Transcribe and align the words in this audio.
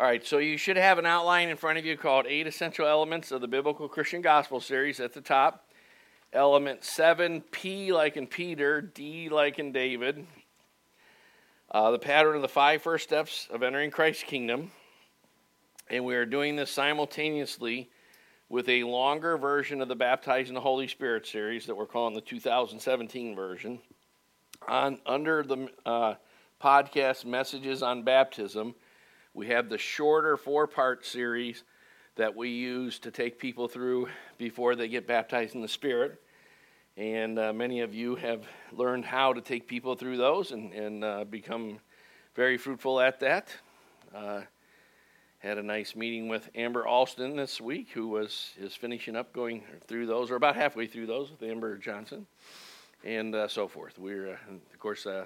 All 0.00 0.06
right, 0.06 0.26
so 0.26 0.38
you 0.38 0.56
should 0.56 0.78
have 0.78 0.96
an 0.96 1.04
outline 1.04 1.50
in 1.50 1.58
front 1.58 1.76
of 1.76 1.84
you 1.84 1.94
called 1.94 2.24
Eight 2.26 2.46
Essential 2.46 2.86
Elements 2.86 3.32
of 3.32 3.42
the 3.42 3.46
Biblical 3.46 3.86
Christian 3.86 4.22
Gospel 4.22 4.58
Series 4.58 4.98
at 4.98 5.12
the 5.12 5.20
top. 5.20 5.68
Element 6.32 6.82
7, 6.82 7.42
P 7.50 7.92
like 7.92 8.16
in 8.16 8.26
Peter, 8.26 8.80
D 8.80 9.28
like 9.28 9.58
in 9.58 9.72
David. 9.72 10.26
Uh, 11.70 11.90
the 11.90 11.98
pattern 11.98 12.34
of 12.34 12.40
the 12.40 12.48
five 12.48 12.80
first 12.80 13.04
steps 13.04 13.46
of 13.50 13.62
entering 13.62 13.90
Christ's 13.90 14.22
kingdom. 14.22 14.70
And 15.90 16.06
we 16.06 16.14
are 16.14 16.24
doing 16.24 16.56
this 16.56 16.70
simultaneously 16.70 17.90
with 18.48 18.70
a 18.70 18.84
longer 18.84 19.36
version 19.36 19.82
of 19.82 19.88
the 19.88 19.96
Baptizing 19.96 20.54
the 20.54 20.62
Holy 20.62 20.88
Spirit 20.88 21.26
series 21.26 21.66
that 21.66 21.76
we're 21.76 21.84
calling 21.84 22.14
the 22.14 22.22
2017 22.22 23.36
version. 23.36 23.78
On 24.66 24.98
under 25.04 25.42
the 25.42 25.68
uh, 25.84 26.14
podcast 26.58 27.26
messages 27.26 27.82
on 27.82 28.02
baptism, 28.02 28.74
we 29.34 29.46
have 29.46 29.68
the 29.68 29.78
shorter 29.78 30.36
four-part 30.36 31.06
series 31.06 31.64
that 32.16 32.34
we 32.34 32.50
use 32.50 32.98
to 32.98 33.10
take 33.10 33.38
people 33.38 33.68
through 33.68 34.08
before 34.38 34.74
they 34.74 34.88
get 34.88 35.06
baptized 35.06 35.54
in 35.54 35.62
the 35.62 35.68
Spirit. 35.68 36.20
And 36.96 37.38
uh, 37.38 37.52
many 37.52 37.80
of 37.80 37.94
you 37.94 38.16
have 38.16 38.46
learned 38.72 39.04
how 39.04 39.32
to 39.32 39.40
take 39.40 39.66
people 39.66 39.94
through 39.94 40.16
those 40.16 40.50
and, 40.50 40.72
and 40.72 41.04
uh, 41.04 41.24
become 41.24 41.78
very 42.34 42.58
fruitful 42.58 43.00
at 43.00 43.20
that. 43.20 43.48
Uh, 44.14 44.42
had 45.38 45.56
a 45.56 45.62
nice 45.62 45.96
meeting 45.96 46.28
with 46.28 46.50
Amber 46.54 46.86
Alston 46.86 47.36
this 47.36 47.60
week, 47.60 47.90
who 47.94 48.08
was 48.08 48.52
is 48.60 48.74
finishing 48.74 49.16
up 49.16 49.32
going 49.32 49.62
through 49.86 50.06
those, 50.06 50.30
or 50.30 50.36
about 50.36 50.56
halfway 50.56 50.86
through 50.86 51.06
those 51.06 51.30
with 51.30 51.42
Amber 51.42 51.78
Johnson, 51.78 52.26
and 53.04 53.34
uh, 53.34 53.48
so 53.48 53.66
forth. 53.66 53.98
We're, 53.98 54.32
uh, 54.32 54.52
of 54.52 54.78
course, 54.78 55.06
uh, 55.06 55.24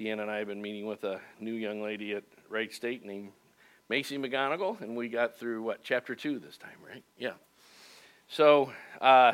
Deanna 0.00 0.22
and 0.22 0.30
I 0.30 0.38
have 0.38 0.48
been 0.48 0.60
meeting 0.60 0.86
with 0.86 1.04
a 1.04 1.20
new 1.38 1.52
young 1.52 1.80
lady 1.80 2.14
at 2.14 2.24
Wright 2.48 2.72
State 2.72 3.04
named 3.04 3.30
Macy 3.88 4.18
McGonigal, 4.18 4.80
and 4.80 4.96
we 4.96 5.08
got 5.08 5.38
through 5.38 5.62
what 5.62 5.82
chapter 5.82 6.14
two 6.14 6.38
this 6.38 6.56
time, 6.56 6.78
right? 6.86 7.02
Yeah. 7.18 7.34
So 8.28 8.72
uh, 9.00 9.32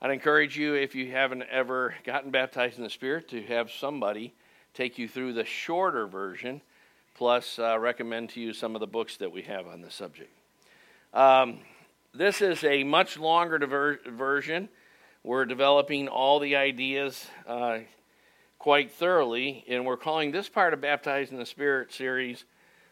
I'd 0.00 0.10
encourage 0.10 0.56
you, 0.58 0.74
if 0.74 0.94
you 0.94 1.10
haven't 1.10 1.44
ever 1.50 1.94
gotten 2.04 2.30
baptized 2.30 2.78
in 2.78 2.84
the 2.84 2.90
Spirit, 2.90 3.28
to 3.28 3.42
have 3.44 3.70
somebody 3.70 4.34
take 4.74 4.98
you 4.98 5.08
through 5.08 5.32
the 5.32 5.44
shorter 5.44 6.06
version 6.06 6.60
plus 7.14 7.58
uh, 7.58 7.76
recommend 7.78 8.30
to 8.30 8.40
you 8.40 8.52
some 8.52 8.76
of 8.76 8.80
the 8.80 8.86
books 8.86 9.16
that 9.16 9.32
we 9.32 9.42
have 9.42 9.66
on 9.66 9.80
the 9.80 9.90
subject. 9.90 10.30
Um, 11.12 11.58
this 12.14 12.40
is 12.40 12.62
a 12.62 12.84
much 12.84 13.18
longer 13.18 13.58
diver- 13.58 13.98
version. 14.06 14.68
We're 15.24 15.44
developing 15.44 16.06
all 16.06 16.38
the 16.38 16.54
ideas 16.54 17.26
uh, 17.46 17.78
quite 18.58 18.90
thoroughly, 18.90 19.64
and 19.68 19.86
we're 19.86 19.96
calling 19.96 20.32
this 20.32 20.48
part 20.48 20.74
of 20.74 20.80
Baptized 20.80 21.32
in 21.32 21.38
the 21.38 21.46
Spirit 21.46 21.92
series 21.92 22.44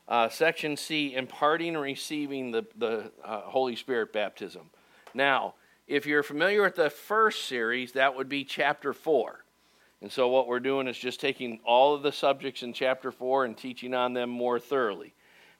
uh, 0.08 0.28
Section 0.28 0.76
C 0.76 1.14
Imparting 1.14 1.74
and 1.74 1.82
Receiving 1.82 2.52
the, 2.52 2.64
the 2.76 3.10
uh, 3.24 3.40
Holy 3.40 3.74
Spirit 3.74 4.12
Baptism. 4.12 4.70
Now, 5.14 5.54
if 5.88 6.06
you're 6.06 6.22
familiar 6.22 6.62
with 6.62 6.76
the 6.76 6.90
first 6.90 7.46
series, 7.46 7.92
that 7.92 8.16
would 8.16 8.28
be 8.28 8.44
chapter 8.44 8.92
4. 8.92 9.44
And 10.02 10.12
so, 10.12 10.28
what 10.28 10.46
we're 10.46 10.60
doing 10.60 10.86
is 10.86 10.96
just 10.96 11.20
taking 11.20 11.58
all 11.64 11.94
of 11.94 12.02
the 12.02 12.12
subjects 12.12 12.62
in 12.62 12.72
chapter 12.72 13.10
4 13.10 13.46
and 13.46 13.56
teaching 13.56 13.94
on 13.94 14.12
them 14.12 14.30
more 14.30 14.60
thoroughly. 14.60 15.14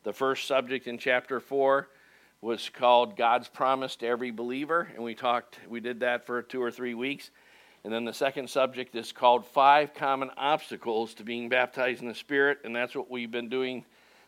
The 0.04 0.12
first 0.12 0.46
subject 0.46 0.86
in 0.86 0.98
chapter 0.98 1.40
4 1.40 1.88
was 2.40 2.68
called 2.68 3.16
God's 3.16 3.48
promise 3.48 3.96
to 3.96 4.06
every 4.06 4.30
believer, 4.30 4.88
and 4.94 5.02
we 5.02 5.14
talked, 5.14 5.58
we 5.68 5.80
did 5.80 6.00
that 6.00 6.26
for 6.26 6.42
two 6.42 6.62
or 6.62 6.70
three 6.70 6.94
weeks. 6.94 7.30
And 7.86 7.94
then 7.94 8.04
the 8.04 8.12
second 8.12 8.50
subject 8.50 8.96
is 8.96 9.12
called 9.12 9.46
Five 9.46 9.94
Common 9.94 10.32
Obstacles 10.36 11.14
to 11.14 11.22
Being 11.22 11.48
Baptized 11.48 12.02
in 12.02 12.08
the 12.08 12.16
Spirit, 12.16 12.58
and 12.64 12.74
that's 12.74 12.96
what 12.96 13.08
we've 13.08 13.30
been 13.30 13.48
doing 13.48 13.84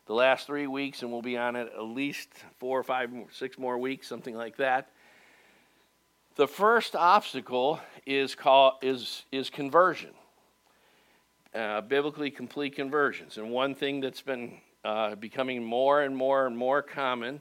the 0.06 0.12
last 0.12 0.46
three 0.46 0.68
weeks, 0.68 1.02
and 1.02 1.10
we'll 1.10 1.22
be 1.22 1.36
on 1.36 1.56
it 1.56 1.72
at 1.74 1.82
least 1.82 2.28
four 2.60 2.78
or 2.78 2.84
five, 2.84 3.10
six 3.32 3.58
more 3.58 3.76
weeks, 3.76 4.06
something 4.06 4.36
like 4.36 4.58
that. 4.58 4.92
The 6.36 6.46
first 6.46 6.94
obstacle 6.94 7.80
is 8.06 8.36
called 8.36 8.74
is 8.80 9.24
is 9.32 9.50
conversion, 9.50 10.12
uh, 11.52 11.80
biblically 11.80 12.30
complete 12.30 12.76
conversions. 12.76 13.38
And 13.38 13.50
one 13.50 13.74
thing 13.74 13.98
that's 13.98 14.22
been 14.22 14.52
uh, 14.84 15.16
becoming 15.16 15.64
more 15.64 16.02
and 16.02 16.16
more 16.16 16.46
and 16.46 16.56
more 16.56 16.80
common 16.80 17.40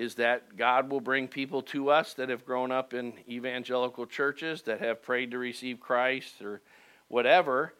is 0.00 0.14
that 0.16 0.56
God 0.56 0.90
will 0.90 1.00
bring 1.00 1.28
people 1.28 1.62
to 1.62 1.90
us 1.90 2.14
that 2.14 2.28
have 2.28 2.46
grown 2.46 2.72
up 2.72 2.94
in 2.94 3.12
evangelical 3.28 4.06
churches 4.06 4.62
that 4.62 4.80
have 4.80 5.02
prayed 5.02 5.30
to 5.32 5.38
receive 5.38 5.80
Christ 5.80 6.40
or 6.40 6.60
whatever, 7.08 7.74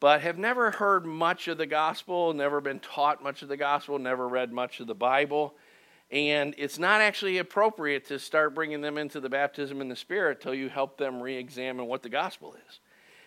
but 0.00 0.20
have 0.20 0.38
never 0.38 0.72
heard 0.72 1.06
much 1.06 1.48
of 1.48 1.58
the 1.58 1.66
gospel, 1.66 2.32
never 2.34 2.60
been 2.60 2.80
taught 2.80 3.22
much 3.22 3.42
of 3.42 3.48
the 3.48 3.56
gospel, 3.56 3.98
never 3.98 4.28
read 4.28 4.52
much 4.52 4.80
of 4.80 4.86
the 4.86 4.94
Bible 4.94 5.54
and 6.10 6.54
it's 6.58 6.78
not 6.78 7.00
actually 7.00 7.38
appropriate 7.38 8.06
to 8.06 8.18
start 8.18 8.54
bringing 8.54 8.80
them 8.80 8.98
into 8.98 9.20
the 9.20 9.28
baptism 9.28 9.80
in 9.80 9.88
the 9.88 9.96
Spirit 9.96 10.40
till 10.40 10.54
you 10.54 10.68
help 10.68 10.96
them 10.96 11.20
re 11.20 11.36
examine 11.36 11.86
what 11.86 12.02
the 12.02 12.08
gospel 12.08 12.54
is. 12.68 12.80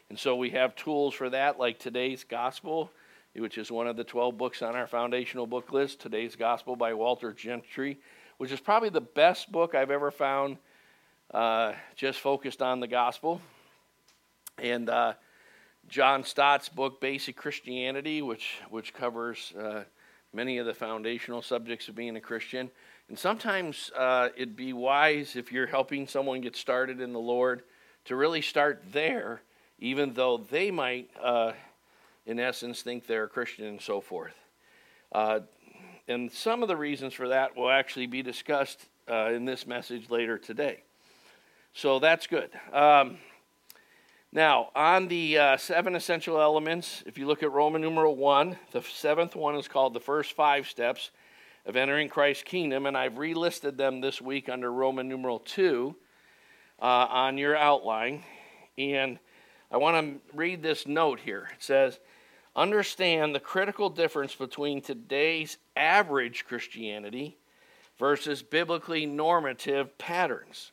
And 0.09 0.17
so 0.17 0.35
we 0.35 0.51
have 0.51 0.75
tools 0.75 1.13
for 1.13 1.29
that, 1.29 1.59
like 1.59 1.79
today's 1.79 2.23
gospel, 2.23 2.91
which 3.35 3.57
is 3.57 3.71
one 3.71 3.87
of 3.87 3.97
the 3.97 4.03
12 4.03 4.37
books 4.37 4.61
on 4.61 4.75
our 4.75 4.87
foundational 4.87 5.45
book 5.45 5.73
list. 5.73 5.99
Today's 5.99 6.35
gospel 6.35 6.75
by 6.77 6.93
Walter 6.93 7.33
Chantry, 7.33 7.99
which 8.37 8.51
is 8.51 8.59
probably 8.59 8.89
the 8.89 9.01
best 9.01 9.51
book 9.51 9.75
I've 9.75 9.91
ever 9.91 10.11
found 10.11 10.57
uh, 11.33 11.73
just 11.95 12.19
focused 12.19 12.61
on 12.61 12.79
the 12.79 12.87
gospel. 12.87 13.41
And 14.57 14.89
uh, 14.89 15.13
John 15.87 16.23
Stott's 16.23 16.69
book, 16.69 16.99
Basic 17.01 17.35
Christianity, 17.35 18.21
which, 18.21 18.57
which 18.69 18.93
covers. 18.93 19.53
Uh, 19.59 19.83
many 20.33 20.57
of 20.57 20.65
the 20.65 20.73
foundational 20.73 21.41
subjects 21.41 21.87
of 21.87 21.95
being 21.95 22.15
a 22.15 22.21
Christian. 22.21 22.69
And 23.09 23.17
sometimes 23.17 23.91
uh, 23.97 24.29
it'd 24.35 24.55
be 24.55 24.73
wise 24.73 25.35
if 25.35 25.51
you're 25.51 25.67
helping 25.67 26.07
someone 26.07 26.41
get 26.41 26.55
started 26.55 27.01
in 27.01 27.13
the 27.13 27.19
Lord 27.19 27.63
to 28.05 28.15
really 28.15 28.41
start 28.41 28.83
there, 28.91 29.41
even 29.79 30.13
though 30.13 30.37
they 30.37 30.71
might, 30.71 31.09
uh, 31.21 31.53
in 32.25 32.39
essence, 32.39 32.81
think 32.81 33.07
they're 33.07 33.23
a 33.25 33.29
Christian 33.29 33.65
and 33.65 33.81
so 33.81 34.01
forth. 34.01 34.35
And 36.09 36.31
some 36.31 36.61
of 36.61 36.69
the 36.69 36.77
reasons 36.77 37.13
for 37.13 37.27
that 37.27 37.57
will 37.57 37.69
actually 37.69 38.07
be 38.07 38.21
discussed 38.21 38.85
uh, 39.11 39.31
in 39.31 39.43
this 39.43 39.67
message 39.67 40.09
later 40.09 40.37
today. 40.37 40.83
So 41.73 41.99
that's 41.99 42.27
good. 42.27 42.49
Um, 42.71 43.17
now, 44.31 44.69
on 44.73 45.09
the 45.09 45.37
uh, 45.37 45.57
seven 45.57 45.95
essential 45.95 46.39
elements, 46.39 47.03
if 47.05 47.17
you 47.17 47.27
look 47.27 47.43
at 47.43 47.51
Roman 47.51 47.81
numeral 47.81 48.15
one, 48.15 48.57
the 48.71 48.81
seventh 48.81 49.35
one 49.35 49.55
is 49.55 49.67
called 49.67 49.93
the 49.93 49.99
first 49.99 50.33
five 50.33 50.67
steps 50.67 51.11
of 51.65 51.75
entering 51.75 52.07
Christ's 52.07 52.43
kingdom, 52.43 52.85
and 52.85 52.95
I've 52.95 53.15
relisted 53.15 53.75
them 53.75 53.99
this 53.99 54.21
week 54.21 54.47
under 54.47 54.71
Roman 54.71 55.09
numeral 55.09 55.39
two 55.39 55.95
uh, 56.81 57.07
on 57.09 57.37
your 57.37 57.57
outline. 57.57 58.23
And 58.77 59.19
I 59.69 59.77
want 59.77 59.97
to 59.97 60.37
read 60.37 60.63
this 60.63 60.87
note 60.87 61.19
here. 61.19 61.49
It 61.53 61.61
says, 61.61 61.99
Understand 62.57 63.35
the 63.35 63.39
critical 63.39 63.87
difference 63.87 64.33
between 64.33 64.81
today's 64.81 65.59
average 65.75 66.43
Christianity 66.47 67.37
versus 67.99 68.41
biblically 68.41 69.05
normative 69.05 69.95
patterns. 69.99 70.71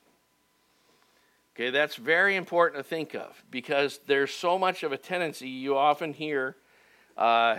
Okay, 1.54 1.68
that's 1.68 1.96
very 1.96 2.36
important 2.36 2.82
to 2.82 2.88
think 2.88 3.14
of 3.14 3.44
because 3.50 4.00
there's 4.06 4.32
so 4.32 4.58
much 4.58 4.82
of 4.82 4.92
a 4.92 4.96
tendency 4.96 5.46
you 5.46 5.76
often 5.76 6.14
hear 6.14 6.56
uh, 7.18 7.58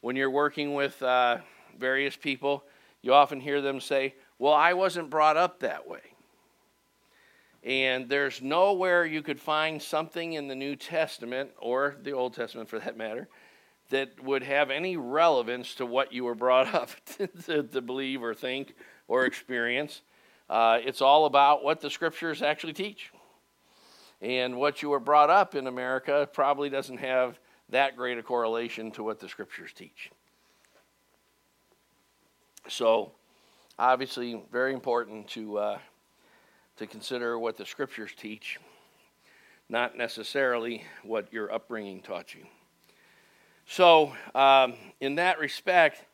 when 0.00 0.16
you're 0.16 0.30
working 0.30 0.72
with 0.72 1.00
uh, 1.02 1.36
various 1.78 2.16
people, 2.16 2.64
you 3.02 3.12
often 3.12 3.38
hear 3.38 3.60
them 3.60 3.80
say, 3.80 4.14
Well, 4.38 4.54
I 4.54 4.72
wasn't 4.72 5.10
brought 5.10 5.36
up 5.36 5.60
that 5.60 5.86
way. 5.86 6.00
And 7.62 8.08
there's 8.08 8.42
nowhere 8.42 9.06
you 9.06 9.22
could 9.22 9.38
find 9.38 9.80
something 9.80 10.32
in 10.32 10.48
the 10.48 10.54
New 10.56 10.74
Testament, 10.74 11.50
or 11.60 11.96
the 12.02 12.10
Old 12.10 12.34
Testament 12.34 12.68
for 12.68 12.80
that 12.80 12.96
matter, 12.96 13.28
that 13.92 14.24
would 14.24 14.42
have 14.42 14.70
any 14.70 14.96
relevance 14.96 15.74
to 15.74 15.84
what 15.84 16.14
you 16.14 16.24
were 16.24 16.34
brought 16.34 16.74
up 16.74 16.90
to, 17.44 17.62
to 17.62 17.80
believe 17.80 18.22
or 18.22 18.34
think 18.34 18.74
or 19.06 19.26
experience. 19.26 20.00
Uh, 20.48 20.78
it's 20.82 21.02
all 21.02 21.26
about 21.26 21.62
what 21.62 21.80
the 21.80 21.90
scriptures 21.90 22.42
actually 22.42 22.72
teach. 22.72 23.12
And 24.22 24.56
what 24.56 24.82
you 24.82 24.88
were 24.88 25.00
brought 25.00 25.28
up 25.28 25.54
in 25.54 25.66
America 25.66 26.28
probably 26.32 26.70
doesn't 26.70 26.98
have 26.98 27.38
that 27.68 27.96
great 27.96 28.16
a 28.16 28.22
correlation 28.22 28.90
to 28.92 29.02
what 29.02 29.20
the 29.20 29.28
scriptures 29.28 29.72
teach. 29.74 30.10
So, 32.68 33.12
obviously, 33.78 34.42
very 34.50 34.72
important 34.72 35.28
to, 35.30 35.58
uh, 35.58 35.78
to 36.76 36.86
consider 36.86 37.38
what 37.38 37.58
the 37.58 37.66
scriptures 37.66 38.12
teach, 38.16 38.58
not 39.68 39.98
necessarily 39.98 40.84
what 41.02 41.30
your 41.32 41.52
upbringing 41.52 42.00
taught 42.00 42.34
you. 42.34 42.46
So, 43.66 44.12
um, 44.34 44.74
in 45.00 45.14
that 45.16 45.38
respect, 45.38 46.04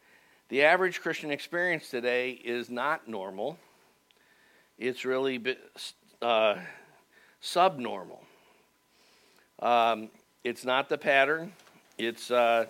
the 0.49 0.63
average 0.63 1.01
Christian 1.01 1.31
experience 1.31 1.91
today 1.91 2.31
is 2.31 2.71
not 2.71 3.09
normal. 3.09 3.59
It's 4.79 5.05
really 5.05 5.45
uh, 6.23 6.57
subnormal. 7.41 8.23
Um, 9.61 10.09
it's 10.45 10.65
not 10.65 10.89
the 10.89 10.99
pattern, 10.99 11.53
it's, 11.97 12.31
uh, 12.31 12.67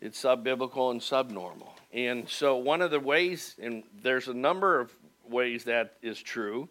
it's 0.00 0.22
subbiblical 0.22 0.90
and 0.90 1.02
subnormal. 1.02 1.72
And 1.92 2.28
so, 2.28 2.56
one 2.56 2.82
of 2.82 2.90
the 2.90 3.00
ways, 3.00 3.54
and 3.62 3.84
there's 4.02 4.28
a 4.28 4.34
number 4.34 4.80
of 4.80 4.92
ways 5.28 5.64
that 5.64 5.94
is 6.02 6.20
true. 6.20 6.68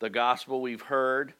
The 0.00 0.10
gospel 0.10 0.60
we've 0.60 0.82
heard, 0.82 1.32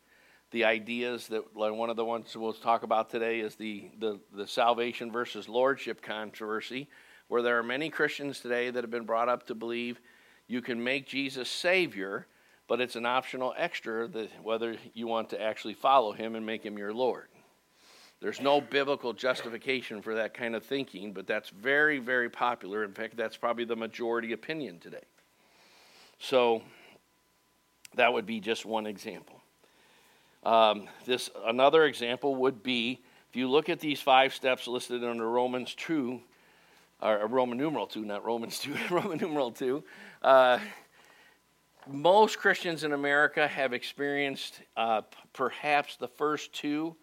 the 0.57 0.65
ideas 0.65 1.29
that 1.29 1.55
like 1.55 1.75
one 1.75 1.91
of 1.91 1.97
the 1.97 2.05
ones 2.05 2.35
we'll 2.35 2.51
talk 2.51 2.83
about 2.83 3.11
today 3.11 3.41
is 3.41 3.57
the, 3.57 3.91
the, 3.99 4.19
the 4.35 4.47
salvation 4.47 5.13
versus 5.13 5.51
lordship 5.51 6.01
controversy, 6.01 6.89
where 7.29 7.43
there 7.43 7.59
are 7.59 7.63
many 7.63 7.91
Christians 7.91 8.41
today 8.41 8.71
that 8.71 8.83
have 8.83 8.91
been 8.91 9.05
brought 9.05 9.29
up 9.29 9.47
to 9.49 9.55
believe 9.55 10.01
you 10.47 10.63
can 10.63 10.83
make 10.83 11.07
Jesus 11.07 11.51
Savior, 11.51 12.27
but 12.69 12.81
it's 12.81 12.97
an 12.97 13.05
optional 13.05 13.53
extra 13.59 14.09
that 14.09 14.31
whether 14.43 14.77
you 14.95 15.07
want 15.07 15.29
to 15.29 15.43
actually 15.43 15.75
follow 15.75 16.13
him 16.13 16.35
and 16.35 16.47
make 16.47 16.65
him 16.65 16.79
your 16.79 16.95
Lord. 16.95 17.29
There's 18.21 18.41
no 18.41 18.63
biblical 18.63 19.13
justification 19.13 20.01
for 20.01 20.15
that 20.15 20.33
kind 20.33 20.57
of 20.57 20.65
thinking, 20.65 21.13
but 21.13 21.27
that's 21.27 21.51
very, 21.51 21.99
very 21.99 22.31
popular. 22.31 22.83
In 22.83 22.95
fact, 22.95 23.19
that's 23.19 23.37
probably 23.37 23.67
the 23.67 23.77
majority 23.77 24.33
opinion 24.33 24.79
today. 24.79 25.05
So 26.19 26.63
that 27.95 28.11
would 28.11 28.25
be 28.25 28.41
just 28.41 28.65
one 28.65 28.87
example. 28.87 29.36
Um, 30.47 30.87
this 31.05 31.29
another 31.45 31.87
example 31.87 32.37
would 32.37 32.63
be 32.63 33.03
if 33.29 33.35
you 33.35 33.51
look 33.51 33.69
at 33.69 33.81
these 33.81 34.01
five 34.01 34.33
steps 34.33 34.69
listed 34.69 35.03
under 35.03 35.29
Romans 35.29 35.75
two, 35.75 36.21
or 37.03 37.27
Roman 37.27 37.59
numeral 37.59 37.89
two, 37.89 38.05
not 38.05 38.25
Romans 38.25 38.59
two, 38.61 38.77
Roman 38.91 39.19
numeral 39.19 39.51
two. 39.51 39.83
Uh, 40.23 40.61
most 41.89 42.39
Christians 42.39 42.85
in 42.85 42.93
America 42.93 43.49
have 43.49 43.73
experienced 43.73 44.61
uh, 44.77 45.03
perhaps 45.33 45.97
the 45.97 46.07
first 46.07 46.53
two 46.53 46.95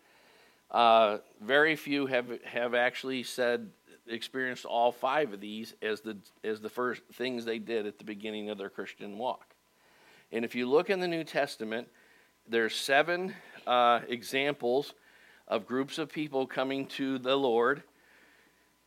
uh, 0.71 1.17
very 1.41 1.75
few 1.75 2.05
have 2.05 2.41
have 2.45 2.73
actually 2.73 3.23
said 3.23 3.69
experienced 4.07 4.63
all 4.63 4.93
five 4.93 5.33
of 5.33 5.41
these 5.41 5.75
as 5.81 5.99
the 5.99 6.15
as 6.45 6.61
the 6.61 6.69
first 6.69 7.01
things 7.11 7.43
they 7.43 7.59
did 7.59 7.87
at 7.87 7.97
the 7.97 8.05
beginning 8.05 8.49
of 8.49 8.57
their 8.57 8.69
Christian 8.69 9.17
walk. 9.17 9.53
And 10.31 10.45
if 10.45 10.55
you 10.55 10.65
look 10.69 10.89
in 10.89 11.01
the 11.01 11.09
New 11.09 11.25
Testament, 11.25 11.89
there's 12.47 12.75
seven 12.75 13.33
uh, 13.65 14.01
examples 14.07 14.93
of 15.47 15.65
groups 15.65 15.97
of 15.97 16.11
people 16.11 16.45
coming 16.45 16.85
to 16.87 17.17
the 17.17 17.35
Lord 17.35 17.83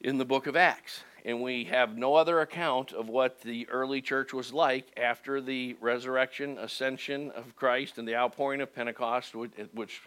in 0.00 0.18
the 0.18 0.24
book 0.24 0.46
of 0.46 0.56
Acts. 0.56 1.04
And 1.24 1.42
we 1.42 1.64
have 1.64 1.96
no 1.96 2.14
other 2.14 2.40
account 2.40 2.92
of 2.92 3.08
what 3.08 3.40
the 3.40 3.68
early 3.68 4.00
church 4.00 4.32
was 4.32 4.52
like 4.52 4.86
after 4.96 5.40
the 5.40 5.76
resurrection, 5.80 6.56
ascension 6.58 7.32
of 7.32 7.56
Christ, 7.56 7.98
and 7.98 8.06
the 8.06 8.14
outpouring 8.14 8.60
of 8.60 8.72
Pentecost, 8.74 9.34
which 9.34 10.02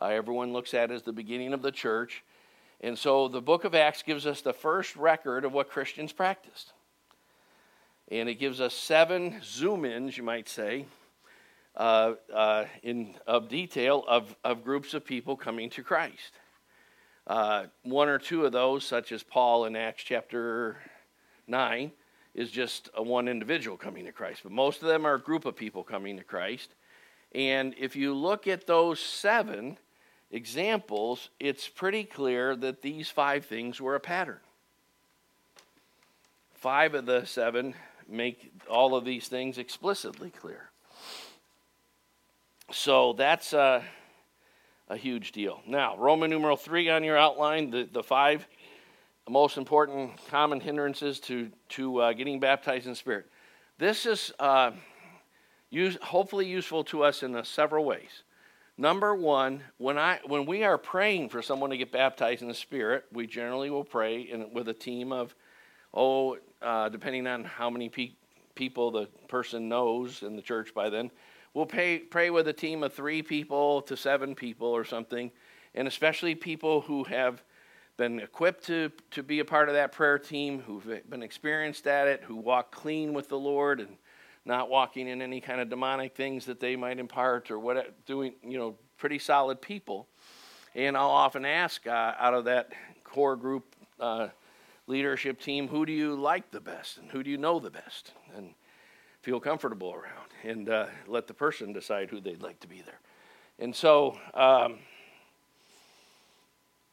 uh, 0.00 0.06
everyone 0.06 0.52
looks 0.52 0.74
at 0.74 0.90
as 0.90 1.02
the 1.02 1.12
beginning 1.12 1.52
of 1.52 1.62
the 1.62 1.70
church. 1.70 2.24
And 2.80 2.98
so 2.98 3.28
the 3.28 3.40
book 3.40 3.64
of 3.64 3.74
Acts 3.74 4.02
gives 4.02 4.26
us 4.26 4.40
the 4.40 4.52
first 4.52 4.96
record 4.96 5.44
of 5.44 5.52
what 5.52 5.70
Christians 5.70 6.12
practiced. 6.12 6.72
And 8.10 8.28
it 8.28 8.34
gives 8.34 8.60
us 8.60 8.74
seven 8.74 9.40
zoom 9.44 9.84
ins, 9.84 10.16
you 10.16 10.24
might 10.24 10.48
say, 10.48 10.86
uh, 11.76 12.14
uh, 12.32 12.64
in, 12.82 13.14
of 13.26 13.48
detail 13.48 14.04
of, 14.06 14.34
of 14.44 14.64
groups 14.64 14.94
of 14.94 15.04
people 15.04 15.36
coming 15.36 15.70
to 15.70 15.82
Christ. 15.82 16.32
Uh, 17.26 17.64
one 17.82 18.08
or 18.08 18.18
two 18.18 18.44
of 18.44 18.52
those, 18.52 18.84
such 18.84 19.10
as 19.10 19.22
Paul 19.22 19.64
in 19.64 19.76
Acts 19.76 20.04
chapter 20.04 20.76
9, 21.48 21.90
is 22.34 22.50
just 22.50 22.90
a 22.94 23.02
one 23.02 23.28
individual 23.28 23.76
coming 23.76 24.04
to 24.04 24.12
Christ. 24.12 24.40
But 24.42 24.52
most 24.52 24.82
of 24.82 24.88
them 24.88 25.06
are 25.06 25.14
a 25.14 25.20
group 25.20 25.44
of 25.44 25.56
people 25.56 25.82
coming 25.82 26.16
to 26.18 26.24
Christ. 26.24 26.74
And 27.34 27.74
if 27.78 27.96
you 27.96 28.14
look 28.14 28.46
at 28.46 28.66
those 28.66 29.00
seven, 29.00 29.78
examples, 30.30 31.30
it's 31.40 31.68
pretty 31.68 32.04
clear 32.04 32.56
that 32.56 32.82
these 32.82 33.08
five 33.08 33.46
things 33.46 33.80
were 33.80 33.94
a 33.94 34.00
pattern. 34.00 34.40
Five 36.54 36.94
of 36.94 37.06
the 37.06 37.24
seven 37.24 37.74
make 38.08 38.52
all 38.68 38.94
of 38.94 39.04
these 39.04 39.28
things 39.28 39.58
explicitly 39.58 40.30
clear. 40.30 40.70
So 42.72 43.12
that's 43.12 43.52
a, 43.52 43.84
a 44.88 44.96
huge 44.96 45.32
deal. 45.32 45.60
Now, 45.66 45.96
Roman 45.96 46.30
numeral 46.30 46.56
three 46.56 46.90
on 46.90 47.04
your 47.04 47.16
outline, 47.16 47.70
the, 47.70 47.88
the 47.90 48.02
five 48.02 48.46
most 49.28 49.56
important 49.56 50.12
common 50.28 50.60
hindrances 50.60 51.20
to, 51.20 51.50
to 51.70 51.98
uh, 52.00 52.12
getting 52.12 52.40
baptized 52.40 52.86
in 52.86 52.94
spirit. 52.94 53.26
This 53.78 54.06
is 54.06 54.32
uh, 54.38 54.72
use, 55.70 55.98
hopefully 56.02 56.46
useful 56.46 56.84
to 56.84 57.02
us 57.04 57.22
in 57.22 57.42
several 57.44 57.84
ways. 57.84 58.22
Number 58.76 59.14
one, 59.14 59.62
when 59.78 59.98
I 59.98 60.18
when 60.26 60.46
we 60.46 60.64
are 60.64 60.76
praying 60.76 61.28
for 61.28 61.42
someone 61.42 61.70
to 61.70 61.76
get 61.76 61.92
baptized 61.92 62.42
in 62.42 62.48
the 62.48 62.54
Spirit, 62.54 63.04
we 63.12 63.24
generally 63.26 63.70
will 63.70 63.84
pray 63.84 64.22
in, 64.22 64.52
with 64.52 64.68
a 64.68 64.74
team 64.74 65.12
of, 65.12 65.32
oh, 65.92 66.38
uh, 66.60 66.88
depending 66.88 67.28
on 67.28 67.44
how 67.44 67.70
many 67.70 67.88
pe- 67.88 68.16
people 68.56 68.90
the 68.90 69.06
person 69.28 69.68
knows 69.68 70.24
in 70.24 70.34
the 70.34 70.42
church 70.42 70.74
by 70.74 70.90
then, 70.90 71.12
we'll 71.54 71.66
pay, 71.66 71.98
pray 71.98 72.30
with 72.30 72.48
a 72.48 72.52
team 72.52 72.82
of 72.82 72.92
three 72.92 73.22
people 73.22 73.80
to 73.82 73.96
seven 73.96 74.34
people 74.34 74.68
or 74.68 74.84
something, 74.84 75.30
and 75.74 75.88
especially 75.88 76.34
people 76.34 76.82
who 76.82 77.04
have 77.04 77.42
been 77.96 78.18
equipped 78.18 78.66
to, 78.66 78.90
to 79.12 79.22
be 79.22 79.38
a 79.38 79.44
part 79.44 79.68
of 79.68 79.74
that 79.74 79.92
prayer 79.92 80.18
team, 80.18 80.60
who've 80.60 81.00
been 81.08 81.22
experienced 81.22 81.86
at 81.86 82.08
it, 82.08 82.22
who 82.24 82.36
walk 82.36 82.72
clean 82.72 83.14
with 83.14 83.28
the 83.28 83.38
Lord 83.38 83.80
and 83.80 83.96
not 84.44 84.68
walking 84.68 85.08
in 85.08 85.22
any 85.22 85.40
kind 85.40 85.60
of 85.60 85.70
demonic 85.70 86.14
things 86.14 86.44
that 86.46 86.60
they 86.60 86.76
might 86.76 86.98
impart 86.98 87.50
or 87.50 87.58
what 87.58 88.04
doing 88.04 88.34
you 88.42 88.58
know 88.58 88.76
pretty 88.98 89.18
solid 89.18 89.60
people. 89.60 90.06
And 90.74 90.96
i'll 90.96 91.08
often 91.08 91.44
ask 91.44 91.86
uh, 91.86 92.14
out 92.18 92.34
of 92.34 92.44
that 92.44 92.72
core 93.04 93.36
group 93.36 93.74
uh, 94.00 94.28
leadership 94.86 95.40
team 95.40 95.68
who 95.68 95.86
do 95.86 95.92
you 95.92 96.14
like 96.14 96.50
the 96.50 96.60
best 96.60 96.98
and 96.98 97.10
who 97.10 97.22
do 97.22 97.30
you 97.30 97.38
know 97.38 97.58
the 97.58 97.70
best 97.70 98.12
and 98.36 98.54
feel 99.22 99.40
comfortable 99.40 99.94
around 99.94 100.23
and 100.44 100.68
uh, 100.68 100.86
let 101.06 101.26
the 101.26 101.34
person 101.34 101.72
decide 101.72 102.10
who 102.10 102.20
they'd 102.20 102.42
like 102.42 102.60
to 102.60 102.68
be 102.68 102.82
there 102.82 103.00
and 103.58 103.74
so 103.74 104.18
um, 104.34 104.78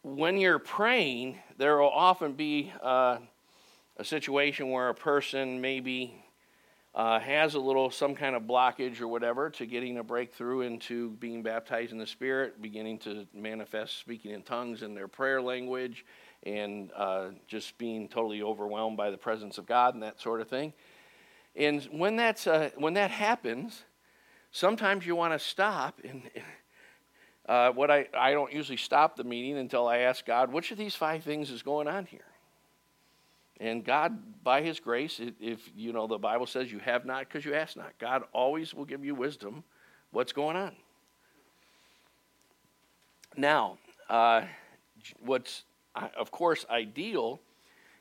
when 0.03 0.37
you're 0.37 0.59
praying 0.59 1.37
there 1.57 1.77
will 1.77 1.89
often 1.89 2.33
be 2.33 2.71
uh, 2.81 3.17
a 3.97 4.03
situation 4.03 4.71
where 4.71 4.89
a 4.89 4.95
person 4.95 5.61
maybe 5.61 6.21
uh, 6.93 7.19
has 7.19 7.55
a 7.55 7.59
little 7.59 7.89
some 7.89 8.15
kind 8.15 8.35
of 8.35 8.43
blockage 8.43 8.99
or 8.99 9.07
whatever 9.07 9.49
to 9.49 9.65
getting 9.65 9.97
a 9.97 10.03
breakthrough 10.03 10.61
into 10.61 11.11
being 11.11 11.41
baptized 11.41 11.91
in 11.91 11.97
the 11.97 12.07
Spirit, 12.07 12.61
beginning 12.61 12.97
to 12.99 13.25
manifest 13.33 13.97
speaking 13.97 14.31
in 14.31 14.41
tongues 14.41 14.83
in 14.83 14.93
their 14.93 15.07
prayer 15.07 15.41
language, 15.41 16.05
and 16.43 16.91
uh, 16.95 17.27
just 17.47 17.77
being 17.77 18.09
totally 18.09 18.41
overwhelmed 18.41 18.97
by 18.97 19.09
the 19.09 19.17
presence 19.17 19.57
of 19.57 19.65
God 19.65 19.93
and 19.93 20.03
that 20.03 20.19
sort 20.19 20.41
of 20.41 20.49
thing. 20.49 20.73
And 21.55 21.83
when 21.91 22.15
that's 22.15 22.47
uh, 22.47 22.69
when 22.77 22.93
that 22.93 23.11
happens, 23.11 23.83
sometimes 24.51 25.05
you 25.05 25.15
want 25.15 25.33
to 25.33 25.39
stop 25.39 25.99
and. 26.03 26.23
Uh, 27.49 27.71
what 27.71 27.89
I, 27.89 28.07
I 28.13 28.31
don't 28.31 28.53
usually 28.53 28.77
stop 28.77 29.17
the 29.17 29.23
meeting 29.23 29.57
until 29.57 29.87
I 29.87 29.97
ask 29.97 30.25
God, 30.25 30.53
which 30.53 30.71
of 30.71 30.77
these 30.77 30.95
five 30.95 31.23
things 31.23 31.49
is 31.49 31.63
going 31.63 31.87
on 31.87 32.05
here? 32.05 32.21
And 33.59 33.83
God, 33.83 34.43
by 34.43 34.61
His 34.61 34.79
grace, 34.79 35.19
if 35.39 35.59
you 35.75 35.91
know 35.91 36.07
the 36.07 36.17
Bible 36.17 36.47
says 36.47 36.71
you 36.71 36.79
have 36.79 37.05
not 37.05 37.27
because 37.27 37.43
you 37.43 37.53
ask 37.53 37.75
not, 37.75 37.93
God 37.99 38.23
always 38.31 38.73
will 38.73 38.85
give 38.85 39.03
you 39.03 39.15
wisdom. 39.15 39.63
What's 40.11 40.33
going 40.33 40.55
on? 40.55 40.75
Now, 43.37 43.77
uh, 44.09 44.43
what's 45.23 45.63
of 45.95 46.31
course 46.31 46.65
ideal 46.69 47.39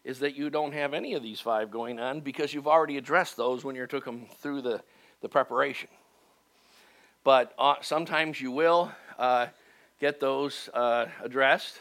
is 0.04 0.20
that 0.20 0.34
you 0.34 0.50
don't 0.50 0.72
have 0.72 0.94
any 0.94 1.14
of 1.14 1.22
these 1.22 1.40
five 1.40 1.70
going 1.70 2.00
on 2.00 2.20
because 2.20 2.54
you've 2.54 2.66
already 2.66 2.96
addressed 2.96 3.36
those 3.36 3.64
when 3.64 3.76
you 3.76 3.86
took 3.86 4.04
them 4.04 4.26
through 4.38 4.62
the, 4.62 4.82
the 5.20 5.28
preparation. 5.28 5.88
But 7.22 7.52
uh, 7.58 7.74
sometimes 7.82 8.40
you 8.40 8.50
will 8.50 8.90
uh, 9.18 9.48
get 10.00 10.20
those 10.20 10.70
uh, 10.72 11.06
addressed, 11.22 11.78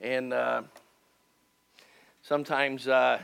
and 0.00 0.32
uh, 0.32 0.62
sometimes 2.22 2.88
uh, 2.88 3.20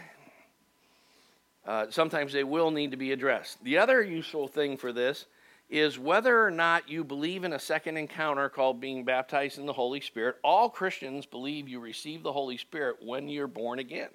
uh, 1.66 1.86
sometimes 1.90 2.32
they 2.32 2.44
will 2.44 2.70
need 2.70 2.92
to 2.92 2.96
be 2.96 3.12
addressed. 3.12 3.62
The 3.64 3.78
other 3.78 4.02
useful 4.02 4.48
thing 4.48 4.76
for 4.76 4.92
this 4.92 5.26
is 5.72 5.98
whether 5.98 6.44
or 6.44 6.50
not 6.50 6.90
you 6.90 7.02
believe 7.02 7.44
in 7.44 7.54
a 7.54 7.58
second 7.58 7.96
encounter 7.96 8.50
called 8.50 8.78
being 8.78 9.06
baptized 9.06 9.58
in 9.58 9.64
the 9.64 9.72
Holy 9.72 10.02
Spirit. 10.02 10.36
All 10.44 10.68
Christians 10.68 11.24
believe 11.24 11.66
you 11.66 11.80
receive 11.80 12.22
the 12.22 12.32
Holy 12.32 12.58
Spirit 12.58 12.96
when 13.00 13.26
you're 13.26 13.46
born 13.46 13.78
again. 13.78 14.10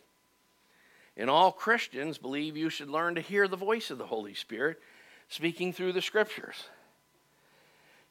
And 1.18 1.32
all 1.32 1.52
Christians 1.52 2.20
believe 2.20 2.56
you 2.56 2.70
should 2.70 2.92
learn 2.92 3.16
to 3.16 3.22
hear 3.22 3.48
the 3.48 3.58
voice 3.58 3.90
of 3.90 3.98
the 3.98 4.06
Holy 4.06 4.36
Spirit 4.36 4.80
speaking 5.30 5.74
through 5.74 5.94
the 5.94 6.02
scriptures. 6.02 6.66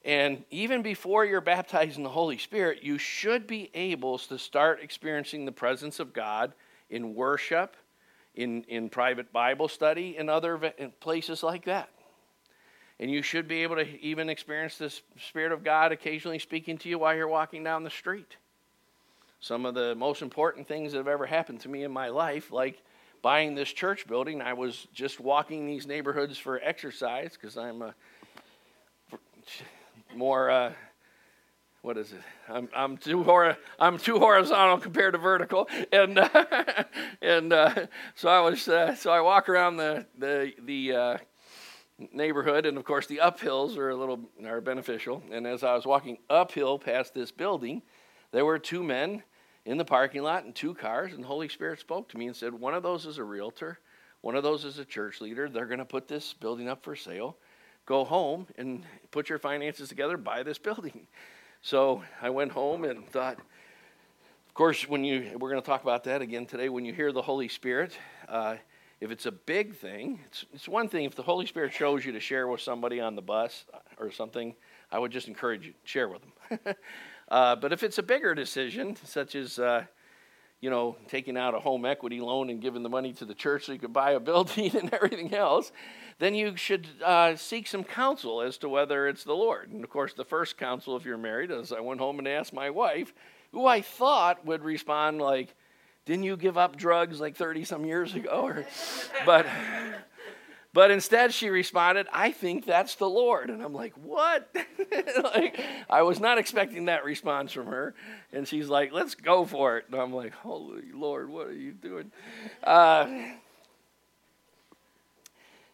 And 0.04 0.44
even 0.50 0.82
before 0.82 1.24
you're 1.24 1.40
baptized 1.40 1.98
in 1.98 2.02
the 2.02 2.08
Holy 2.08 2.38
Spirit, 2.38 2.82
you 2.82 2.98
should 2.98 3.46
be 3.46 3.70
able 3.74 4.18
to 4.18 4.38
start 4.40 4.82
experiencing 4.82 5.44
the 5.44 5.52
presence 5.52 6.00
of 6.00 6.12
God 6.12 6.52
in 6.90 7.14
worship, 7.14 7.76
in, 8.34 8.64
in 8.64 8.88
private 8.88 9.32
Bible 9.32 9.68
study, 9.68 10.16
and 10.16 10.28
other 10.28 10.72
places 10.98 11.44
like 11.44 11.64
that. 11.66 11.90
And 12.98 13.10
you 13.10 13.22
should 13.22 13.46
be 13.46 13.62
able 13.62 13.76
to 13.76 14.00
even 14.00 14.30
experience 14.30 14.78
the 14.78 14.90
Spirit 15.18 15.52
of 15.52 15.62
God 15.62 15.92
occasionally 15.92 16.38
speaking 16.38 16.78
to 16.78 16.88
you 16.88 16.98
while 16.98 17.14
you're 17.14 17.28
walking 17.28 17.62
down 17.62 17.84
the 17.84 17.90
street. 17.90 18.36
Some 19.40 19.66
of 19.66 19.74
the 19.74 19.94
most 19.94 20.22
important 20.22 20.66
things 20.66 20.92
that 20.92 20.98
have 20.98 21.08
ever 21.08 21.26
happened 21.26 21.60
to 21.60 21.68
me 21.68 21.84
in 21.84 21.92
my 21.92 22.08
life, 22.08 22.50
like 22.50 22.82
buying 23.20 23.54
this 23.54 23.70
church 23.70 24.06
building, 24.06 24.40
I 24.40 24.54
was 24.54 24.88
just 24.94 25.20
walking 25.20 25.66
these 25.66 25.86
neighborhoods 25.86 26.38
for 26.38 26.58
exercise 26.62 27.32
because 27.32 27.58
I'm 27.58 27.82
a 27.82 27.94
more 30.14 30.50
uh, 30.50 30.72
what 31.86 31.96
is 31.96 32.12
it? 32.12 32.20
I'm, 32.48 32.68
I'm 32.74 32.96
too 32.96 33.22
hor- 33.22 33.56
I'm 33.78 33.96
too 33.98 34.18
horizontal 34.18 34.78
compared 34.78 35.12
to 35.12 35.18
vertical, 35.18 35.68
and 35.92 36.18
uh, 36.18 36.28
and 37.22 37.52
uh, 37.52 37.86
so 38.16 38.28
I 38.28 38.40
was 38.40 38.66
uh, 38.66 38.96
so 38.96 39.12
I 39.12 39.20
walk 39.20 39.48
around 39.48 39.76
the 39.76 40.04
the 40.18 40.52
the 40.64 40.92
uh, 40.92 41.18
neighborhood, 42.12 42.66
and 42.66 42.76
of 42.76 42.84
course 42.84 43.06
the 43.06 43.20
uphills 43.22 43.76
are 43.76 43.90
a 43.90 43.96
little 43.96 44.20
are 44.44 44.60
beneficial. 44.60 45.22
And 45.30 45.46
as 45.46 45.62
I 45.62 45.74
was 45.74 45.86
walking 45.86 46.18
uphill 46.28 46.78
past 46.78 47.14
this 47.14 47.30
building, 47.30 47.82
there 48.32 48.44
were 48.44 48.58
two 48.58 48.82
men 48.82 49.22
in 49.64 49.78
the 49.78 49.84
parking 49.84 50.22
lot 50.22 50.44
and 50.44 50.54
two 50.54 50.74
cars, 50.74 51.12
and 51.12 51.24
the 51.24 51.28
Holy 51.28 51.48
Spirit 51.48 51.80
spoke 51.80 52.08
to 52.10 52.18
me 52.18 52.26
and 52.26 52.36
said, 52.36 52.52
"One 52.52 52.74
of 52.74 52.82
those 52.82 53.06
is 53.06 53.18
a 53.18 53.24
realtor, 53.24 53.80
one 54.20 54.36
of 54.36 54.42
those 54.42 54.64
is 54.64 54.78
a 54.78 54.84
church 54.84 55.20
leader. 55.20 55.48
They're 55.48 55.66
going 55.66 55.78
to 55.78 55.84
put 55.84 56.08
this 56.08 56.32
building 56.34 56.68
up 56.68 56.82
for 56.84 56.96
sale." 56.96 57.36
go 57.86 58.04
home 58.04 58.48
and 58.58 58.84
put 59.12 59.28
your 59.28 59.38
finances 59.38 59.88
together, 59.88 60.16
buy 60.16 60.42
this 60.42 60.58
building. 60.58 61.06
So 61.62 62.04
I 62.22 62.30
went 62.30 62.52
home 62.52 62.84
and 62.84 63.08
thought, 63.08 63.38
of 64.46 64.54
course, 64.54 64.86
when 64.88 65.02
you, 65.02 65.36
we're 65.36 65.50
going 65.50 65.60
to 65.60 65.66
talk 65.66 65.82
about 65.82 66.04
that 66.04 66.22
again 66.22 66.46
today, 66.46 66.68
when 66.68 66.84
you 66.84 66.92
hear 66.92 67.10
the 67.10 67.22
Holy 67.22 67.48
Spirit, 67.48 67.98
uh, 68.28 68.56
if 69.00 69.10
it's 69.10 69.26
a 69.26 69.32
big 69.32 69.74
thing, 69.74 70.20
it's, 70.26 70.44
it's 70.54 70.68
one 70.68 70.88
thing 70.88 71.04
if 71.04 71.14
the 71.14 71.22
Holy 71.22 71.46
Spirit 71.46 71.72
shows 71.72 72.04
you 72.04 72.12
to 72.12 72.20
share 72.20 72.48
with 72.48 72.60
somebody 72.60 73.00
on 73.00 73.14
the 73.14 73.22
bus 73.22 73.64
or 73.98 74.10
something, 74.10 74.54
I 74.90 74.98
would 74.98 75.12
just 75.12 75.28
encourage 75.28 75.66
you, 75.66 75.72
to 75.72 75.78
share 75.84 76.08
with 76.08 76.22
them. 76.22 76.74
uh, 77.28 77.56
but 77.56 77.72
if 77.72 77.82
it's 77.82 77.98
a 77.98 78.02
bigger 78.02 78.34
decision, 78.34 78.96
such 79.04 79.34
as, 79.34 79.58
uh, 79.58 79.84
you 80.60 80.70
know, 80.70 80.96
taking 81.08 81.36
out 81.36 81.54
a 81.54 81.60
home 81.60 81.84
equity 81.84 82.20
loan 82.20 82.48
and 82.48 82.62
giving 82.62 82.82
the 82.82 82.88
money 82.88 83.12
to 83.14 83.26
the 83.26 83.34
church 83.34 83.66
so 83.66 83.72
you 83.72 83.78
could 83.78 83.92
buy 83.92 84.12
a 84.12 84.20
building 84.30 84.74
and 84.74 84.92
everything 84.94 85.34
else, 85.34 85.72
then 86.18 86.34
you 86.34 86.56
should 86.56 86.86
uh, 87.04 87.36
seek 87.36 87.66
some 87.66 87.84
counsel 87.84 88.40
as 88.40 88.56
to 88.58 88.68
whether 88.68 89.06
it's 89.08 89.24
the 89.24 89.34
Lord. 89.34 89.72
And 89.72 89.84
of 89.84 89.90
course, 89.90 90.14
the 90.14 90.24
first 90.24 90.56
counsel, 90.56 90.96
if 90.96 91.04
you're 91.04 91.18
married, 91.18 91.50
is 91.50 91.70
I 91.70 91.80
went 91.80 92.00
home 92.00 92.18
and 92.18 92.26
asked 92.26 92.54
my 92.54 92.70
wife, 92.70 93.12
who 93.52 93.66
I 93.66 93.82
thought 93.82 94.46
would 94.46 94.62
respond 94.62 95.20
like, 95.20 95.54
"Didn't 96.06 96.24
you 96.24 96.36
give 96.36 96.56
up 96.56 96.76
drugs 96.76 97.20
like 97.20 97.36
30 97.36 97.64
some 97.64 97.84
years 97.84 98.14
ago?" 98.14 98.30
Or, 98.30 98.66
but. 99.26 99.46
But 100.76 100.90
instead, 100.90 101.32
she 101.32 101.48
responded, 101.48 102.06
I 102.12 102.32
think 102.32 102.66
that's 102.66 102.96
the 102.96 103.08
Lord. 103.08 103.48
And 103.48 103.62
I'm 103.62 103.72
like, 103.72 103.94
what? 103.94 104.54
like, 105.34 105.58
I 105.88 106.02
was 106.02 106.20
not 106.20 106.36
expecting 106.36 106.84
that 106.84 107.02
response 107.02 107.50
from 107.50 107.68
her. 107.68 107.94
And 108.30 108.46
she's 108.46 108.68
like, 108.68 108.92
let's 108.92 109.14
go 109.14 109.46
for 109.46 109.78
it. 109.78 109.86
And 109.90 109.98
I'm 109.98 110.12
like, 110.12 110.34
holy 110.34 110.92
Lord, 110.92 111.30
what 111.30 111.46
are 111.46 111.54
you 111.54 111.72
doing? 111.72 112.12
Uh, 112.62 113.06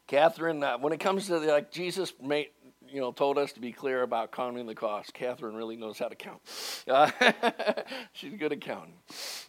Catherine, 0.06 0.62
uh, 0.62 0.78
when 0.78 0.92
it 0.92 1.00
comes 1.00 1.26
to 1.26 1.40
the, 1.40 1.48
like 1.48 1.72
Jesus 1.72 2.12
made, 2.22 2.50
you 2.86 3.00
know, 3.00 3.10
told 3.10 3.38
us 3.38 3.52
to 3.54 3.60
be 3.60 3.72
clear 3.72 4.02
about 4.02 4.30
counting 4.30 4.66
the 4.66 4.74
cost. 4.76 5.14
Catherine 5.14 5.56
really 5.56 5.76
knows 5.76 5.98
how 5.98 6.06
to 6.06 6.14
count. 6.14 6.40
Uh, 6.86 7.10
she's 8.12 8.34
good 8.34 8.52
at 8.52 8.60
counting. 8.60 8.94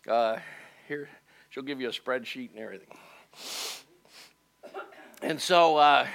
Uh, 0.07 0.37
here, 0.87 1.09
she'll 1.49 1.63
give 1.63 1.81
you 1.81 1.89
a 1.89 1.91
spreadsheet 1.91 2.51
and 2.51 2.59
everything. 2.59 2.87
And 5.21 5.41
so, 5.41 5.77
uh, 5.77 6.05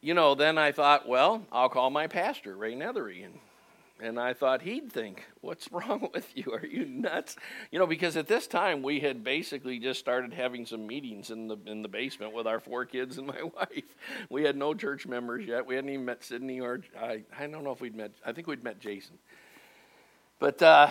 you 0.00 0.14
know, 0.14 0.34
then 0.34 0.58
I 0.58 0.72
thought, 0.72 1.08
well, 1.08 1.42
I'll 1.52 1.68
call 1.68 1.90
my 1.90 2.06
pastor, 2.06 2.56
Ray 2.56 2.74
Nethery. 2.74 3.24
And, 3.24 3.38
and 4.00 4.18
I 4.18 4.32
thought 4.32 4.62
he'd 4.62 4.92
think, 4.92 5.24
what's 5.40 5.70
wrong 5.72 6.08
with 6.12 6.36
you? 6.36 6.52
Are 6.52 6.66
you 6.66 6.84
nuts? 6.84 7.36
You 7.70 7.78
know, 7.78 7.86
because 7.86 8.16
at 8.16 8.26
this 8.26 8.46
time 8.46 8.82
we 8.82 9.00
had 9.00 9.22
basically 9.22 9.78
just 9.78 10.00
started 10.00 10.32
having 10.32 10.66
some 10.66 10.86
meetings 10.86 11.30
in 11.30 11.48
the, 11.48 11.56
in 11.66 11.82
the 11.82 11.88
basement 11.88 12.32
with 12.32 12.46
our 12.46 12.58
four 12.60 12.84
kids 12.84 13.18
and 13.18 13.26
my 13.26 13.42
wife. 13.56 13.96
We 14.30 14.42
had 14.42 14.56
no 14.56 14.74
church 14.74 15.06
members 15.06 15.46
yet. 15.46 15.66
We 15.66 15.74
hadn't 15.74 15.90
even 15.90 16.04
met 16.04 16.24
Sydney 16.24 16.60
or, 16.60 16.80
I, 17.00 17.22
I 17.38 17.46
don't 17.46 17.64
know 17.64 17.72
if 17.72 17.80
we'd 17.80 17.94
met, 17.96 18.12
I 18.24 18.32
think 18.32 18.46
we'd 18.46 18.64
met 18.64 18.80
Jason. 18.80 19.18
But, 20.40 20.62
uh, 20.62 20.90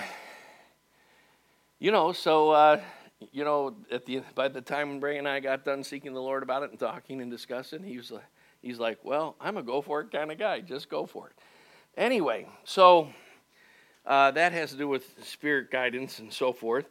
you 1.79 1.91
know, 1.91 2.12
so 2.12 2.51
uh, 2.51 2.81
you 3.31 3.43
know, 3.43 3.75
at 3.91 4.05
the 4.05 4.22
by 4.36 4.48
the 4.48 4.62
time 4.62 5.00
Ray 5.00 5.17
and 5.17 5.27
I 5.27 5.39
got 5.39 5.65
done 5.65 5.84
seeking 5.84 6.13
the 6.13 6.22
Lord 6.22 6.43
about 6.43 6.63
it 6.63 6.72
and 6.72 6.79
talking 6.79 7.22
and 7.22 7.31
discussing, 7.31 7.84
he 7.84 7.98
was 7.98 8.12
like, 8.12 8.24
he's 8.62 8.79
like, 8.79 9.00
well, 9.03 9.36
I'm 9.39 9.57
a 9.57 9.63
go 9.63 9.81
for 9.81 10.01
it 10.01 10.12
kind 10.12 10.31
of 10.31 10.38
guy. 10.38 10.62
Just 10.62 10.89
go 10.89 11.05
for 11.05 11.27
it. 11.27 11.34
Anyway, 11.98 12.48
so 12.63 13.10
uh, 14.05 14.31
that 14.31 14.53
has 14.53 14.72
to 14.72 14.77
do 14.77 14.88
with 14.88 15.15
spirit 15.24 15.72
guidance 15.72 16.19
and 16.19 16.31
so 16.31 16.53
forth. 16.53 16.86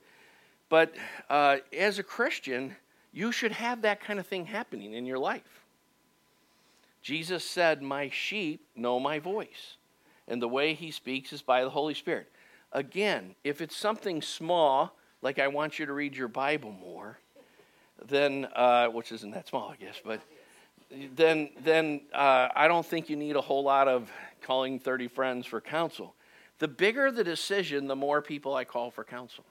But 0.69 0.95
uh, 1.31 1.59
as 1.77 1.99
a 1.99 2.03
Christian, 2.03 2.75
you 3.13 3.33
should 3.33 3.53
have 3.53 3.83
that 3.83 4.01
kind 4.01 4.19
of 4.19 4.27
thing 4.27 4.47
happening 4.47 4.95
in 4.95 5.07
your 5.07 5.19
life. 5.19 5.65
Jesus 7.03 7.45
said, 7.45 7.83
My 7.83 8.11
sheep 8.11 8.67
know 8.75 8.99
my 8.99 9.21
voice, 9.21 9.77
and 10.27 10.43
the 10.43 10.49
way 10.49 10.75
he 10.75 10.91
speaks 10.91 11.33
is 11.33 11.41
by 11.41 11.63
the 11.63 11.71
Holy 11.71 11.95
Spirit. 11.95 12.29
Again, 12.77 13.35
if 13.43 13.63
it's 13.63 13.75
something 13.75 14.21
small, 14.21 14.95
like 15.23 15.39
I 15.39 15.49
want 15.49 15.79
you 15.79 15.87
to 15.87 15.95
read 15.95 16.15
your 16.15 16.29
Bible 16.29 16.73
more, 16.73 17.19
then, 18.07 18.47
uh, 18.55 18.89
which 18.89 19.13
isn't 19.13 19.31
that 19.31 19.49
small, 19.49 19.71
I 19.71 19.77
guess, 19.77 19.99
but 20.05 20.21
then, 21.15 21.49
then 21.65 22.03
uh, 22.13 22.49
I 22.55 22.69
don't 22.69 22.85
think 22.85 23.09
you 23.09 23.17
need 23.17 23.35
a 23.35 23.41
whole 23.41 23.65
lot 23.65 23.89
of 23.89 24.13
calling 24.43 24.79
30 24.79 25.09
friends 25.09 25.47
for 25.47 25.59
counsel. 25.59 26.15
The 26.59 26.69
bigger 26.69 27.11
the 27.11 27.25
decision, 27.25 27.87
the 27.87 27.97
more 27.97 28.21
people 28.21 28.55
I 28.55 28.65
call 28.65 28.91
for 28.91 29.05
counsel. 29.05 29.45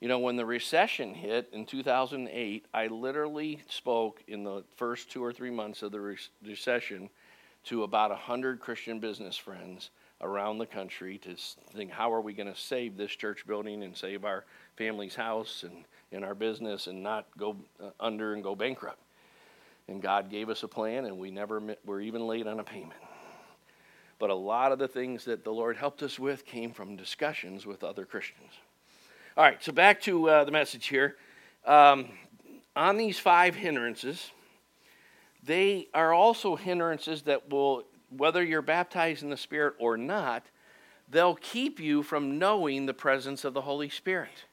You 0.00 0.08
know, 0.08 0.20
when 0.20 0.36
the 0.36 0.46
recession 0.46 1.12
hit 1.12 1.50
in 1.52 1.66
2008, 1.66 2.64
I 2.72 2.86
literally 2.86 3.60
spoke 3.68 4.22
in 4.26 4.42
the 4.42 4.64
first 4.76 5.10
two 5.10 5.22
or 5.22 5.34
three 5.34 5.50
months 5.50 5.82
of 5.82 5.92
the 5.92 6.00
re- 6.00 6.16
recession 6.46 7.10
to 7.64 7.82
about 7.82 8.08
100 8.08 8.58
Christian 8.58 9.00
business 9.00 9.36
friends 9.36 9.90
around 10.20 10.58
the 10.58 10.66
country 10.66 11.18
to 11.18 11.34
think 11.74 11.90
how 11.90 12.12
are 12.12 12.20
we 12.20 12.32
going 12.32 12.52
to 12.52 12.58
save 12.58 12.96
this 12.96 13.10
church 13.10 13.46
building 13.46 13.82
and 13.82 13.96
save 13.96 14.24
our 14.24 14.44
family's 14.76 15.14
house 15.14 15.64
and, 15.64 15.84
and 16.12 16.24
our 16.24 16.34
business 16.34 16.86
and 16.86 17.02
not 17.02 17.26
go 17.36 17.56
uh, 17.82 17.90
under 18.00 18.34
and 18.34 18.42
go 18.42 18.54
bankrupt. 18.54 19.00
And 19.88 20.00
God 20.00 20.30
gave 20.30 20.48
us 20.48 20.62
a 20.62 20.68
plan, 20.68 21.04
and 21.04 21.18
we 21.18 21.30
never 21.30 21.60
were 21.84 22.00
even 22.00 22.26
late 22.26 22.46
on 22.46 22.58
a 22.58 22.64
payment. 22.64 23.00
But 24.18 24.30
a 24.30 24.34
lot 24.34 24.72
of 24.72 24.78
the 24.78 24.88
things 24.88 25.24
that 25.26 25.44
the 25.44 25.52
Lord 25.52 25.76
helped 25.76 26.02
us 26.02 26.18
with 26.18 26.46
came 26.46 26.72
from 26.72 26.96
discussions 26.96 27.66
with 27.66 27.84
other 27.84 28.06
Christians. 28.06 28.52
All 29.36 29.44
right, 29.44 29.62
so 29.62 29.72
back 29.72 30.00
to 30.02 30.30
uh, 30.30 30.44
the 30.44 30.52
message 30.52 30.86
here. 30.86 31.16
Um, 31.66 32.06
on 32.76 32.96
these 32.96 33.18
five 33.18 33.54
hindrances, 33.54 34.30
they 35.42 35.88
are 35.92 36.14
also 36.14 36.56
hindrances 36.56 37.22
that 37.22 37.50
will 37.50 37.84
whether 38.16 38.42
you're 38.42 38.62
baptized 38.62 39.22
in 39.22 39.30
the 39.30 39.36
Spirit 39.36 39.74
or 39.78 39.96
not, 39.96 40.46
they'll 41.08 41.36
keep 41.36 41.80
you 41.80 42.02
from 42.02 42.38
knowing 42.38 42.86
the 42.86 42.94
presence 42.94 43.44
of 43.44 43.54
the 43.54 43.62
Holy 43.62 43.88
Spirit. 43.88 44.44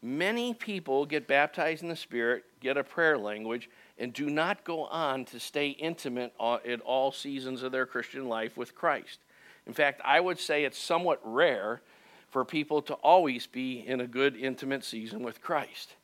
Many 0.00 0.54
people 0.54 1.06
get 1.06 1.26
baptized 1.26 1.82
in 1.82 1.88
the 1.88 1.96
Spirit, 1.96 2.44
get 2.60 2.76
a 2.76 2.84
prayer 2.84 3.18
language, 3.18 3.68
and 3.98 4.12
do 4.12 4.30
not 4.30 4.62
go 4.64 4.84
on 4.84 5.24
to 5.26 5.40
stay 5.40 5.70
intimate 5.70 6.32
at 6.40 6.80
all 6.82 7.10
seasons 7.10 7.62
of 7.62 7.72
their 7.72 7.86
Christian 7.86 8.28
life 8.28 8.56
with 8.56 8.74
Christ. 8.76 9.18
In 9.66 9.72
fact, 9.72 10.00
I 10.04 10.20
would 10.20 10.38
say 10.38 10.64
it's 10.64 10.78
somewhat 10.78 11.20
rare 11.24 11.82
for 12.30 12.44
people 12.44 12.80
to 12.82 12.94
always 12.94 13.46
be 13.46 13.84
in 13.86 14.00
a 14.00 14.06
good, 14.06 14.36
intimate 14.36 14.84
season 14.84 15.22
with 15.22 15.42
Christ. 15.42 15.94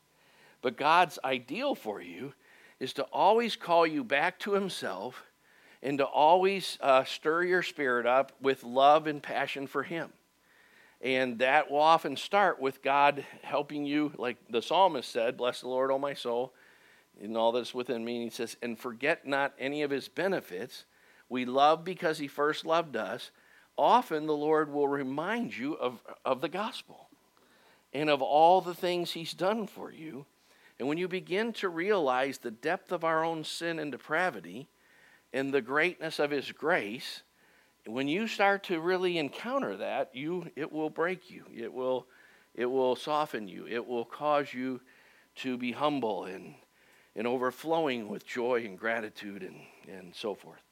But 0.60 0.76
God's 0.76 1.18
ideal 1.24 1.74
for 1.74 2.00
you 2.00 2.34
is 2.80 2.92
to 2.94 3.04
always 3.04 3.54
call 3.54 3.86
you 3.86 4.02
back 4.02 4.38
to 4.40 4.54
Himself 4.54 5.22
and 5.84 5.98
to 5.98 6.04
always 6.04 6.78
uh, 6.80 7.04
stir 7.04 7.44
your 7.44 7.62
spirit 7.62 8.06
up 8.06 8.32
with 8.40 8.64
love 8.64 9.06
and 9.06 9.22
passion 9.22 9.66
for 9.66 9.82
Him. 9.82 10.10
And 11.02 11.38
that 11.40 11.70
will 11.70 11.80
often 11.80 12.16
start 12.16 12.58
with 12.58 12.82
God 12.82 13.24
helping 13.42 13.84
you, 13.84 14.10
like 14.16 14.38
the 14.48 14.62
psalmist 14.62 15.12
said, 15.12 15.36
Bless 15.36 15.60
the 15.60 15.68
Lord, 15.68 15.90
O 15.90 15.98
my 15.98 16.14
soul, 16.14 16.54
and 17.22 17.36
all 17.36 17.52
that's 17.52 17.74
within 17.74 18.02
me. 18.02 18.14
And 18.14 18.24
he 18.24 18.30
says, 18.30 18.56
And 18.62 18.78
forget 18.78 19.26
not 19.26 19.52
any 19.58 19.82
of 19.82 19.90
His 19.90 20.08
benefits. 20.08 20.86
We 21.28 21.44
love 21.44 21.84
because 21.84 22.16
He 22.16 22.28
first 22.28 22.64
loved 22.64 22.96
us. 22.96 23.30
Often 23.76 24.26
the 24.26 24.36
Lord 24.36 24.72
will 24.72 24.88
remind 24.88 25.54
you 25.54 25.74
of, 25.74 26.00
of 26.24 26.40
the 26.40 26.48
gospel 26.48 27.08
and 27.92 28.08
of 28.08 28.22
all 28.22 28.62
the 28.62 28.74
things 28.74 29.10
He's 29.10 29.34
done 29.34 29.66
for 29.66 29.92
you. 29.92 30.24
And 30.78 30.88
when 30.88 30.96
you 30.96 31.08
begin 31.08 31.52
to 31.54 31.68
realize 31.68 32.38
the 32.38 32.50
depth 32.50 32.90
of 32.90 33.04
our 33.04 33.22
own 33.22 33.44
sin 33.44 33.78
and 33.78 33.92
depravity, 33.92 34.68
in 35.34 35.50
the 35.50 35.60
greatness 35.60 36.20
of 36.20 36.30
his 36.30 36.52
grace, 36.52 37.22
when 37.86 38.06
you 38.06 38.28
start 38.28 38.62
to 38.62 38.80
really 38.80 39.18
encounter 39.18 39.76
that, 39.76 40.14
you 40.14 40.48
it 40.54 40.72
will 40.72 40.88
break 40.88 41.28
you. 41.28 41.44
It 41.54 41.70
will 41.70 42.06
it 42.54 42.66
will 42.66 42.94
soften 42.94 43.48
you. 43.48 43.66
It 43.66 43.84
will 43.84 44.04
cause 44.04 44.54
you 44.54 44.80
to 45.36 45.58
be 45.58 45.72
humble 45.72 46.24
and 46.24 46.54
and 47.16 47.26
overflowing 47.26 48.08
with 48.08 48.24
joy 48.24 48.64
and 48.64 48.78
gratitude 48.78 49.42
and, 49.42 49.56
and 49.88 50.14
so 50.14 50.34
forth. 50.34 50.62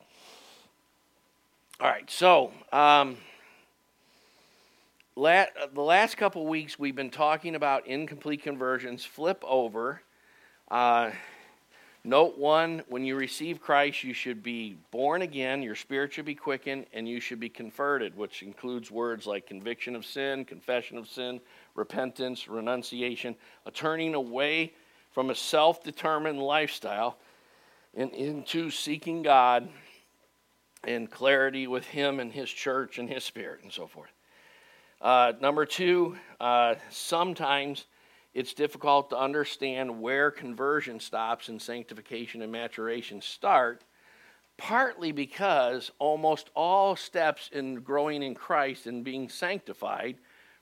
All 1.80 1.88
right, 1.88 2.08
so 2.08 2.52
um, 2.72 3.16
la- 5.16 5.46
the 5.74 5.82
last 5.82 6.16
couple 6.16 6.46
weeks 6.46 6.78
we've 6.78 6.94
been 6.94 7.10
talking 7.10 7.56
about 7.56 7.88
incomplete 7.88 8.44
conversions. 8.44 9.04
Flip 9.04 9.42
over. 9.44 10.02
Uh, 10.70 11.10
note 12.04 12.38
one 12.38 12.82
when 12.88 13.04
you 13.04 13.16
receive 13.16 13.60
Christ, 13.60 14.04
you 14.04 14.14
should 14.14 14.42
be 14.42 14.76
born 14.90 15.22
again, 15.22 15.62
your 15.62 15.74
spirit 15.74 16.12
should 16.12 16.24
be 16.24 16.34
quickened, 16.34 16.86
and 16.92 17.08
you 17.08 17.20
should 17.20 17.40
be 17.40 17.48
converted, 17.48 18.16
which 18.16 18.42
includes 18.42 18.90
words 18.90 19.26
like 19.26 19.46
conviction 19.46 19.94
of 19.94 20.04
sin, 20.04 20.44
confession 20.44 20.98
of 20.98 21.08
sin, 21.08 21.40
repentance, 21.74 22.48
renunciation, 22.48 23.36
a 23.66 23.70
turning 23.70 24.14
away 24.14 24.72
from 25.12 25.30
a 25.30 25.34
self 25.34 25.82
determined 25.82 26.40
lifestyle 26.40 27.18
and 27.94 28.12
into 28.12 28.70
seeking 28.70 29.22
God 29.22 29.68
and 30.84 31.10
clarity 31.10 31.66
with 31.66 31.84
Him 31.84 32.20
and 32.20 32.32
His 32.32 32.50
church 32.50 32.98
and 32.98 33.08
His 33.08 33.24
Spirit 33.24 33.60
and 33.62 33.72
so 33.72 33.86
forth. 33.86 34.10
Uh, 35.00 35.32
number 35.40 35.66
two, 35.66 36.16
uh, 36.40 36.76
sometimes 36.90 37.86
it's 38.34 38.54
difficult 38.54 39.10
to 39.10 39.18
understand 39.18 40.00
where 40.00 40.30
conversion 40.30 41.00
stops 41.00 41.48
and 41.48 41.60
sanctification 41.60 42.42
and 42.42 42.50
maturation 42.50 43.20
start, 43.20 43.84
partly 44.56 45.12
because 45.12 45.90
almost 45.98 46.50
all 46.54 46.96
steps 46.96 47.50
in 47.52 47.76
growing 47.76 48.22
in 48.22 48.34
Christ 48.34 48.86
and 48.86 49.04
being 49.04 49.28
sanctified 49.28 50.16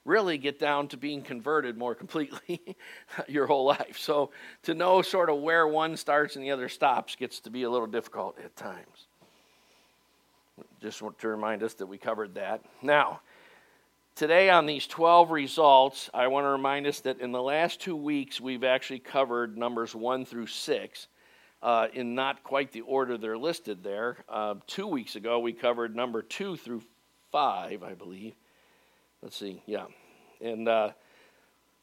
really 0.04 0.38
get 0.38 0.58
down 0.58 0.88
to 0.88 0.96
being 0.96 1.22
converted 1.22 1.76
more 1.76 1.94
completely 1.94 2.60
your 3.28 3.46
whole 3.46 3.66
life. 3.66 3.98
So 3.98 4.30
to 4.62 4.74
know 4.74 5.02
sort 5.02 5.30
of 5.30 5.40
where 5.40 5.68
one 5.68 5.96
starts 5.96 6.36
and 6.36 6.44
the 6.44 6.50
other 6.50 6.68
stops 6.68 7.16
gets 7.16 7.40
to 7.40 7.50
be 7.50 7.62
a 7.64 7.70
little 7.70 7.86
difficult 7.86 8.38
at 8.42 8.56
times. 8.56 9.06
Just 10.80 11.02
want 11.02 11.18
to 11.18 11.28
remind 11.28 11.62
us 11.62 11.74
that 11.74 11.86
we 11.86 11.98
covered 11.98 12.34
that. 12.34 12.62
Now, 12.82 13.20
today 14.14 14.50
on 14.50 14.66
these 14.66 14.86
12 14.86 15.30
results, 15.30 16.10
I 16.12 16.28
want 16.28 16.44
to 16.44 16.50
remind 16.50 16.86
us 16.86 17.00
that 17.00 17.20
in 17.20 17.32
the 17.32 17.42
last 17.42 17.80
two 17.80 17.96
weeks, 17.96 18.40
we've 18.40 18.64
actually 18.64 19.00
covered 19.00 19.56
numbers 19.56 19.94
1 19.94 20.24
through 20.24 20.46
6. 20.46 21.08
Uh, 21.62 21.88
in 21.92 22.14
not 22.14 22.42
quite 22.42 22.72
the 22.72 22.80
order 22.80 23.18
they're 23.18 23.36
listed 23.36 23.82
there. 23.82 24.24
Uh, 24.28 24.54
two 24.66 24.86
weeks 24.86 25.14
ago, 25.14 25.38
we 25.40 25.52
covered 25.52 25.94
number 25.94 26.22
2 26.22 26.56
through 26.56 26.82
5, 27.32 27.82
I 27.82 27.94
believe. 27.94 28.34
Let's 29.22 29.36
see, 29.36 29.62
yeah. 29.66 29.84
And 30.40 30.66
uh, 30.66 30.92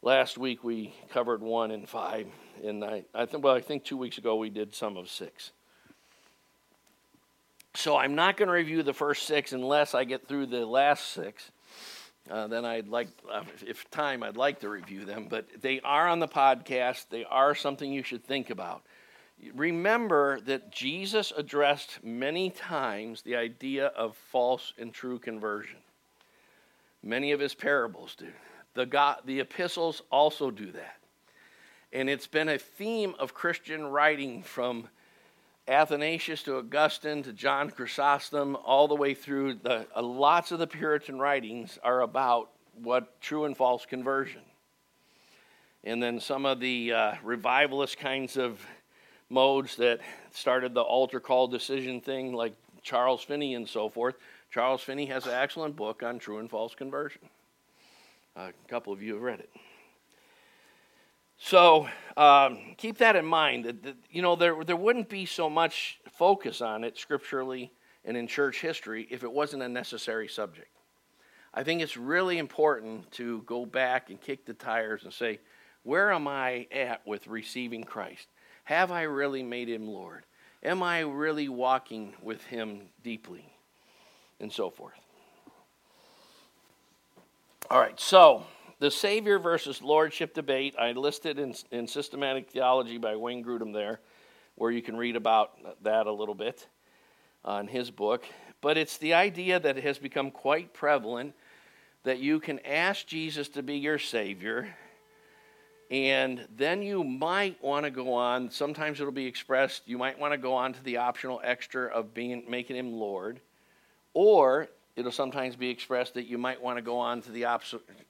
last 0.02 0.36
week 0.36 0.64
we 0.64 0.92
covered 1.10 1.42
1 1.42 1.70
and 1.70 1.88
5. 1.88 2.26
And 2.64 2.84
I, 2.84 3.04
I 3.14 3.26
think, 3.26 3.44
well, 3.44 3.54
I 3.54 3.60
think 3.60 3.84
two 3.84 3.96
weeks 3.96 4.18
ago 4.18 4.34
we 4.34 4.50
did 4.50 4.74
some 4.74 4.96
of 4.96 5.08
6. 5.08 5.52
So 7.74 7.96
I'm 7.96 8.16
not 8.16 8.36
going 8.36 8.48
to 8.48 8.52
review 8.52 8.82
the 8.82 8.92
first 8.92 9.24
six 9.24 9.52
unless 9.52 9.94
I 9.94 10.02
get 10.02 10.26
through 10.26 10.46
the 10.46 10.66
last 10.66 11.10
six. 11.10 11.52
Uh, 12.30 12.46
then 12.46 12.64
I'd 12.64 12.88
like, 12.88 13.08
uh, 13.30 13.42
if 13.66 13.90
time, 13.90 14.22
I'd 14.22 14.36
like 14.36 14.60
to 14.60 14.68
review 14.68 15.04
them. 15.04 15.26
But 15.28 15.46
they 15.60 15.80
are 15.80 16.08
on 16.08 16.18
the 16.18 16.28
podcast. 16.28 17.06
They 17.10 17.24
are 17.24 17.54
something 17.54 17.92
you 17.92 18.02
should 18.02 18.24
think 18.24 18.50
about. 18.50 18.82
Remember 19.54 20.40
that 20.40 20.72
Jesus 20.72 21.32
addressed 21.36 22.02
many 22.02 22.50
times 22.50 23.22
the 23.22 23.36
idea 23.36 23.86
of 23.86 24.16
false 24.16 24.72
and 24.78 24.92
true 24.92 25.18
conversion. 25.18 25.78
Many 27.02 27.32
of 27.32 27.40
his 27.40 27.54
parables 27.54 28.16
do. 28.16 28.32
The, 28.74 28.84
God, 28.84 29.18
the 29.24 29.40
epistles 29.40 30.02
also 30.10 30.50
do 30.50 30.72
that. 30.72 30.96
And 31.92 32.10
it's 32.10 32.26
been 32.26 32.48
a 32.48 32.58
theme 32.58 33.14
of 33.18 33.32
Christian 33.32 33.86
writing 33.86 34.42
from 34.42 34.88
Athanasius 35.68 36.42
to 36.44 36.56
Augustine 36.56 37.22
to 37.24 37.32
John 37.32 37.70
Chrysostom, 37.70 38.56
all 38.56 38.88
the 38.88 38.94
way 38.94 39.12
through. 39.12 39.54
The, 39.62 39.86
uh, 39.94 40.02
lots 40.02 40.50
of 40.50 40.58
the 40.58 40.66
Puritan 40.66 41.18
writings 41.18 41.78
are 41.82 42.00
about 42.00 42.50
what 42.82 43.20
true 43.20 43.44
and 43.44 43.56
false 43.56 43.84
conversion. 43.84 44.40
And 45.84 46.02
then 46.02 46.20
some 46.20 46.46
of 46.46 46.60
the 46.60 46.92
uh, 46.92 47.14
revivalist 47.22 47.98
kinds 47.98 48.36
of 48.36 48.64
modes 49.28 49.76
that 49.76 50.00
started 50.32 50.72
the 50.72 50.80
altar 50.80 51.20
call 51.20 51.48
decision 51.48 52.00
thing, 52.00 52.32
like 52.32 52.54
Charles 52.82 53.22
Finney 53.22 53.54
and 53.54 53.68
so 53.68 53.90
forth. 53.90 54.14
Charles 54.50 54.80
Finney 54.80 55.06
has 55.06 55.26
an 55.26 55.34
excellent 55.34 55.76
book 55.76 56.02
on 56.02 56.18
true 56.18 56.38
and 56.38 56.48
false 56.48 56.74
conversion. 56.74 57.20
a 58.36 58.52
couple 58.68 58.92
of 58.92 59.02
you 59.02 59.14
have 59.14 59.22
read 59.22 59.40
it. 59.40 59.50
So 61.38 61.88
um, 62.16 62.74
keep 62.76 62.98
that 62.98 63.16
in 63.16 63.24
mind. 63.24 63.64
That, 63.64 63.82
that, 63.84 63.96
you 64.10 64.22
know 64.22 64.36
there 64.36 64.62
there 64.64 64.76
wouldn't 64.76 65.08
be 65.08 65.24
so 65.24 65.48
much 65.48 66.00
focus 66.12 66.60
on 66.60 66.84
it 66.84 66.98
scripturally 66.98 67.72
and 68.04 68.16
in 68.16 68.26
church 68.26 68.60
history 68.60 69.06
if 69.10 69.22
it 69.22 69.30
wasn't 69.30 69.62
a 69.62 69.68
necessary 69.68 70.28
subject. 70.28 70.68
I 71.54 71.62
think 71.62 71.80
it's 71.80 71.96
really 71.96 72.38
important 72.38 73.10
to 73.12 73.42
go 73.42 73.64
back 73.64 74.10
and 74.10 74.20
kick 74.20 74.44
the 74.44 74.54
tires 74.54 75.04
and 75.04 75.12
say, 75.12 75.40
where 75.82 76.12
am 76.12 76.28
I 76.28 76.66
at 76.70 77.06
with 77.06 77.26
receiving 77.26 77.84
Christ? 77.84 78.28
Have 78.64 78.92
I 78.92 79.02
really 79.02 79.42
made 79.42 79.68
him 79.68 79.86
Lord? 79.86 80.24
Am 80.62 80.82
I 80.82 81.00
really 81.00 81.48
walking 81.48 82.14
with 82.22 82.42
him 82.44 82.82
deeply? 83.02 83.46
And 84.40 84.52
so 84.52 84.70
forth. 84.70 84.94
All 87.70 87.80
right, 87.80 87.98
so 87.98 88.44
the 88.80 88.90
Savior 88.90 89.38
versus 89.38 89.82
Lordship 89.82 90.34
debate, 90.34 90.76
I 90.78 90.92
listed 90.92 91.38
in, 91.38 91.54
in 91.70 91.88
Systematic 91.88 92.50
Theology 92.50 92.96
by 92.96 93.16
Wayne 93.16 93.44
Grudem 93.44 93.72
there, 93.72 94.00
where 94.54 94.70
you 94.70 94.82
can 94.82 94.96
read 94.96 95.16
about 95.16 95.82
that 95.82 96.06
a 96.06 96.12
little 96.12 96.34
bit 96.34 96.66
uh, 97.44 97.48
on 97.48 97.66
his 97.66 97.90
book. 97.90 98.24
But 98.60 98.78
it's 98.78 98.98
the 98.98 99.14
idea 99.14 99.58
that 99.58 99.76
has 99.76 99.98
become 99.98 100.30
quite 100.30 100.72
prevalent 100.74 101.34
that 102.04 102.18
you 102.18 102.38
can 102.38 102.60
ask 102.60 103.06
Jesus 103.06 103.48
to 103.50 103.62
be 103.62 103.76
your 103.76 103.98
Savior, 103.98 104.68
and 105.90 106.46
then 106.54 106.82
you 106.82 107.02
might 107.02 107.62
want 107.62 107.84
to 107.84 107.90
go 107.90 108.12
on. 108.12 108.50
Sometimes 108.50 109.00
it'll 109.00 109.12
be 109.12 109.26
expressed, 109.26 109.82
you 109.86 109.98
might 109.98 110.18
want 110.18 110.32
to 110.32 110.38
go 110.38 110.54
on 110.54 110.72
to 110.72 110.84
the 110.84 110.98
optional 110.98 111.40
extra 111.42 111.86
of 111.88 112.14
being 112.14 112.44
making 112.48 112.76
him 112.76 112.92
Lord. 112.92 113.40
Or 114.14 114.68
it'll 114.98 115.12
sometimes 115.12 115.54
be 115.54 115.70
expressed 115.70 116.14
that 116.14 116.26
you 116.26 116.36
might 116.36 116.60
want 116.60 116.76
to 116.76 116.82
go 116.82 116.98
on 116.98 117.22
to 117.22 117.30
the 117.30 117.44
op- 117.44 117.62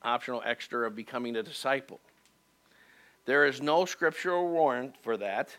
optional 0.02 0.42
extra 0.46 0.86
of 0.86 0.96
becoming 0.96 1.36
a 1.36 1.42
disciple. 1.42 2.00
There 3.26 3.44
is 3.44 3.60
no 3.60 3.84
scriptural 3.84 4.48
warrant 4.48 4.96
for 5.02 5.18
that. 5.18 5.54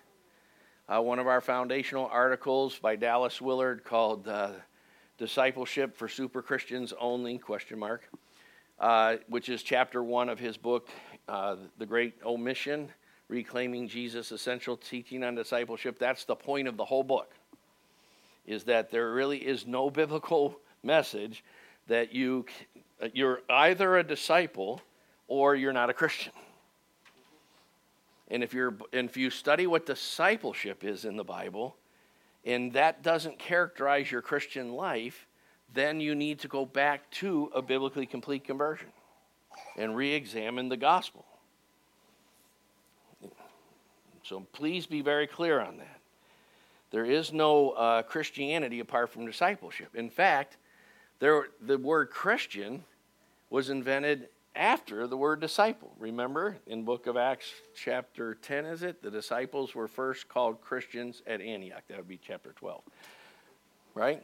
Uh, 0.88 1.00
one 1.00 1.20
of 1.20 1.28
our 1.28 1.40
foundational 1.40 2.10
articles 2.12 2.80
by 2.80 2.96
Dallas 2.96 3.40
Willard 3.40 3.84
called 3.84 4.28
uh, 4.28 4.54
"Discipleship 5.20 5.96
for 5.96 6.08
Super 6.08 6.42
Christians 6.42 6.96
Only?" 7.00 7.38
question 7.38 7.78
mark, 7.78 8.10
uh, 8.80 9.18
which 9.28 9.50
is 9.50 9.62
chapter 9.62 10.02
one 10.02 10.30
of 10.30 10.40
his 10.40 10.58
book, 10.58 10.90
uh, 11.28 11.58
"The 11.78 11.86
Great 11.86 12.16
Omission: 12.26 12.90
Reclaiming 13.28 13.88
Jesus' 13.88 14.32
Essential 14.32 14.76
Teaching 14.76 15.24
on 15.24 15.36
Discipleship." 15.36 16.00
That's 16.00 16.24
the 16.24 16.36
point 16.36 16.68
of 16.68 16.76
the 16.76 16.86
whole 16.86 17.04
book. 17.04 17.36
Is 18.48 18.64
that 18.64 18.90
there 18.90 19.14
really 19.14 19.38
is 19.38 19.68
no 19.68 19.92
biblical 19.92 20.60
message 20.84 21.44
that 21.88 22.14
you 22.14 22.46
you're 23.14 23.42
either 23.50 23.98
a 23.98 24.04
disciple 24.04 24.82
or 25.28 25.56
you're 25.56 25.74
not 25.74 25.90
a 25.90 25.94
Christian. 25.94 26.34
And 28.30 28.44
if 28.44 28.54
you're 28.54 28.76
and 28.94 29.10
if 29.10 29.18
you 29.18 29.30
study 29.30 29.68
what 29.68 29.86
discipleship 29.86 30.84
is 30.84 31.06
in 31.06 31.16
the 31.16 31.24
Bible, 31.24 31.76
and 32.46 32.74
that 32.74 33.04
doesn't 33.04 33.40
characterize 33.40 34.12
your 34.12 34.22
Christian 34.22 34.74
life, 34.74 35.28
then 35.74 36.00
you 36.00 36.16
need 36.16 36.40
to 36.40 36.48
go 36.48 36.66
back 36.66 37.10
to 37.12 37.52
a 37.56 37.62
biblically 37.62 38.06
complete 38.06 38.44
conversion 38.44 38.90
and 39.78 39.96
re-examine 39.96 40.70
the 40.70 40.78
gospel. 40.78 41.26
So 44.24 44.46
please 44.54 44.86
be 44.86 45.02
very 45.02 45.26
clear 45.26 45.60
on 45.60 45.78
that. 45.78 46.00
There 46.92 47.06
is 47.06 47.34
no 47.34 47.72
uh, 47.72 48.04
Christianity 48.04 48.80
apart 48.80 49.10
from 49.10 49.26
discipleship. 49.26 49.96
In 49.96 50.10
fact, 50.10 50.58
there, 51.20 51.48
the 51.62 51.78
word 51.78 52.10
Christian 52.10 52.84
was 53.50 53.70
invented 53.70 54.30
after 54.56 55.06
the 55.06 55.18
word 55.18 55.42
disciple. 55.42 55.92
Remember 56.00 56.58
in 56.66 56.84
book 56.84 57.08
of 57.08 57.18
Acts 57.18 57.52
chapter 57.76 58.36
10 58.36 58.66
is 58.66 58.84
it? 58.84 59.02
The 59.02 59.12
disciples 59.12 59.76
were 59.76 59.88
first 59.88 60.30
called 60.30 60.62
Christians 60.62 61.22
at 61.28 61.42
Antioch. 61.42 61.84
That 61.90 61.98
would 61.98 62.08
be 62.08 62.20
chapter 62.26 62.54
12. 62.54 62.82
Right? 63.96 64.24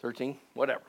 13, 0.00 0.36
whatever. 0.54 0.82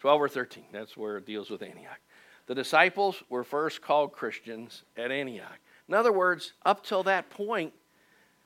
12 0.00 0.20
or 0.20 0.28
13. 0.28 0.64
That's 0.72 0.96
where 0.96 1.18
it 1.18 1.26
deals 1.26 1.48
with 1.48 1.62
Antioch. 1.62 2.00
The 2.46 2.54
disciples 2.54 3.22
were 3.28 3.44
first 3.44 3.80
called 3.80 4.12
Christians 4.12 4.82
at 4.96 5.10
Antioch. 5.10 5.58
In 5.88 5.94
other 5.94 6.12
words, 6.12 6.52
up 6.64 6.84
till 6.84 7.02
that 7.04 7.30
point, 7.30 7.72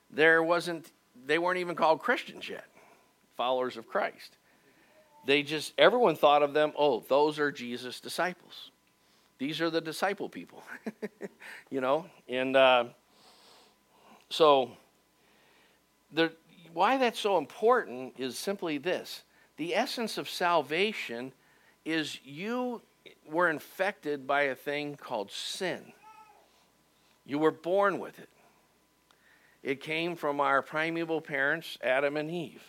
there 0.09 0.41
wasn't 0.41 0.91
they 1.25 1.37
weren't 1.37 1.59
even 1.59 1.75
called 1.75 1.99
Christians 1.99 2.47
yet, 2.47 2.65
followers 3.35 3.75
of 3.75 3.87
Christ 3.87 4.37
they 5.25 5.43
just, 5.43 5.73
everyone 5.77 6.15
thought 6.15 6.43
of 6.43 6.53
them, 6.53 6.73
oh, 6.77 7.03
those 7.07 7.39
are 7.39 7.51
Jesus' 7.51 7.99
disciples. 7.99 8.71
These 9.37 9.61
are 9.61 9.69
the 9.69 9.81
disciple 9.81 10.29
people, 10.29 10.63
you 11.69 11.81
know? 11.81 12.05
And 12.27 12.55
uh, 12.55 12.85
so, 14.29 14.71
the, 16.11 16.31
why 16.73 16.97
that's 16.97 17.19
so 17.19 17.37
important 17.37 18.13
is 18.17 18.37
simply 18.37 18.77
this 18.77 19.23
the 19.57 19.75
essence 19.75 20.17
of 20.17 20.29
salvation 20.29 21.33
is 21.83 22.19
you, 22.23 22.81
were 23.29 23.49
infected 23.49 24.25
by 24.25 24.43
a 24.43 24.55
thing 24.55 24.95
called 24.95 25.31
sin. 25.31 25.93
You 27.25 27.39
were 27.39 27.51
born 27.51 27.99
with 27.99 28.17
it. 28.19 28.29
It 29.61 29.81
came 29.81 30.15
from 30.15 30.39
our 30.39 30.61
primeval 30.61 31.21
parents, 31.21 31.77
Adam 31.83 32.17
and 32.17 32.31
Eve. 32.31 32.63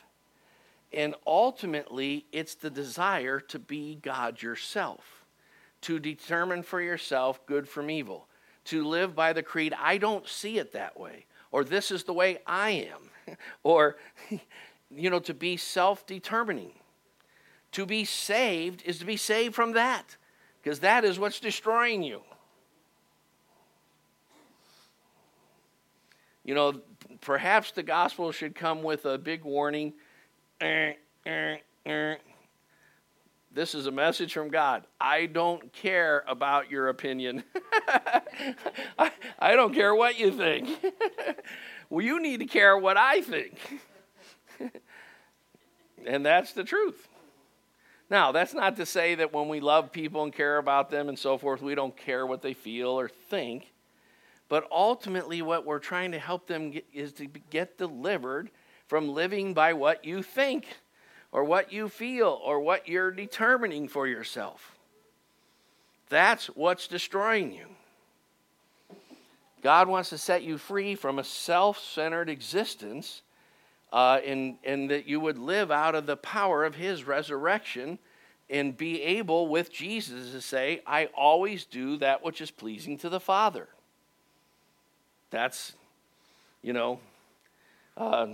And 0.93 1.15
ultimately, 1.27 2.27
it's 2.33 2.55
the 2.55 2.71
desire 2.71 3.39
to 3.41 3.59
be 3.59 3.99
God 4.03 4.43
yourself, 4.43 5.25
to 5.83 5.99
determine 5.99 6.63
for 6.63 6.81
yourself 6.81 7.45
good 7.47 7.69
from 7.69 7.91
evil, 7.91 8.27
to 8.67 8.85
live 8.85 9.15
by 9.15 9.33
the 9.33 9.43
creed, 9.43 9.75
I 9.79 9.99
don't 9.99 10.27
see 10.27 10.59
it 10.59 10.73
that 10.73 10.99
way, 10.99 11.27
or 11.53 11.65
this 11.65 11.91
is 11.91 12.05
the 12.05 12.13
way 12.13 12.39
I 12.47 12.89
am, 13.27 13.37
or, 13.63 13.97
you 14.91 15.11
know, 15.11 15.21
to 15.21 15.35
be 15.35 15.57
self 15.57 16.07
determining. 16.07 16.73
To 17.73 17.87
be 17.87 18.05
saved 18.05 18.83
is 18.85 18.99
to 18.99 19.05
be 19.05 19.17
saved 19.17 19.55
from 19.55 19.73
that, 19.73 20.17
because 20.61 20.81
that 20.81 21.05
is 21.05 21.21
what's 21.21 21.39
destroying 21.39 22.03
you. 22.03 22.23
You 26.45 26.55
know, 26.55 26.81
perhaps 27.21 27.71
the 27.71 27.85
gospel 27.85 28.33
should 28.33 28.57
come 28.57 28.83
with 28.83 29.05
a 29.07 29.19
big 29.19 29.45
warning. 29.45 29.93
This 33.53 33.75
is 33.75 33.87
a 33.87 33.91
message 33.91 34.33
from 34.33 34.49
God. 34.49 34.85
I 35.01 35.27
don't 35.27 35.73
care 35.73 36.23
about 36.29 36.71
your 36.71 36.89
opinion. 36.89 37.43
I, 38.99 39.11
I 39.39 39.57
don't 39.57 39.75
care 39.75 39.95
what 39.95 40.19
you 40.19 40.31
think. 40.31 40.69
well, 41.91 42.05
you 42.05 42.23
need 42.23 42.41
to 42.41 42.47
care 42.47 42.79
what 42.79 42.97
I 42.97 43.23
think. 43.23 43.59
and 46.07 46.25
that's 46.25 46.53
the 46.53 46.63
truth. 46.63 47.09
Now, 48.09 48.31
that's 48.31 48.55
not 48.55 48.77
to 48.77 48.87
say 48.87 49.17
that 49.17 49.33
when 49.33 49.49
we 49.49 49.61
love 49.61 49.91
people 49.91 50.23
and 50.23 50.33
care 50.33 50.59
about 50.59 50.91
them 50.91 51.09
and 51.09 51.19
so 51.19 51.37
forth, 51.37 51.61
we 51.61 51.75
don't 51.75 51.97
care 51.97 52.27
what 52.27 52.43
they 52.43 52.55
feel 52.55 52.89
or 52.89 53.09
think. 53.09 53.73
But 54.49 54.67
ultimately, 54.71 55.43
what 55.43 55.65
we're 55.65 55.79
trying 55.79 56.13
to 56.13 56.19
help 56.19 56.47
them 56.47 56.71
get 56.73 56.87
is 56.93 57.13
to 57.15 57.27
get 57.27 57.79
delivered 57.79 58.51
from 58.91 59.15
living 59.15 59.55
by 59.55 59.73
what 59.73 60.05
you 60.05 60.21
think 60.21 60.67
or 61.31 61.45
what 61.45 61.73
you 61.73 61.89
feel 61.89 62.41
or 62.45 62.59
what 62.59 62.89
you're 62.89 63.13
determining 63.13 63.87
for 63.87 64.05
yourself. 64.05 64.77
That's 66.09 66.49
what's 66.49 66.89
destroying 66.89 67.53
you. 67.53 67.67
God 69.63 69.87
wants 69.87 70.09
to 70.09 70.19
set 70.19 70.43
you 70.43 70.59
free 70.59 70.97
from 70.97 71.21
a 71.21 71.25
self 71.25 71.79
centered 71.79 72.29
existence 72.29 73.23
uh, 73.93 74.19
and, 74.27 74.57
and 74.65 74.91
that 74.91 75.07
you 75.07 75.21
would 75.21 75.39
live 75.39 75.71
out 75.71 75.95
of 75.95 76.07
the 76.07 76.17
power 76.17 76.65
of 76.65 76.75
His 76.75 77.05
resurrection 77.05 77.97
and 78.51 78.77
be 78.77 79.01
able 79.03 79.47
with 79.47 79.73
Jesus 79.73 80.33
to 80.33 80.41
say, 80.41 80.83
I 80.85 81.07
always 81.17 81.65
do 81.65 81.97
that 81.99 82.25
which 82.25 82.41
is 82.41 82.51
pleasing 82.51 82.99
to 82.99 83.09
the 83.09 83.21
Father. 83.21 83.69
That's, 85.31 85.75
you 86.61 86.73
know, 86.73 86.99
uh, 88.01 88.29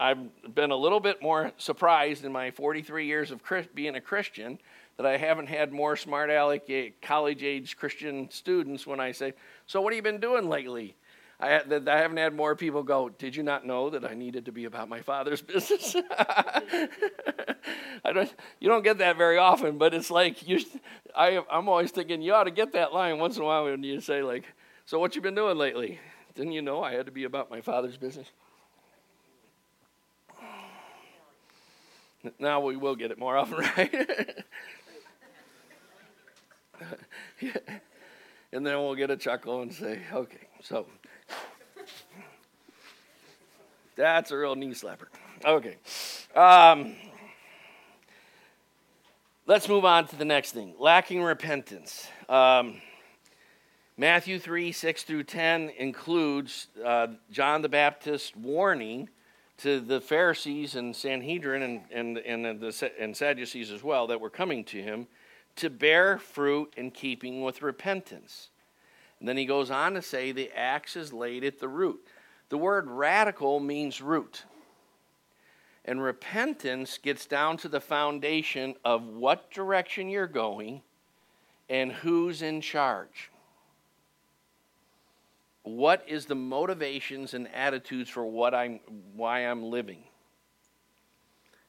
I've 0.00 0.54
been 0.54 0.70
a 0.70 0.76
little 0.76 0.98
bit 0.98 1.20
more 1.20 1.52
surprised 1.58 2.24
in 2.24 2.32
my 2.32 2.50
43 2.50 3.06
years 3.06 3.30
of 3.30 3.42
being 3.74 3.94
a 3.94 4.00
Christian 4.00 4.58
that 4.96 5.04
I 5.04 5.18
haven't 5.18 5.48
had 5.48 5.70
more 5.70 5.96
smart 5.96 6.30
aleck 6.30 6.62
eh, 6.70 6.90
college 7.02 7.42
age 7.42 7.76
Christian 7.76 8.30
students 8.30 8.86
when 8.86 9.00
I 9.00 9.12
say, 9.12 9.34
So, 9.66 9.82
what 9.82 9.92
have 9.92 9.96
you 9.96 10.02
been 10.02 10.20
doing 10.20 10.48
lately? 10.48 10.96
I, 11.38 11.56
I 11.56 11.98
haven't 11.98 12.16
had 12.16 12.34
more 12.34 12.56
people 12.56 12.82
go, 12.82 13.10
Did 13.10 13.36
you 13.36 13.42
not 13.42 13.66
know 13.66 13.90
that 13.90 14.02
I 14.02 14.14
needed 14.14 14.46
to 14.46 14.52
be 14.52 14.64
about 14.64 14.88
my 14.88 15.02
father's 15.02 15.42
business? 15.42 15.94
I 16.10 18.12
don't, 18.14 18.34
you 18.60 18.70
don't 18.70 18.82
get 18.82 18.96
that 18.98 19.18
very 19.18 19.36
often, 19.36 19.76
but 19.76 19.92
it's 19.92 20.10
like, 20.10 20.48
you, 20.48 20.60
I, 21.14 21.38
I'm 21.50 21.68
always 21.68 21.90
thinking, 21.90 22.22
you 22.22 22.32
ought 22.32 22.44
to 22.44 22.50
get 22.50 22.72
that 22.72 22.94
line 22.94 23.18
once 23.18 23.36
in 23.36 23.42
a 23.42 23.44
while 23.44 23.64
when 23.64 23.82
you 23.82 24.00
say, 24.00 24.22
like, 24.22 24.44
So, 24.86 24.98
what 24.98 25.14
you 25.14 25.20
been 25.20 25.34
doing 25.34 25.58
lately? 25.58 26.00
Didn't 26.34 26.52
you 26.52 26.62
know 26.62 26.82
I 26.82 26.94
had 26.94 27.04
to 27.04 27.12
be 27.12 27.24
about 27.24 27.50
my 27.50 27.60
father's 27.60 27.98
business? 27.98 28.30
Now 32.38 32.60
we 32.60 32.76
will 32.76 32.94
get 32.94 33.10
it 33.10 33.18
more 33.18 33.36
often, 33.36 33.58
right? 33.76 34.44
And 38.52 38.66
then 38.66 38.78
we'll 38.78 38.94
get 38.94 39.10
a 39.10 39.16
chuckle 39.16 39.62
and 39.62 39.72
say, 39.72 40.00
okay, 40.12 40.46
so 40.62 40.86
that's 43.96 44.30
a 44.30 44.36
real 44.36 44.54
knee 44.54 44.74
slapper. 44.74 45.06
Okay. 45.44 45.76
Um, 46.36 46.94
let's 49.46 49.68
move 49.68 49.84
on 49.84 50.06
to 50.08 50.16
the 50.16 50.24
next 50.24 50.52
thing 50.52 50.74
lacking 50.78 51.22
repentance. 51.22 52.06
Um, 52.28 52.82
Matthew 53.96 54.38
3 54.38 54.70
6 54.70 55.02
through 55.02 55.24
10 55.24 55.70
includes 55.78 56.68
uh, 56.84 57.08
John 57.30 57.62
the 57.62 57.68
Baptist's 57.68 58.34
warning 58.36 59.08
to 59.62 59.80
the 59.80 60.00
Pharisees 60.00 60.74
and 60.74 60.94
Sanhedrin 60.94 61.62
and, 61.62 61.82
and, 61.90 62.18
and, 62.18 62.60
the, 62.60 62.92
and 62.98 63.16
Sadducees 63.16 63.70
as 63.70 63.82
well 63.82 64.06
that 64.08 64.20
were 64.20 64.30
coming 64.30 64.64
to 64.64 64.82
him 64.82 65.06
to 65.56 65.70
bear 65.70 66.18
fruit 66.18 66.72
in 66.76 66.90
keeping 66.90 67.42
with 67.42 67.62
repentance. 67.62 68.50
And 69.20 69.28
then 69.28 69.36
he 69.36 69.44
goes 69.44 69.70
on 69.70 69.94
to 69.94 70.02
say 70.02 70.32
the 70.32 70.50
axe 70.56 70.96
is 70.96 71.12
laid 71.12 71.44
at 71.44 71.60
the 71.60 71.68
root. 71.68 72.00
The 72.48 72.58
word 72.58 72.88
radical 72.88 73.60
means 73.60 74.00
root. 74.00 74.44
And 75.84 76.02
repentance 76.02 76.98
gets 76.98 77.26
down 77.26 77.56
to 77.58 77.68
the 77.68 77.80
foundation 77.80 78.74
of 78.84 79.06
what 79.06 79.50
direction 79.50 80.08
you're 80.08 80.26
going 80.26 80.82
and 81.68 81.92
who's 81.92 82.42
in 82.42 82.60
charge 82.60 83.31
what 85.62 86.04
is 86.08 86.26
the 86.26 86.34
motivations 86.34 87.34
and 87.34 87.48
attitudes 87.54 88.10
for 88.10 88.24
what 88.24 88.54
I'm 88.54 88.80
why 89.14 89.40
I'm 89.40 89.64
living. 89.64 90.04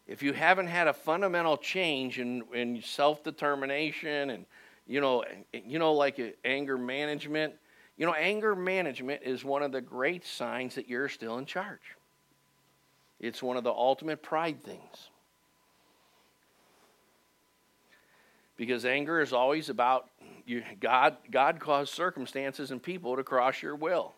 If 0.07 0.21
you 0.21 0.33
haven't 0.33 0.67
had 0.67 0.87
a 0.87 0.93
fundamental 0.93 1.57
change 1.57 2.19
in, 2.19 2.43
in 2.53 2.81
self-determination 2.81 4.31
and 4.31 4.45
you 4.87 4.99
know 4.99 5.23
you 5.53 5.79
know 5.79 5.93
like 5.93 6.19
anger 6.43 6.77
management, 6.77 7.53
you 7.97 8.05
know 8.05 8.13
anger 8.13 8.55
management 8.55 9.21
is 9.23 9.45
one 9.45 9.61
of 9.61 9.71
the 9.71 9.81
great 9.81 10.25
signs 10.25 10.75
that 10.75 10.89
you're 10.89 11.09
still 11.09 11.37
in 11.37 11.45
charge. 11.45 11.95
It's 13.19 13.41
one 13.41 13.57
of 13.57 13.63
the 13.63 13.71
ultimate 13.71 14.21
pride 14.21 14.61
things. 14.61 15.09
Because 18.55 18.85
anger 18.85 19.21
is 19.21 19.33
always 19.33 19.69
about 19.69 20.09
you, 20.45 20.63
God, 20.79 21.17
God 21.31 21.59
caused 21.59 21.93
circumstances 21.93 22.71
and 22.71 22.81
people 22.81 23.15
to 23.15 23.23
cross 23.23 23.61
your 23.61 23.75
will. 23.75 24.13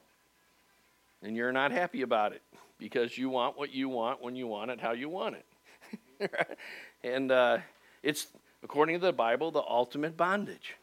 And 1.21 1.35
you're 1.35 1.51
not 1.51 1.71
happy 1.71 2.01
about 2.01 2.33
it 2.33 2.41
because 2.77 3.17
you 3.17 3.29
want 3.29 3.57
what 3.57 3.73
you 3.73 3.89
want 3.89 4.21
when 4.21 4.35
you 4.35 4.47
want 4.47 4.71
it, 4.71 4.79
how 4.81 4.91
you 4.91 5.09
want 5.09 5.35
it. 5.35 6.31
and 7.03 7.31
uh, 7.31 7.59
it's, 8.03 8.27
according 8.63 8.99
to 8.99 9.05
the 9.05 9.13
Bible, 9.13 9.51
the 9.51 9.63
ultimate 9.67 10.17
bondage. 10.17 10.75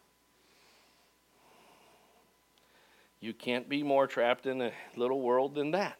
You 3.21 3.33
can't 3.33 3.69
be 3.69 3.83
more 3.83 4.07
trapped 4.07 4.47
in 4.47 4.63
a 4.63 4.73
little 4.97 5.21
world 5.21 5.55
than 5.55 5.71
that. 5.73 5.97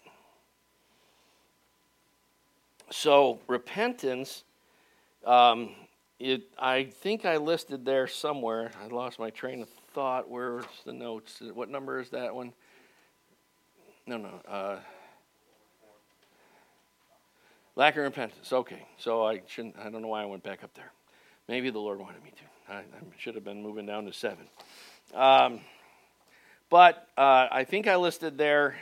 So, 2.91 3.39
repentance 3.47 4.43
um, 5.25 5.71
it, 6.23 6.43
I 6.57 6.85
think 6.85 7.25
I 7.25 7.37
listed 7.37 7.85
there 7.85 8.07
somewhere. 8.07 8.71
I 8.81 8.87
lost 8.87 9.19
my 9.19 9.31
train 9.31 9.61
of 9.61 9.69
thought. 9.93 10.31
Where's 10.31 10.65
the 10.85 10.93
notes? 10.93 11.43
What 11.53 11.69
number 11.69 11.99
is 11.99 12.11
that 12.11 12.33
one? 12.33 12.53
No, 14.07 14.19
no. 14.19 14.41
Uh, 14.49 14.79
lack 17.75 17.97
of 17.97 18.05
repentance. 18.05 18.53
Okay, 18.53 18.87
so 18.99 19.27
I 19.27 19.43
shouldn't. 19.49 19.77
I 19.79 19.91
don't 19.91 20.01
know 20.01 20.09
why 20.09 20.23
I 20.23 20.27
went 20.27 20.45
back 20.45 20.63
up 20.63 20.73
there. 20.75 20.93
Maybe 21.49 21.71
the 21.71 21.81
Lord 21.81 21.99
wanted 21.99 22.23
me 22.23 22.31
to. 22.31 22.73
I, 22.73 22.79
I 22.79 22.85
should 23.19 23.35
have 23.35 23.45
been 23.45 23.61
moving 23.61 23.87
down 23.87 24.05
to 24.05 24.13
seven. 24.13 24.47
Um, 25.15 25.61
but 26.71 27.09
uh, 27.19 27.49
I 27.51 27.65
think 27.65 27.89
I 27.89 27.97
listed 27.97 28.39
there 28.39 28.77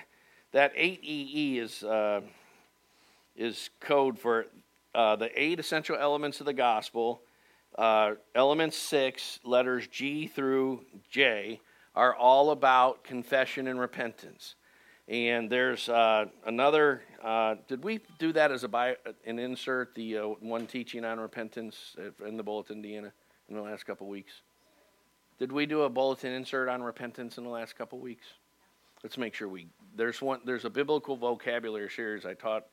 that 0.53 0.77
8EE 0.77 1.57
is 1.57 1.83
uh, 1.83 2.21
is 3.35 3.71
code 3.81 4.19
for 4.19 4.45
uh, 4.95 5.17
the 5.17 5.31
eight 5.41 5.59
essential 5.59 5.97
elements 5.97 6.41
of 6.41 6.47
the 6.47 6.53
gospel 6.53 7.23
uh, 7.79 8.13
element 8.35 8.75
six, 8.75 9.41
letters 9.45 9.87
G 9.87 10.27
through 10.27 10.85
J, 11.11 11.61
are 11.95 12.15
all 12.15 12.51
about 12.51 13.05
confession 13.05 13.67
and 13.67 13.79
repentance. 13.79 14.55
And 15.09 15.51
there's 15.51 15.89
uh, 15.89 16.27
another. 16.47 17.03
Uh, 17.23 17.57
did 17.67 17.83
we 17.83 18.01
do 18.19 18.33
that 18.33 18.53
as 18.53 18.63
a 18.63 18.69
bio, 18.69 18.95
an 19.27 19.39
insert? 19.39 19.95
The 19.95 20.19
uh, 20.19 20.23
one 20.41 20.67
teaching 20.67 21.05
on 21.05 21.19
repentance 21.19 21.97
in 22.25 22.37
the 22.37 22.43
bulletin, 22.43 22.83
Deanna, 22.83 23.11
in 23.49 23.57
the 23.57 23.63
last 23.63 23.87
couple 23.87 24.07
weeks. 24.07 24.43
Did 25.39 25.51
we 25.51 25.67
do 25.67 25.83
a 25.83 25.89
bulletin 25.89 26.33
insert 26.33 26.69
on 26.69 26.83
repentance 26.83 27.39
in 27.39 27.45
the 27.45 27.51
last 27.51 27.77
couple 27.77 27.99
weeks? 27.99 28.27
Let's 29.03 29.19
make 29.19 29.35
sure 29.35 29.49
we. 29.49 29.67
There's 29.97 30.23
one. 30.23 30.41
There's 30.45 30.65
a 30.65 30.71
biblical 30.71 31.17
vocabulary 31.17 31.91
series 31.91 32.25
I 32.25 32.35
taught. 32.35 32.67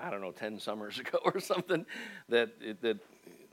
I 0.00 0.10
don't 0.10 0.20
know, 0.20 0.32
ten 0.32 0.58
summers 0.58 0.98
ago 1.00 1.18
or 1.24 1.40
something 1.40 1.86
that 2.28 2.80
that 2.82 2.98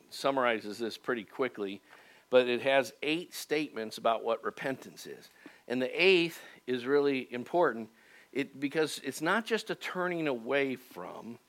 summarizes 0.09 0.77
this 0.77 0.97
pretty 0.97 1.23
quickly. 1.23 1.81
but 2.29 2.47
it 2.47 2.61
has 2.61 2.93
eight 3.01 3.33
statements 3.33 3.97
about 3.97 4.23
what 4.23 4.43
repentance 4.43 5.07
is. 5.07 5.29
And 5.67 5.81
the 5.81 5.89
eighth 6.03 6.39
is 6.67 6.85
really 6.85 7.27
important 7.31 7.89
it, 8.31 8.59
because 8.59 9.01
it's 9.03 9.21
not 9.21 9.45
just 9.45 9.69
a 9.69 9.75
turning 9.75 10.27
away 10.27 10.75
from, 10.75 11.39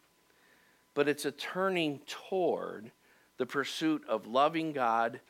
but 0.94 1.09
it's 1.09 1.24
a 1.24 1.33
turning 1.33 2.00
toward 2.07 2.90
the 3.37 3.46
pursuit 3.46 4.03
of 4.09 4.26
loving 4.26 4.72
God, 4.72 5.20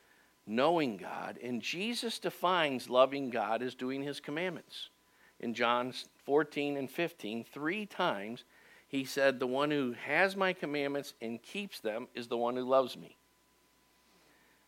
knowing 0.47 0.97
God. 0.97 1.39
And 1.43 1.61
Jesus 1.61 2.19
defines 2.19 2.89
loving 2.89 3.31
God 3.31 3.63
as 3.63 3.75
doing 3.75 4.03
his 4.03 4.21
commandments. 4.21 4.91
In 5.41 5.55
John 5.55 5.93
14 6.25 6.77
and 6.77 6.91
15, 6.91 7.45
three 7.45 7.87
times, 7.87 8.45
he 8.91 9.05
said, 9.05 9.39
The 9.39 9.47
one 9.47 9.71
who 9.71 9.95
has 10.05 10.35
my 10.35 10.53
commandments 10.53 11.15
and 11.23 11.41
keeps 11.41 11.79
them 11.79 12.09
is 12.13 12.27
the 12.27 12.37
one 12.37 12.57
who 12.57 12.65
loves 12.65 12.97
me. 12.97 13.17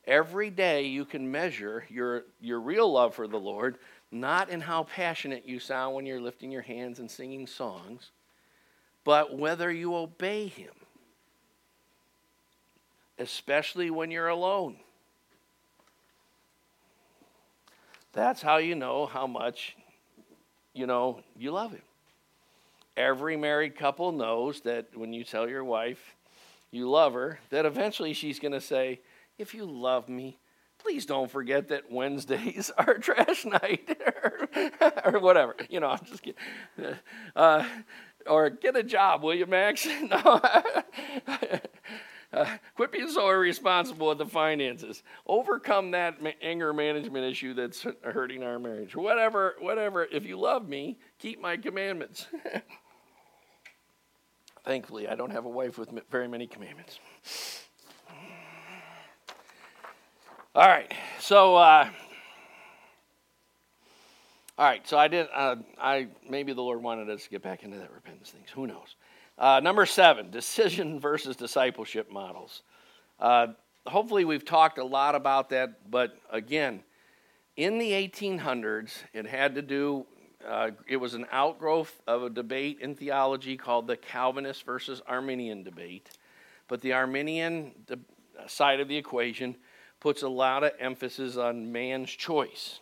Every 0.06 0.48
day 0.48 0.84
you 0.84 1.04
can 1.04 1.30
measure 1.30 1.84
your, 1.88 2.22
your 2.40 2.60
real 2.60 2.92
love 2.92 3.16
for 3.16 3.26
the 3.26 3.40
Lord, 3.40 3.78
not 4.12 4.48
in 4.48 4.60
how 4.60 4.84
passionate 4.84 5.44
you 5.44 5.58
sound 5.58 5.96
when 5.96 6.06
you're 6.06 6.20
lifting 6.20 6.52
your 6.52 6.62
hands 6.62 7.00
and 7.00 7.10
singing 7.10 7.48
songs, 7.48 8.12
but 9.02 9.36
whether 9.36 9.72
you 9.72 9.96
obey 9.96 10.46
Him, 10.46 10.72
especially 13.18 13.90
when 13.90 14.12
you're 14.12 14.28
alone. 14.28 14.76
That's 18.12 18.40
how 18.40 18.58
you 18.58 18.76
know 18.76 19.06
how 19.06 19.26
much, 19.26 19.76
you 20.74 20.86
know, 20.86 21.22
you 21.36 21.50
love 21.50 21.72
Him. 21.72 21.82
Every 22.96 23.36
married 23.36 23.76
couple 23.76 24.12
knows 24.12 24.60
that 24.62 24.96
when 24.96 25.12
you 25.12 25.24
tell 25.24 25.48
your 25.48 25.64
wife 25.64 26.16
you 26.70 26.88
love 26.88 27.12
her, 27.14 27.38
that 27.50 27.66
eventually 27.66 28.12
she's 28.14 28.38
going 28.38 28.52
to 28.52 28.60
say, 28.60 29.00
if 29.38 29.54
you 29.54 29.64
love 29.64 30.08
me, 30.08 30.38
please 30.78 31.06
don't 31.06 31.30
forget 31.30 31.68
that 31.68 31.90
Wednesdays 31.90 32.70
are 32.78 32.98
trash 32.98 33.44
night 33.44 34.00
or, 35.04 35.18
whatever. 35.20 35.56
You 35.68 35.80
know, 35.80 35.88
I'm 35.88 36.04
just 36.04 36.22
kidding. 36.22 36.40
Uh, 37.36 37.64
or 38.26 38.50
get 38.50 38.76
a 38.76 38.82
job, 38.82 39.22
will 39.22 39.34
you, 39.34 39.46
Max? 39.46 39.86
no. 40.02 40.40
Uh, 42.32 42.46
quit 42.76 42.92
being 42.92 43.10
so 43.10 43.28
irresponsible 43.28 44.08
with 44.08 44.18
the 44.18 44.26
finances. 44.26 45.02
Overcome 45.26 45.90
that 45.90 46.16
anger 46.40 46.72
management 46.72 47.24
issue 47.26 47.52
that's 47.52 47.86
hurting 48.02 48.42
our 48.42 48.58
marriage. 48.58 48.96
Whatever, 48.96 49.56
whatever. 49.60 50.04
If 50.10 50.24
you 50.24 50.38
love 50.38 50.66
me, 50.66 50.98
keep 51.18 51.40
my 51.40 51.58
commandments. 51.58 52.26
Thankfully, 54.64 55.08
I 55.08 55.14
don't 55.14 55.30
have 55.30 55.44
a 55.44 55.50
wife 55.50 55.76
with 55.76 55.90
very 56.10 56.28
many 56.28 56.46
commandments. 56.46 56.98
All 60.54 60.68
right, 60.68 60.92
so 61.18 61.56
uh, 61.56 61.88
all 64.58 64.66
right, 64.66 64.86
so 64.86 64.98
I 64.98 65.08
did. 65.08 65.26
Uh, 65.34 65.56
I 65.80 66.08
maybe 66.28 66.52
the 66.52 66.60
Lord 66.60 66.82
wanted 66.82 67.08
us 67.08 67.24
to 67.24 67.30
get 67.30 67.42
back 67.42 67.62
into 67.62 67.78
that 67.78 67.90
repentance 67.90 68.30
things. 68.30 68.50
Who 68.50 68.66
knows? 68.66 68.96
Uh, 69.38 69.60
number 69.60 69.86
seven: 69.86 70.30
decision 70.30 71.00
versus 71.08 71.36
discipleship 71.36 72.10
models. 72.10 72.62
Uh, 73.18 73.48
hopefully, 73.86 74.24
we've 74.24 74.44
talked 74.44 74.78
a 74.78 74.84
lot 74.84 75.14
about 75.14 75.50
that, 75.50 75.90
but 75.90 76.16
again, 76.30 76.82
in 77.56 77.78
the 77.78 77.92
1800s, 77.92 78.92
it 79.12 79.26
had 79.26 79.54
to 79.54 79.62
do. 79.62 80.06
Uh, 80.46 80.70
it 80.88 80.96
was 80.96 81.14
an 81.14 81.24
outgrowth 81.30 82.00
of 82.08 82.24
a 82.24 82.30
debate 82.30 82.78
in 82.80 82.96
theology 82.96 83.56
called 83.56 83.86
the 83.86 83.96
Calvinist 83.96 84.66
versus 84.66 85.00
Arminian 85.06 85.62
debate, 85.62 86.10
but 86.66 86.80
the 86.80 86.92
Arminian 86.92 87.72
side 88.48 88.80
of 88.80 88.88
the 88.88 88.96
equation 88.96 89.56
puts 90.00 90.22
a 90.22 90.28
lot 90.28 90.64
of 90.64 90.72
emphasis 90.80 91.36
on 91.36 91.70
man's 91.70 92.10
choice 92.10 92.80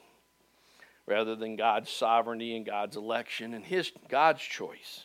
rather 1.07 1.35
than 1.35 1.57
God's 1.57 1.91
sovereignty 1.91 2.57
and 2.57 2.65
God's 2.65 2.97
election 2.97 3.53
and 3.53 3.65
his 3.65 3.93
God's 4.09 4.41
choice. 4.41 5.05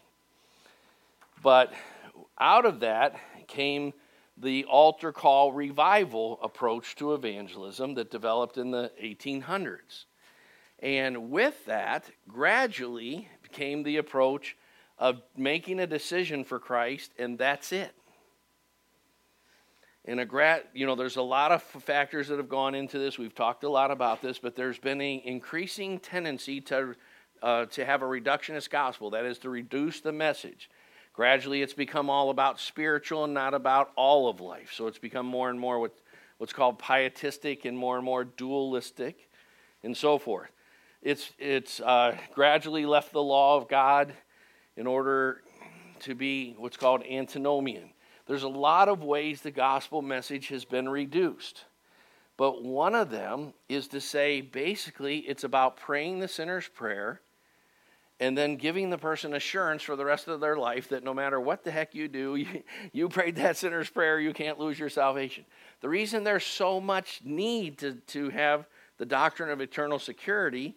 But 1.46 1.74
out 2.40 2.66
of 2.66 2.80
that 2.80 3.20
came 3.46 3.94
the 4.36 4.66
altar 4.66 5.12
call 5.12 5.54
revival 5.54 6.40
approach 6.42 6.96
to 6.96 7.14
evangelism 7.14 7.94
that 7.94 8.10
developed 8.10 8.58
in 8.58 8.72
the 8.72 8.92
1800s. 9.00 10.06
And 10.80 11.30
with 11.30 11.64
that, 11.68 12.10
gradually 12.28 13.30
came 13.52 13.84
the 13.84 13.98
approach 13.98 14.58
of 14.98 15.22
making 15.38 15.80
a 15.80 15.86
decision 15.86 16.46
for 16.46 16.58
Christ, 16.58 17.12
and 17.20 17.38
that's 17.38 17.72
it. 17.72 17.94
And 20.06 20.20
a 20.20 20.26
grat, 20.26 20.68
you 20.74 20.88
know, 20.88 20.96
there's 20.96 21.18
a 21.18 21.22
lot 21.22 21.52
of 21.52 21.62
factors 21.62 22.28
that 22.30 22.38
have 22.38 22.50
gone 22.50 22.74
into 22.74 22.98
this. 22.98 23.20
We've 23.20 23.36
talked 23.36 23.64
a 23.64 23.70
lot 23.70 23.92
about 23.92 24.20
this, 24.20 24.40
but 24.40 24.56
there's 24.56 24.80
been 24.80 25.00
an 25.00 25.22
increasing 25.24 26.00
tendency 26.00 26.60
to 26.62 26.96
uh, 27.44 27.66
to 27.66 27.86
have 27.86 28.02
a 28.02 28.06
reductionist 28.06 28.72
gospel. 28.72 29.12
That 29.12 29.26
is 29.26 29.38
to 29.40 29.50
reduce 29.52 30.02
the 30.02 30.12
message. 30.12 30.72
Gradually, 31.16 31.62
it's 31.62 31.74
become 31.74 32.10
all 32.10 32.30
about 32.30 32.60
spiritual 32.60 33.24
and 33.24 33.34
not 33.34 33.54
about 33.54 33.92
all 33.96 34.28
of 34.28 34.42
life. 34.42 34.72
So 34.74 34.88
it's 34.88 35.00
become 35.00 35.26
more 35.26 35.50
and 35.50 35.60
more 35.60 35.80
what, 35.80 35.94
what's 36.38 36.54
called 36.54 36.78
pietistic 36.80 37.66
and 37.66 37.78
more 37.78 37.96
and 37.96 38.04
more 38.04 38.26
dualistic, 38.26 39.30
and 39.84 39.96
so 39.96 40.18
forth. 40.18 40.52
It's 41.02 41.32
it's 41.38 41.80
uh, 41.80 42.18
gradually 42.34 42.86
left 42.86 43.14
the 43.14 43.24
law 43.24 43.58
of 43.58 43.70
God 43.70 44.14
in 44.76 44.88
order 44.88 45.42
to 46.00 46.16
be 46.16 46.56
what's 46.58 46.78
called 46.78 47.04
antinomian 47.04 47.92
there's 48.28 48.44
a 48.44 48.48
lot 48.48 48.90
of 48.90 49.04
ways 49.04 49.42
the 49.42 49.52
gospel 49.52 50.02
message 50.02 50.48
has 50.48 50.66
been 50.66 50.90
reduced. 50.90 51.66
But 52.38 52.64
one 52.64 52.96
of 52.96 53.12
them 53.12 53.54
is 53.70 53.88
to 53.90 54.02
say 54.02 54.42
basically 54.42 55.20
it's 55.20 55.44
about 55.44 55.78
praying 55.78 56.20
the 56.20 56.28
sinner's 56.28 56.68
prayer 56.68 57.22
and 58.20 58.38
then 58.38 58.56
giving 58.56 58.90
the 58.90 58.98
person 58.98 59.34
assurance 59.34 59.84
for 59.84 59.96
the 59.96 60.06
rest 60.06 60.28
of 60.28 60.40
their 60.40 60.58
life 60.58 60.90
that 60.90 61.04
no 61.04 61.14
matter 61.14 61.40
what 61.40 61.64
the 61.64 61.72
heck 61.72 61.94
you 61.94 62.08
do, 62.08 62.36
you, 62.38 62.64
you 62.92 63.10
prayed 63.10 63.36
that 63.36 63.58
sinner's 63.58 63.90
prayer, 63.90 64.20
you 64.20 64.34
can't 64.34 64.60
lose 64.60 64.80
your 64.80 64.90
salvation. 64.90 65.46
The 65.82 65.90
reason 65.90 66.24
there's 66.24 66.46
so 66.46 66.80
much 66.80 67.22
need 67.24 67.80
to, 67.80 67.96
to 68.08 68.30
have 68.30 68.68
the 68.98 69.06
doctrine 69.06 69.50
of 69.50 69.60
eternal 69.60 70.00
security, 70.00 70.76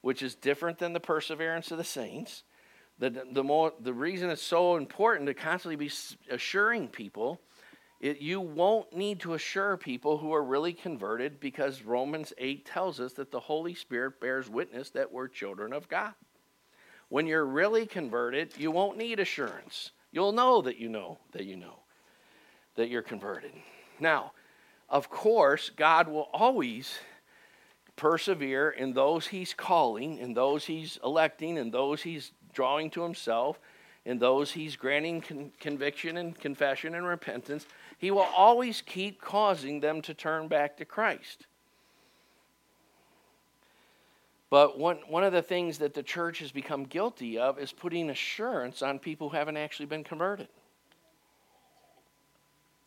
which 0.00 0.22
is 0.22 0.34
different 0.34 0.78
than 0.78 0.92
the 0.92 1.00
perseverance 1.00 1.70
of 1.70 1.78
the 1.78 1.84
saints, 1.84 2.42
the, 2.98 3.24
the, 3.32 3.42
more, 3.42 3.72
the 3.80 3.94
reason 3.94 4.28
it's 4.28 4.42
so 4.42 4.76
important 4.76 5.26
to 5.26 5.34
constantly 5.34 5.76
be 5.76 5.90
assuring 6.30 6.88
people, 6.88 7.40
it, 8.00 8.20
you 8.20 8.40
won't 8.40 8.94
need 8.94 9.20
to 9.20 9.34
assure 9.34 9.76
people 9.76 10.18
who 10.18 10.34
are 10.34 10.42
really 10.42 10.72
converted 10.72 11.40
because 11.40 11.82
Romans 11.82 12.32
8 12.36 12.66
tells 12.66 13.00
us 13.00 13.14
that 13.14 13.30
the 13.30 13.40
Holy 13.40 13.74
Spirit 13.74 14.20
bears 14.20 14.50
witness 14.50 14.90
that 14.90 15.12
we're 15.12 15.28
children 15.28 15.72
of 15.72 15.88
God. 15.88 16.12
When 17.10 17.26
you're 17.26 17.44
really 17.44 17.86
converted, 17.86 18.54
you 18.56 18.70
won't 18.70 18.96
need 18.96 19.18
assurance. 19.20 19.90
You'll 20.12 20.32
know 20.32 20.62
that 20.62 20.78
you 20.78 20.88
know 20.88 21.18
that 21.32 21.44
you 21.44 21.56
know 21.56 21.80
that 22.76 22.88
you're 22.88 23.02
converted. 23.02 23.52
Now, 23.98 24.32
of 24.88 25.10
course, 25.10 25.70
God 25.70 26.08
will 26.08 26.28
always 26.32 26.98
persevere 27.96 28.70
in 28.70 28.92
those 28.92 29.26
he's 29.26 29.52
calling, 29.52 30.18
in 30.18 30.34
those 30.34 30.64
he's 30.64 30.98
electing, 31.04 31.56
in 31.56 31.70
those 31.70 32.02
he's 32.02 32.32
drawing 32.54 32.90
to 32.90 33.02
himself, 33.02 33.60
and 34.06 34.18
those 34.18 34.52
he's 34.52 34.76
granting 34.76 35.20
con- 35.20 35.52
conviction 35.60 36.16
and 36.16 36.38
confession 36.38 36.94
and 36.94 37.06
repentance, 37.06 37.66
he 37.98 38.10
will 38.10 38.28
always 38.36 38.82
keep 38.82 39.20
causing 39.20 39.80
them 39.80 40.00
to 40.02 40.14
turn 40.14 40.48
back 40.48 40.76
to 40.76 40.84
Christ. 40.84 41.46
But 44.50 44.78
one, 44.78 44.98
one 45.08 45.22
of 45.24 45.32
the 45.32 45.42
things 45.42 45.78
that 45.78 45.94
the 45.94 46.02
church 46.02 46.40
has 46.40 46.50
become 46.50 46.84
guilty 46.84 47.38
of 47.38 47.58
is 47.58 47.72
putting 47.72 48.10
assurance 48.10 48.82
on 48.82 48.98
people 48.98 49.28
who 49.28 49.36
haven't 49.36 49.56
actually 49.56 49.86
been 49.86 50.04
converted. 50.04 50.48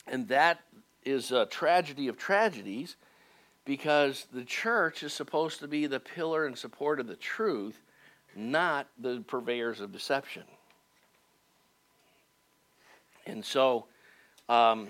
And 0.06 0.28
that 0.28 0.60
is 1.06 1.32
a 1.32 1.45
tragedy 1.45 2.10
of 2.10 2.17
tragedies 2.17 2.97
because 3.65 4.28
the 4.34 4.43
church 4.43 5.04
is 5.04 5.13
supposed 5.13 5.62
to 5.62 5.67
be 5.67 5.88
the 5.88 6.02
pillar 6.02 6.45
and 6.45 6.58
support 6.58 6.99
of 6.99 7.08
the 7.08 7.15
truth 7.15 7.80
not 8.36 8.88
the 8.99 9.23
purveyors 9.28 9.80
of 9.80 9.91
deception. 9.91 10.43
And 13.26 13.43
so, 13.43 13.86
um, 14.49 14.89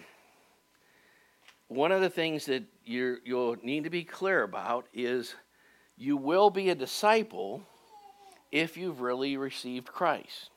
one 1.68 1.92
of 1.92 2.02
the 2.02 2.10
things 2.10 2.46
that 2.46 2.64
you 2.86 3.20
will 3.28 3.58
need 3.64 3.84
to 3.84 3.90
be 3.90 4.04
clear 4.04 4.44
about 4.44 4.88
is 4.94 5.36
you 5.98 6.18
will 6.18 6.50
be 6.50 6.70
a 6.70 6.76
disciple 6.76 7.62
if 8.52 8.78
you've 8.78 9.02
really 9.02 9.38
received 9.38 9.88
Christ. 9.88 10.50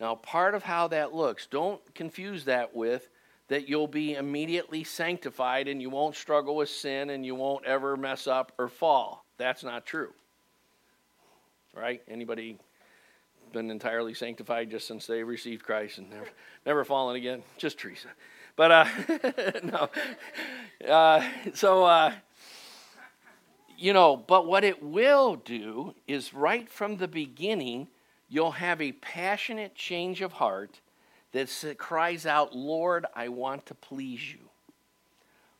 Now, 0.00 0.14
part 0.14 0.54
of 0.54 0.62
how 0.62 0.88
that 0.88 1.14
looks, 1.14 1.46
don't 1.46 1.80
confuse 1.94 2.44
that 2.44 2.74
with 2.74 3.08
that 3.48 3.68
you'll 3.68 3.88
be 3.88 4.14
immediately 4.14 4.84
sanctified 4.84 5.68
and 5.68 5.80
you 5.80 5.90
won't 5.90 6.14
struggle 6.14 6.56
with 6.56 6.68
sin 6.68 7.10
and 7.10 7.24
you 7.24 7.34
won't 7.34 7.64
ever 7.64 7.96
mess 7.96 8.26
up 8.26 8.52
or 8.58 8.68
fall. 8.68 9.24
That's 9.38 9.64
not 9.64 9.86
true 9.86 10.12
right? 11.78 12.02
Anybody 12.08 12.58
been 13.52 13.70
entirely 13.70 14.14
sanctified 14.14 14.70
just 14.70 14.86
since 14.86 15.06
they 15.06 15.22
received 15.22 15.64
Christ 15.64 15.98
and 15.98 16.10
never, 16.10 16.28
never 16.66 16.84
fallen 16.84 17.16
again? 17.16 17.42
Just 17.56 17.78
Teresa. 17.78 18.08
But 18.56 18.70
uh, 18.72 18.86
no. 19.62 19.88
Uh, 20.86 21.28
so, 21.54 21.84
uh, 21.84 22.12
you 23.78 23.92
know, 23.92 24.16
but 24.16 24.46
what 24.46 24.64
it 24.64 24.82
will 24.82 25.36
do 25.36 25.94
is 26.08 26.34
right 26.34 26.68
from 26.68 26.96
the 26.96 27.06
beginning, 27.06 27.86
you'll 28.28 28.50
have 28.50 28.82
a 28.82 28.90
passionate 28.90 29.76
change 29.76 30.20
of 30.20 30.32
heart 30.32 30.80
that 31.30 31.76
cries 31.78 32.26
out, 32.26 32.56
Lord, 32.56 33.06
I 33.14 33.28
want 33.28 33.66
to 33.66 33.76
please 33.76 34.32
you. 34.32 34.50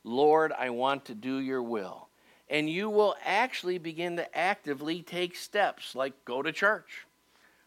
Lord, 0.03 0.53
I 0.59 0.71
want 0.71 1.05
to 1.05 1.15
do 1.15 1.39
your 1.39 1.63
will. 1.63 2.09
And 2.51 2.69
you 2.69 2.91
will 2.91 3.15
actually 3.25 3.79
begin 3.79 4.17
to 4.17 4.37
actively 4.37 5.03
take 5.03 5.37
steps 5.37 5.95
like 5.95 6.25
go 6.25 6.43
to 6.43 6.51
church, 6.51 7.07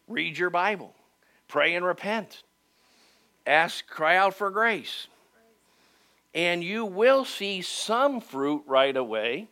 read 0.09 0.37
your 0.37 0.49
Bible, 0.49 0.93
pray 1.47 1.75
and 1.75 1.85
repent, 1.85 2.43
ask, 3.47 3.87
cry 3.87 4.17
out 4.17 4.33
for 4.33 4.49
grace. 4.49 5.07
And 6.33 6.61
you 6.61 6.83
will 6.85 7.23
see 7.23 7.61
some 7.61 8.19
fruit 8.19 8.63
right 8.65 8.97
away 8.97 9.47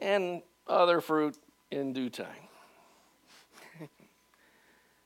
and 0.00 0.42
other 0.66 1.00
fruit 1.00 1.36
in 1.70 1.92
due 1.92 2.10
time. 2.10 2.26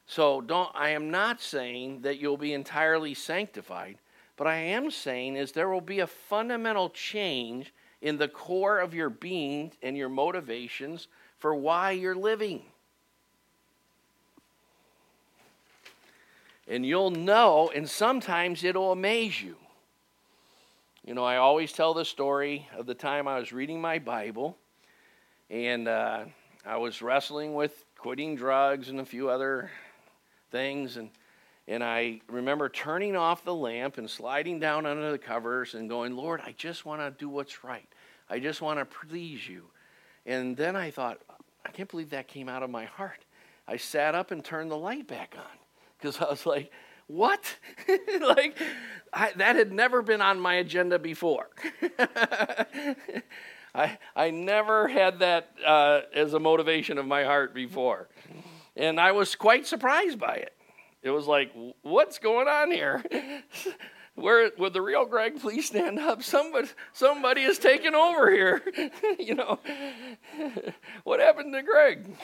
so 0.07 0.41
don't 0.41 0.71
I 0.75 0.91
am 0.91 1.11
not 1.11 1.43
saying 1.43 2.03
that 2.03 2.19
you'll 2.19 2.39
be 2.39 2.55
entirely 2.55 3.13
sanctified, 3.13 3.99
but 4.37 4.47
I 4.47 4.57
am 4.57 4.91
saying 4.91 5.37
is 5.37 5.53
there 5.53 5.69
will 5.69 5.81
be 5.81 6.01
a 6.01 6.07
fundamental 6.07 6.89
change 6.89 7.75
in 8.01 8.17
the 8.17 8.29
core 8.29 8.79
of 8.79 8.95
your 8.95 9.11
being 9.11 9.73
and 9.83 9.97
your 9.97 10.09
motivations 10.09 11.09
for 11.39 11.55
why 11.55 11.91
you're 11.91 12.15
living. 12.15 12.63
And 16.67 16.87
you'll 16.87 17.11
know, 17.11 17.71
and 17.75 17.89
sometimes 17.89 18.65
it'll 18.65 18.93
amaze 18.93 19.43
you. 19.43 19.57
You 21.05 21.13
know, 21.13 21.25
I 21.25 21.37
always 21.37 21.73
tell 21.73 21.93
the 21.93 22.05
story 22.07 22.67
of 22.75 22.87
the 22.87 22.95
time 22.95 23.29
I 23.29 23.39
was 23.39 23.53
reading 23.53 23.81
my 23.81 23.99
Bible 23.99 24.57
and 25.55 25.87
uh, 25.87 26.25
I 26.67 26.79
was 26.79 27.01
wrestling 27.01 27.55
with 27.55 27.85
quitting 27.97 28.35
drugs 28.35 28.89
and 28.89 28.99
a 28.99 29.05
few 29.05 29.31
other 29.31 29.71
things. 30.51 30.97
And, 30.97 31.11
and 31.69 31.85
I 31.85 32.23
remember 32.29 32.69
turning 32.69 33.15
off 33.15 33.45
the 33.45 33.55
lamp 33.55 33.97
and 33.97 34.11
sliding 34.11 34.59
down 34.59 34.85
under 34.85 35.13
the 35.13 35.19
covers 35.19 35.75
and 35.75 35.89
going, 35.89 36.17
Lord, 36.17 36.41
I 36.45 36.57
just 36.59 36.85
want 36.85 37.03
to 37.03 37.13
do 37.13 37.29
what's 37.29 37.63
right. 37.63 37.87
I 38.29 38.41
just 38.41 38.63
want 38.63 38.81
to 38.81 38.85
please 38.85 39.49
you. 39.49 39.67
And 40.27 40.57
then 40.57 40.75
I 40.75 40.91
thought, 40.91 41.21
I 41.65 41.71
can't 41.71 41.89
believe 41.89 42.11
that 42.11 42.27
came 42.27 42.49
out 42.49 42.65
of 42.65 42.71
my 42.71 42.87
heart. 42.87 43.25
I 43.69 43.77
sat 43.77 44.17
up 44.17 44.33
and 44.33 44.45
turned 44.45 44.73
the 44.73 44.77
light 44.77 45.07
back 45.07 45.37
on 45.39 45.59
because 45.99 46.21
I 46.21 46.29
was 46.29 46.47
like, 46.47 46.73
what? 47.07 47.59
like, 48.21 48.59
I, 49.13 49.31
that 49.37 49.55
had 49.55 49.71
never 49.73 50.03
been 50.03 50.21
on 50.21 50.41
my 50.41 50.55
agenda 50.55 50.99
before. 50.99 51.49
I, 53.75 53.99
I 54.15 54.31
never 54.31 54.87
had 54.87 55.19
that 55.19 55.51
uh, 55.67 56.03
as 56.15 56.33
a 56.33 56.39
motivation 56.39 56.99
of 56.99 57.07
my 57.07 57.25
heart 57.25 57.55
before. 57.55 58.09
And 58.77 59.01
I 59.01 59.13
was 59.13 59.35
quite 59.35 59.67
surprised 59.67 60.19
by 60.19 60.35
it. 60.35 60.53
It 61.03 61.11
was 61.11 61.27
like, 61.27 61.53
what's 61.83 62.19
going 62.19 62.49
on 62.49 62.71
here? 62.71 63.05
Where 64.15 64.51
would 64.59 64.73
the 64.73 64.81
real 64.81 65.07
Greg 65.07 65.41
please 65.41 65.67
stand 65.67 65.99
up? 65.99 66.23
Somebody, 66.23 66.69
somebody 66.93 67.43
is 67.43 67.59
taking 67.59 67.95
over 67.95 68.31
here. 68.31 68.63
you 69.19 69.35
know, 69.35 69.59
what 71.05 71.19
happened 71.19 71.53
to 71.53 71.63
Greg? 71.63 72.17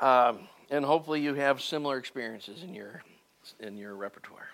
Um, 0.00 0.40
and 0.70 0.84
hopefully 0.84 1.20
you 1.20 1.34
have 1.34 1.60
similar 1.60 1.98
experiences 1.98 2.62
in 2.62 2.74
your 2.74 3.02
in 3.60 3.76
your 3.76 3.94
repertoire. 3.94 4.48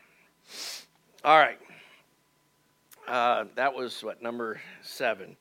All 1.25 1.39
right. 1.39 1.59
Uh, 3.11 3.44
that 3.57 3.75
was 3.75 4.05
what 4.05 4.23
number 4.23 4.61
seven. 4.83 5.37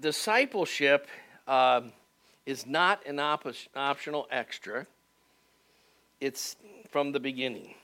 Discipleship 0.00 1.06
um, 1.46 1.92
is 2.46 2.66
not 2.66 3.06
an 3.06 3.20
op- 3.20 3.46
optional 3.76 4.26
extra. 4.32 4.84
It's 6.20 6.56
from 6.90 7.12
the 7.12 7.20
beginning. 7.20 7.74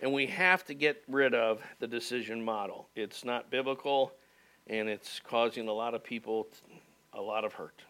And 0.00 0.14
we 0.14 0.26
have 0.28 0.64
to 0.64 0.72
get 0.72 1.02
rid 1.08 1.34
of 1.34 1.60
the 1.78 1.86
decision 1.86 2.42
model. 2.42 2.88
It's 2.96 3.22
not 3.22 3.50
biblical 3.50 4.14
and 4.66 4.88
it's 4.88 5.20
causing 5.22 5.68
a 5.68 5.72
lot 5.72 5.92
of 5.92 6.02
people 6.02 6.48
a 7.12 7.20
lot 7.20 7.44
of 7.44 7.52
hurt. 7.52 7.82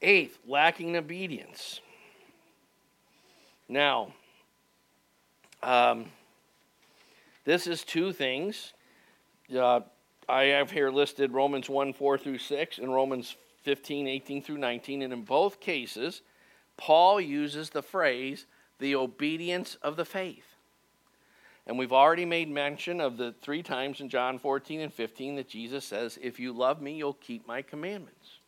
Eighth, 0.00 0.38
lacking 0.46 0.96
obedience. 0.96 1.80
Now, 3.68 4.12
um, 5.60 6.06
this 7.50 7.66
is 7.66 7.82
two 7.82 8.12
things. 8.12 8.74
Uh, 9.52 9.80
I 10.28 10.42
have 10.42 10.70
here 10.70 10.88
listed 10.88 11.32
Romans 11.32 11.68
1 11.68 11.92
4 11.94 12.16
through 12.16 12.38
6 12.38 12.78
and 12.78 12.94
Romans 12.94 13.34
15 13.64 14.06
18 14.06 14.40
through 14.40 14.58
19. 14.58 15.02
And 15.02 15.12
in 15.12 15.22
both 15.22 15.58
cases, 15.58 16.22
Paul 16.76 17.20
uses 17.20 17.70
the 17.70 17.82
phrase, 17.82 18.46
the 18.78 18.94
obedience 18.94 19.76
of 19.82 19.96
the 19.96 20.04
faith. 20.04 20.44
And 21.66 21.76
we've 21.76 21.92
already 21.92 22.24
made 22.24 22.48
mention 22.48 23.00
of 23.00 23.16
the 23.16 23.34
three 23.42 23.64
times 23.64 24.00
in 24.00 24.08
John 24.08 24.38
14 24.38 24.82
and 24.82 24.94
15 24.94 25.34
that 25.34 25.48
Jesus 25.48 25.84
says, 25.84 26.20
If 26.22 26.38
you 26.38 26.52
love 26.52 26.80
me, 26.80 26.94
you'll 26.94 27.14
keep 27.14 27.48
my 27.48 27.62
commandments. 27.62 28.38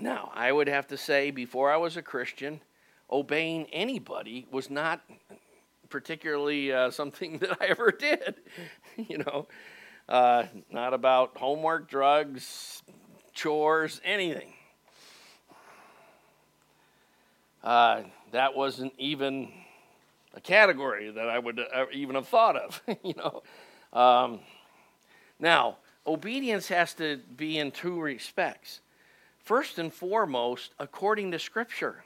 Now, 0.00 0.32
I 0.34 0.50
would 0.50 0.66
have 0.66 0.88
to 0.88 0.96
say, 0.96 1.30
before 1.30 1.72
I 1.72 1.76
was 1.76 1.96
a 1.96 2.02
Christian, 2.02 2.60
obeying 3.10 3.66
anybody 3.72 4.46
was 4.50 4.70
not 4.70 5.00
particularly 5.90 6.72
uh, 6.72 6.90
something 6.90 7.38
that 7.40 7.60
I 7.60 7.66
ever 7.66 7.90
did. 7.90 8.36
you 8.96 9.18
know, 9.18 9.46
uh, 10.08 10.44
not 10.70 10.94
about 10.94 11.36
homework, 11.36 11.88
drugs, 11.88 12.82
chores, 13.32 14.00
anything. 14.04 14.52
Uh, 17.62 18.02
that 18.32 18.54
wasn't 18.54 18.92
even 18.98 19.48
a 20.34 20.40
category 20.40 21.10
that 21.10 21.28
I 21.28 21.38
would 21.38 21.58
uh, 21.58 21.86
even 21.92 22.14
have 22.14 22.28
thought 22.28 22.56
of. 22.56 22.82
you 23.02 23.14
know, 23.16 23.42
um, 23.92 24.40
now 25.38 25.78
obedience 26.06 26.68
has 26.68 26.94
to 26.94 27.20
be 27.36 27.58
in 27.58 27.70
two 27.70 28.00
respects. 28.00 28.80
First 29.44 29.78
and 29.78 29.92
foremost, 29.92 30.72
according 30.78 31.32
to 31.32 31.38
Scripture. 31.38 32.04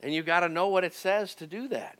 And 0.00 0.14
you've 0.14 0.26
got 0.26 0.40
to 0.40 0.48
know 0.48 0.68
what 0.68 0.84
it 0.84 0.94
says 0.94 1.34
to 1.36 1.46
do 1.46 1.68
that. 1.68 1.98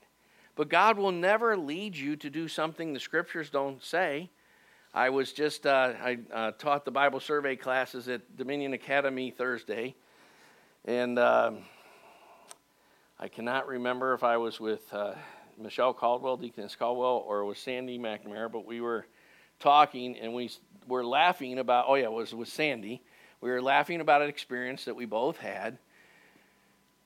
But 0.55 0.69
God 0.69 0.99
will 0.99 1.13
never 1.13 1.57
lead 1.57 1.97
you 1.97 2.17
to 2.17 2.31
do 2.31 2.49
something 2.49 2.93
the 2.93 3.01
scriptures 3.01 3.51
don't 3.51 3.83
say. 3.83 4.31
I 4.95 5.11
was 5.11 5.33
just, 5.33 5.67
uh, 5.67 5.93
I 6.03 6.19
uh, 6.33 6.51
taught 6.53 6.85
the 6.85 6.91
Bible 6.91 7.21
survey 7.21 7.57
classes 7.57 8.09
at 8.09 8.37
Dominion 8.37 8.73
Academy 8.73 9.31
Thursday. 9.31 9.95
And 10.85 11.19
um, 11.19 11.59
I 13.21 13.29
cannot 13.29 13.67
remember 13.67 14.15
if 14.15 14.25
I 14.25 14.37
was 14.37 14.59
with 14.59 14.93
uh, 14.93 15.15
Michelle 15.61 15.93
Caldwell, 15.93 16.37
Deaconess 16.37 16.77
Caldwell, 16.77 17.25
or 17.27 17.45
with 17.45 17.59
Sandy 17.59 17.99
McNamara, 17.99 18.51
but 18.51 18.65
we 18.65 18.81
were 18.81 19.07
talking 19.59 20.17
and 20.19 20.33
we 20.33 20.51
were 20.87 21.05
laughing 21.05 21.59
about, 21.59 21.87
oh, 21.89 21.97
yeah, 21.97 22.05
it 22.05 22.13
was 22.13 22.35
with 22.35 22.49
Sandy. 22.49 23.03
We 23.41 23.51
were 23.51 23.63
laughing 23.63 24.01
about 24.01 24.23
an 24.23 24.29
experience 24.29 24.85
that 24.87 24.97
we 24.97 25.05
both 25.05 25.39
had 25.39 25.79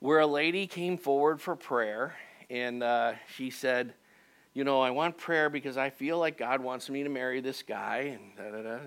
where 0.02 0.18
a 0.18 0.26
lady 0.26 0.66
came 0.66 0.98
forward 0.98 1.40
for 1.40 1.54
prayer 1.54 2.16
and 2.50 2.82
uh, 2.82 3.12
she 3.36 3.50
said, 3.50 3.94
You 4.52 4.64
know, 4.64 4.80
I 4.80 4.90
want 4.90 5.16
prayer 5.16 5.48
because 5.48 5.76
I 5.76 5.90
feel 5.90 6.18
like 6.18 6.36
God 6.36 6.60
wants 6.60 6.90
me 6.90 7.04
to 7.04 7.08
marry 7.08 7.40
this 7.40 7.62
guy. 7.62 8.18
And, 8.18 8.36
da, 8.36 8.50
da, 8.50 8.62
da. 8.62 8.78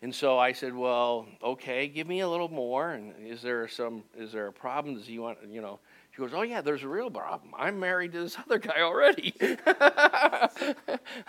and 0.00 0.14
so 0.14 0.38
I 0.38 0.52
said, 0.52 0.74
Well, 0.74 1.26
okay, 1.42 1.88
give 1.88 2.08
me 2.08 2.20
a 2.20 2.28
little 2.28 2.48
more. 2.48 2.92
And 2.92 3.12
is 3.22 3.42
there 3.42 3.68
some, 3.68 4.02
is 4.16 4.32
there 4.32 4.46
a 4.46 4.52
problem? 4.52 4.94
Does 4.94 5.06
he 5.06 5.18
want, 5.18 5.36
you 5.46 5.60
know, 5.60 5.78
she 6.12 6.22
goes, 6.22 6.30
Oh, 6.32 6.40
yeah, 6.40 6.62
there's 6.62 6.84
a 6.84 6.88
real 6.88 7.10
problem. 7.10 7.52
I'm 7.54 7.78
married 7.78 8.12
to 8.12 8.20
this 8.20 8.38
other 8.46 8.58
guy 8.58 8.80
already. 8.80 9.34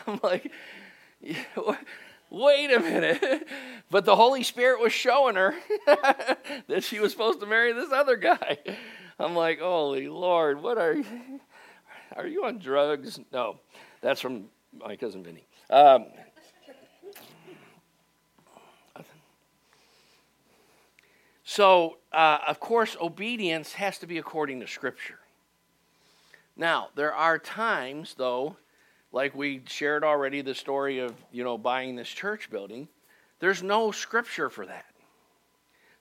I'm 0.08 0.22
like, 0.24 0.50
Wait 2.30 2.72
a 2.72 2.80
minute. 2.80 3.46
But 3.90 4.06
the 4.06 4.16
Holy 4.16 4.44
Spirit 4.44 4.80
was 4.80 4.94
showing 4.94 5.36
her 5.36 5.54
that 5.86 6.82
she 6.82 7.02
was 7.02 7.12
supposed 7.12 7.42
to 7.42 7.46
marry 7.46 7.74
this 7.74 7.92
other 7.92 8.16
guy. 8.16 8.58
I'm 9.22 9.36
like, 9.36 9.60
holy 9.60 10.08
Lord, 10.08 10.62
what 10.64 10.80
are 10.80 10.94
you? 10.94 11.06
Are 12.16 12.26
you 12.26 12.46
on 12.46 12.58
drugs? 12.58 13.20
No, 13.32 13.60
that's 14.02 14.20
from 14.20 14.46
my 14.74 14.96
cousin 14.96 15.24
Vinny. 15.24 15.46
Um, 15.70 16.08
so, 21.44 21.98
uh, 22.12 22.40
of 22.48 22.60
course, 22.60 22.98
obedience 23.00 23.74
has 23.74 24.00
to 24.00 24.08
be 24.08 24.18
according 24.18 24.60
to 24.62 24.68
Scripture. 24.68 25.20
Now, 26.58 26.90
there 26.96 27.14
are 27.14 27.38
times, 27.38 28.16
though, 28.18 28.58
like 29.12 29.36
we 29.36 29.62
shared 29.68 30.04
already 30.04 30.42
the 30.42 30.56
story 30.56 30.98
of, 31.00 31.14
you 31.32 31.44
know, 31.44 31.60
buying 31.60 31.96
this 31.96 32.10
church 32.10 32.50
building, 32.50 32.88
there's 33.40 33.62
no 33.62 33.92
Scripture 33.92 34.50
for 34.50 34.66
that. 34.66 34.86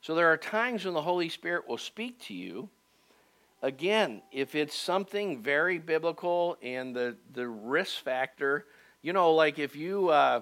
So 0.00 0.14
there 0.14 0.28
are 0.28 0.38
times 0.38 0.86
when 0.86 0.94
the 0.94 1.02
Holy 1.02 1.28
Spirit 1.28 1.68
will 1.68 1.78
speak 1.78 2.18
to 2.22 2.34
you 2.34 2.70
again, 3.62 4.22
if 4.32 4.54
it's 4.54 4.74
something 4.74 5.42
very 5.42 5.78
biblical 5.78 6.56
and 6.62 6.94
the, 6.94 7.16
the 7.32 7.48
risk 7.48 8.02
factor, 8.02 8.66
you 9.02 9.12
know, 9.12 9.32
like 9.32 9.58
if 9.58 9.76
you 9.76 10.08
uh, 10.08 10.40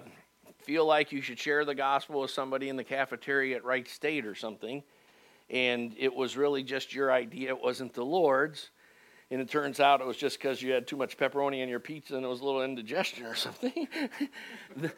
feel 0.59 0.85
like 0.85 1.11
you 1.11 1.21
should 1.21 1.39
share 1.39 1.65
the 1.65 1.75
gospel 1.75 2.21
with 2.21 2.31
somebody 2.31 2.69
in 2.69 2.75
the 2.75 2.83
cafeteria 2.83 3.57
at 3.57 3.65
Wright 3.65 3.87
State 3.87 4.25
or 4.25 4.35
something, 4.35 4.83
and 5.49 5.95
it 5.97 6.13
was 6.13 6.37
really 6.37 6.63
just 6.63 6.93
your 6.93 7.11
idea, 7.11 7.49
it 7.49 7.61
wasn't 7.61 7.93
the 7.93 8.05
Lord's, 8.05 8.69
and 9.31 9.39
it 9.39 9.49
turns 9.49 9.79
out 9.79 10.01
it 10.01 10.07
was 10.07 10.17
just 10.17 10.39
because 10.39 10.61
you 10.61 10.71
had 10.71 10.87
too 10.87 10.97
much 10.97 11.17
pepperoni 11.17 11.61
in 11.61 11.69
your 11.69 11.79
pizza 11.79 12.15
and 12.15 12.25
it 12.25 12.27
was 12.27 12.41
a 12.41 12.45
little 12.45 12.63
indigestion 12.63 13.25
or 13.25 13.35
something, 13.35 13.87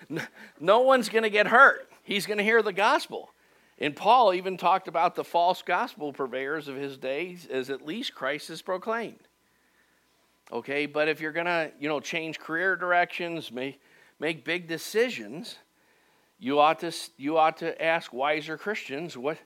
no 0.60 0.82
one's 0.82 1.10
going 1.10 1.24
to 1.24 1.30
get 1.30 1.48
hurt. 1.48 1.90
He's 2.04 2.26
going 2.26 2.38
to 2.38 2.44
hear 2.44 2.62
the 2.62 2.74
gospel. 2.74 3.32
And 3.82 3.96
Paul 3.96 4.36
even 4.36 4.58
talked 4.58 4.88
about 4.88 5.16
the 5.16 5.24
false 5.24 5.64
gospel 5.64 6.14
purveyors 6.14 6.68
of 6.68 6.76
his 6.76 6.98
days 6.98 7.48
as 7.52 7.72
at 7.72 7.84
least 7.84 8.14
Christ 8.14 8.52
is 8.52 8.62
proclaimed. 8.62 9.28
Okay, 10.52 10.86
but 10.86 11.08
if 11.08 11.20
you're 11.20 11.32
going 11.32 11.48
to, 11.48 11.72
you 11.80 11.90
know, 11.90 12.00
change 12.00 12.40
career 12.40 12.76
directions, 12.76 13.52
make, 13.52 13.82
make 14.20 14.46
big 14.46 14.68
decisions, 14.68 15.58
you 16.38 16.60
ought 16.60 16.80
to 16.80 16.92
you 17.18 17.38
ought 17.38 17.58
to 17.58 17.82
ask 17.82 18.14
wiser 18.14 18.58
Christians 18.58 19.16
what 19.16 19.38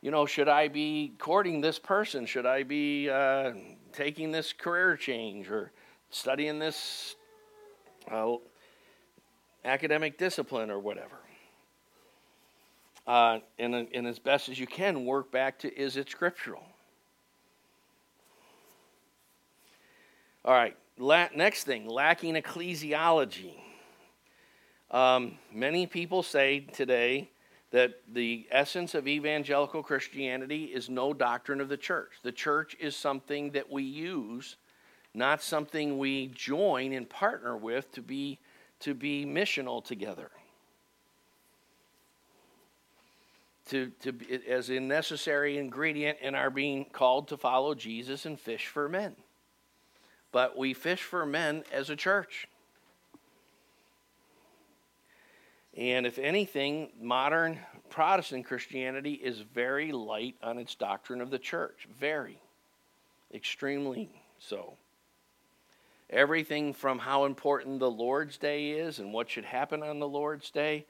you 0.00 0.10
know 0.10 0.26
should 0.26 0.48
I 0.48 0.66
be 0.66 1.12
courting 1.16 1.60
this 1.60 1.78
person 1.78 2.26
should 2.26 2.44
I 2.44 2.64
be 2.64 3.08
uh, 3.08 3.52
taking 3.92 4.32
this 4.32 4.52
career 4.52 4.96
change 4.96 5.48
or 5.48 5.70
studying 6.10 6.58
this 6.58 7.14
uh, 8.10 8.32
academic 9.64 10.18
discipline 10.18 10.72
or 10.72 10.80
whatever. 10.80 11.20
Uh, 13.06 13.38
and, 13.58 13.74
and 13.74 14.06
as 14.06 14.18
best 14.18 14.48
as 14.48 14.58
you 14.58 14.66
can, 14.66 15.04
work 15.04 15.32
back 15.32 15.58
to 15.60 15.74
is 15.74 15.96
it 15.96 16.10
scriptural? 16.10 16.64
All 20.44 20.54
right, 20.54 20.76
La- 20.96 21.28
next 21.34 21.64
thing 21.64 21.88
lacking 21.88 22.34
ecclesiology. 22.34 23.54
Um, 24.90 25.38
many 25.52 25.86
people 25.86 26.22
say 26.22 26.60
today 26.60 27.30
that 27.70 28.00
the 28.12 28.46
essence 28.50 28.94
of 28.94 29.06
evangelical 29.06 29.82
Christianity 29.82 30.64
is 30.64 30.90
no 30.90 31.12
doctrine 31.12 31.60
of 31.60 31.68
the 31.68 31.76
church. 31.76 32.12
The 32.22 32.32
church 32.32 32.76
is 32.80 32.96
something 32.96 33.50
that 33.52 33.70
we 33.70 33.82
use, 33.82 34.56
not 35.14 35.42
something 35.42 35.98
we 35.98 36.28
join 36.28 36.92
and 36.92 37.08
partner 37.08 37.56
with 37.56 37.92
to 37.92 38.02
be, 38.02 38.38
to 38.80 38.94
be 38.94 39.24
missional 39.24 39.84
together. 39.84 40.30
To, 43.70 43.90
to 44.02 44.14
as 44.48 44.68
a 44.68 44.80
necessary 44.80 45.56
ingredient 45.56 46.18
in 46.20 46.34
our 46.34 46.50
being 46.50 46.86
called 46.86 47.28
to 47.28 47.36
follow 47.36 47.74
Jesus 47.74 48.26
and 48.26 48.38
fish 48.38 48.66
for 48.66 48.88
men. 48.88 49.14
But 50.32 50.56
we 50.58 50.74
fish 50.74 51.02
for 51.02 51.24
men 51.24 51.64
as 51.72 51.88
a 51.88 51.96
church. 51.96 52.48
And 55.76 56.04
if 56.04 56.18
anything, 56.18 56.90
modern 57.00 57.58
Protestant 57.90 58.44
Christianity 58.44 59.14
is 59.14 59.40
very 59.40 59.92
light 59.92 60.36
on 60.42 60.58
its 60.58 60.74
doctrine 60.74 61.20
of 61.20 61.30
the 61.30 61.38
church. 61.38 61.86
Very. 61.98 62.40
Extremely 63.32 64.10
so. 64.38 64.74
Everything 66.08 66.72
from 66.72 66.98
how 66.98 67.24
important 67.24 67.78
the 67.78 67.90
Lord's 67.90 68.36
Day 68.36 68.72
is 68.72 68.98
and 68.98 69.12
what 69.12 69.30
should 69.30 69.44
happen 69.44 69.82
on 69.82 70.00
the 70.00 70.08
Lord's 70.08 70.50
Day 70.50 70.86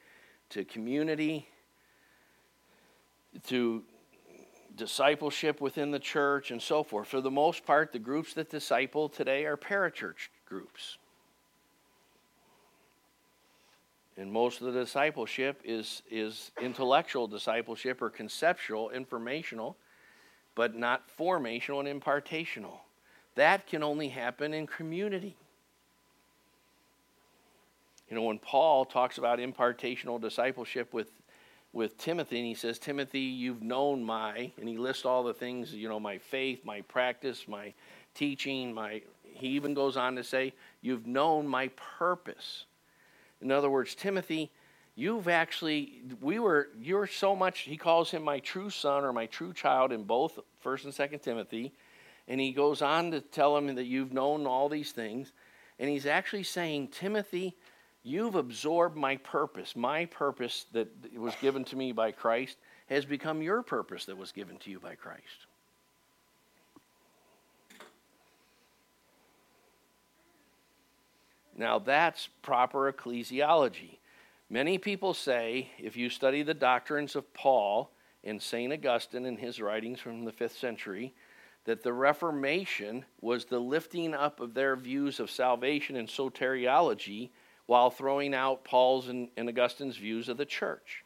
to 0.49 0.65
community 0.65 1.47
to 3.47 3.83
discipleship 4.77 5.61
within 5.61 5.91
the 5.91 5.99
church 5.99 6.51
and 6.51 6.61
so 6.61 6.83
forth. 6.83 7.09
For 7.09 7.21
the 7.21 7.31
most 7.31 7.65
part, 7.67 7.93
the 7.93 7.99
groups 7.99 8.35
that 8.35 8.51
disciple 8.51 9.09
today 9.09 9.45
are 9.45 9.57
parachurch 9.57 10.29
groups. 10.47 10.99
And 14.17 14.33
most 14.33 14.61
of 14.61 14.73
the 14.73 14.81
discipleship 14.81 15.61
is, 15.65 16.03
is 16.11 16.51
intellectual 16.61 17.27
discipleship 17.27 18.03
or 18.03 18.11
conceptual, 18.11 18.91
informational, 18.91 19.77
but 20.55 20.77
not 20.77 21.05
formational 21.17 21.89
and 21.89 22.03
impartational. 22.03 22.81
That 23.37 23.67
can 23.67 23.83
only 23.83 24.09
happen 24.09 24.53
in 24.53 24.67
community. 24.67 25.37
You 28.11 28.17
know, 28.17 28.23
when 28.23 28.39
Paul 28.39 28.85
talks 28.85 29.19
about 29.19 29.39
impartational 29.39 30.21
discipleship 30.21 30.93
with, 30.93 31.13
with 31.73 31.97
Timothy, 31.99 32.39
and 32.39 32.47
he 32.47 32.55
says, 32.55 32.79
Timothy, 32.79 33.21
you've 33.21 33.63
known 33.63 34.05
my, 34.05 34.51
and 34.59 34.69
he 34.69 34.77
lists 34.77 35.05
all 35.05 35.23
the 35.23 35.35
things, 35.35 35.73
you 35.73 35.89
know, 35.89 36.01
my 36.01 36.19
faith, 36.19 36.65
my 36.65 36.81
practice, 36.83 37.47
my 37.47 37.73
teaching, 38.15 38.75
my, 38.75 39.03
he 39.23 39.49
even 39.49 39.73
goes 39.73 39.97
on 39.97 40.17
to 40.17 40.25
say, 40.25 40.53
you've 40.81 41.07
known 41.07 41.47
my 41.47 41.69
purpose. 41.99 42.65
In 43.41 43.53
other 43.53 43.71
words, 43.71 43.95
Timothy, 43.95 44.51
you've 44.97 45.29
actually, 45.29 46.03
we 46.21 46.41
were, 46.41 46.69
you're 46.81 47.07
so 47.07 47.37
much, 47.37 47.61
he 47.61 47.77
calls 47.77 48.11
him 48.11 48.23
my 48.23 48.41
true 48.41 48.71
son 48.71 49.05
or 49.05 49.13
my 49.13 49.27
true 49.27 49.53
child 49.53 49.93
in 49.93 50.03
both 50.03 50.39
1st 50.65 50.85
and 50.85 50.93
2nd 50.93 51.23
Timothy. 51.23 51.73
And 52.27 52.41
he 52.41 52.53
goes 52.53 52.83
on 52.83 53.11
to 53.13 53.21
tell 53.21 53.57
him 53.57 53.75
that 53.75 53.87
you've 53.87 54.13
known 54.13 54.47
all 54.47 54.69
these 54.69 54.93
things. 54.93 55.33
And 55.79 55.89
he's 55.89 56.07
actually 56.07 56.43
saying, 56.43 56.89
Timothy, 56.89 57.57
you've 58.03 58.35
absorbed 58.35 58.97
my 58.97 59.17
purpose. 59.17 59.77
My 59.77 60.07
purpose 60.07 60.67
that 60.73 60.89
was 61.17 61.35
given 61.41 61.65
to 61.65 61.77
me 61.77 61.93
by 61.93 62.13
Christ 62.13 62.57
has 62.87 63.05
become 63.05 63.43
your 63.43 63.63
purpose 63.63 64.07
that 64.07 64.17
was 64.17 64.33
given 64.33 64.57
to 64.59 64.71
you 64.71 64.81
by 64.81 64.95
Christ. 64.95 65.47
Now, 71.57 71.79
that's 71.79 72.29
proper 72.41 72.91
ecclesiology. 72.91 73.99
Many 74.49 74.79
people 74.79 75.13
say 75.13 75.71
if 75.79 75.95
you 75.95 76.09
study 76.09 76.43
the 76.43 76.55
doctrines 76.55 77.15
of 77.15 77.33
Paul 77.35 77.91
and 78.25 78.41
St. 78.41 78.73
Augustine 78.73 79.27
in 79.27 79.37
his 79.37 79.61
writings 79.61 80.01
from 80.01 80.25
the 80.25 80.33
fifth 80.33 80.57
century, 80.57 81.13
that 81.67 81.83
the 81.83 81.93
Reformation 81.93 83.05
was 83.21 83.45
the 83.45 83.59
lifting 83.59 84.15
up 84.15 84.41
of 84.41 84.55
their 84.55 84.75
views 84.75 85.21
of 85.21 85.31
salvation 85.31 85.97
and 85.97 86.09
soteriology 86.09 87.31
while 87.71 87.89
throwing 87.89 88.35
out 88.35 88.65
Paul's 88.65 89.07
and, 89.07 89.29
and 89.37 89.49
Augustine's 89.49 89.97
views 89.97 90.29
of 90.29 90.37
the 90.37 90.45
church. 90.45 91.05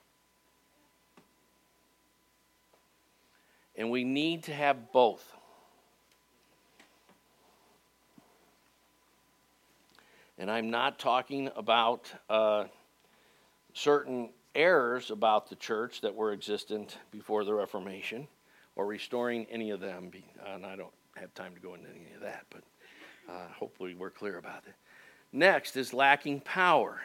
And 3.76 3.90
we 3.90 4.02
need 4.02 4.44
to 4.44 4.54
have 4.54 4.90
both. 4.90 5.30
And 10.38 10.50
I'm 10.50 10.70
not 10.70 10.98
talking 10.98 11.50
about 11.54 12.10
uh, 12.30 12.64
certain 13.74 14.30
errors 14.54 15.10
about 15.10 15.50
the 15.50 15.56
church 15.56 16.00
that 16.00 16.14
were 16.14 16.32
existent 16.32 16.96
before 17.10 17.44
the 17.44 17.52
Reformation 17.52 18.26
or 18.74 18.86
restoring 18.86 19.46
any 19.50 19.68
of 19.68 19.80
them. 19.80 20.10
And 20.46 20.64
I 20.64 20.76
don't 20.76 20.94
have 21.16 21.34
time 21.34 21.54
to 21.56 21.60
go 21.60 21.74
into 21.74 21.90
any 21.90 22.14
of 22.14 22.22
that, 22.22 22.46
but 22.48 22.62
uh, 23.30 23.48
hopefully 23.54 23.94
we're 23.94 24.08
clear 24.08 24.38
about 24.38 24.62
it. 24.66 24.74
Next 25.34 25.76
is 25.76 25.92
lacking 25.92 26.42
power. 26.42 27.00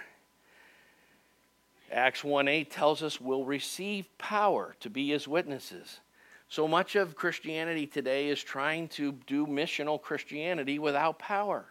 Acts 1.92 2.24
1 2.24 2.48
8 2.48 2.70
tells 2.70 3.02
us 3.02 3.20
we'll 3.20 3.44
receive 3.44 4.06
power 4.20 4.76
to 4.82 4.90
be 4.92 5.10
his 5.10 5.28
witnesses. 5.28 6.00
So 6.48 6.68
much 6.68 6.96
of 6.96 7.16
Christianity 7.16 7.88
today 7.88 8.30
is 8.30 8.42
trying 8.42 8.88
to 8.90 9.14
do 9.26 9.48
missional 9.48 10.00
Christianity 10.00 10.78
without 10.78 11.18
power. 11.18 11.66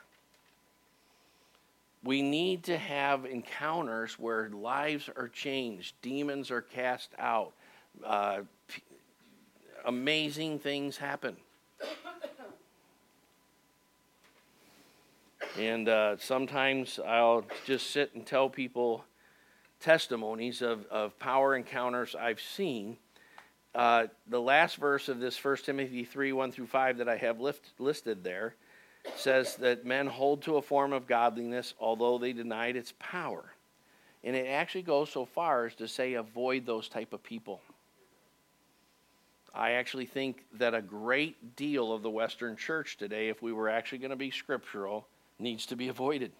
We 2.02 2.22
need 2.22 2.64
to 2.64 2.76
have 2.76 3.24
encounters 3.24 4.18
where 4.18 4.48
lives 4.50 5.08
are 5.16 5.28
changed, 5.28 5.94
demons 6.02 6.50
are 6.50 6.62
cast 6.62 7.10
out, 7.20 7.52
uh, 8.04 8.40
amazing 9.84 10.58
things 10.58 10.96
happen. 10.96 11.36
And 15.58 15.88
uh, 15.88 16.16
sometimes 16.18 17.00
I'll 17.04 17.44
just 17.66 17.90
sit 17.90 18.14
and 18.14 18.24
tell 18.24 18.48
people 18.48 19.04
testimonies 19.80 20.62
of, 20.62 20.86
of 20.86 21.18
power 21.18 21.56
encounters 21.56 22.14
I've 22.14 22.40
seen. 22.40 22.96
Uh, 23.74 24.06
the 24.28 24.40
last 24.40 24.76
verse 24.76 25.08
of 25.08 25.18
this 25.18 25.42
1 25.42 25.56
Timothy 25.64 26.04
3 26.04 26.32
1 26.32 26.52
through 26.52 26.68
5 26.68 26.98
that 26.98 27.08
I 27.08 27.16
have 27.16 27.40
lift, 27.40 27.72
listed 27.80 28.22
there 28.22 28.54
says 29.16 29.56
that 29.56 29.84
men 29.84 30.06
hold 30.06 30.42
to 30.42 30.58
a 30.58 30.62
form 30.62 30.92
of 30.92 31.08
godliness 31.08 31.74
although 31.80 32.18
they 32.18 32.32
denied 32.32 32.76
its 32.76 32.94
power. 33.00 33.52
And 34.22 34.36
it 34.36 34.46
actually 34.46 34.82
goes 34.82 35.10
so 35.10 35.24
far 35.24 35.66
as 35.66 35.74
to 35.76 35.88
say 35.88 36.14
avoid 36.14 36.66
those 36.66 36.88
type 36.88 37.12
of 37.12 37.22
people. 37.24 37.60
I 39.52 39.72
actually 39.72 40.06
think 40.06 40.44
that 40.54 40.74
a 40.74 40.82
great 40.82 41.56
deal 41.56 41.92
of 41.92 42.02
the 42.02 42.10
Western 42.10 42.56
church 42.56 42.96
today, 42.96 43.28
if 43.28 43.42
we 43.42 43.52
were 43.52 43.68
actually 43.68 43.98
going 43.98 44.10
to 44.10 44.16
be 44.16 44.30
scriptural, 44.30 45.08
needs 45.38 45.66
to 45.66 45.76
be 45.76 45.88
avoided. 45.88 46.32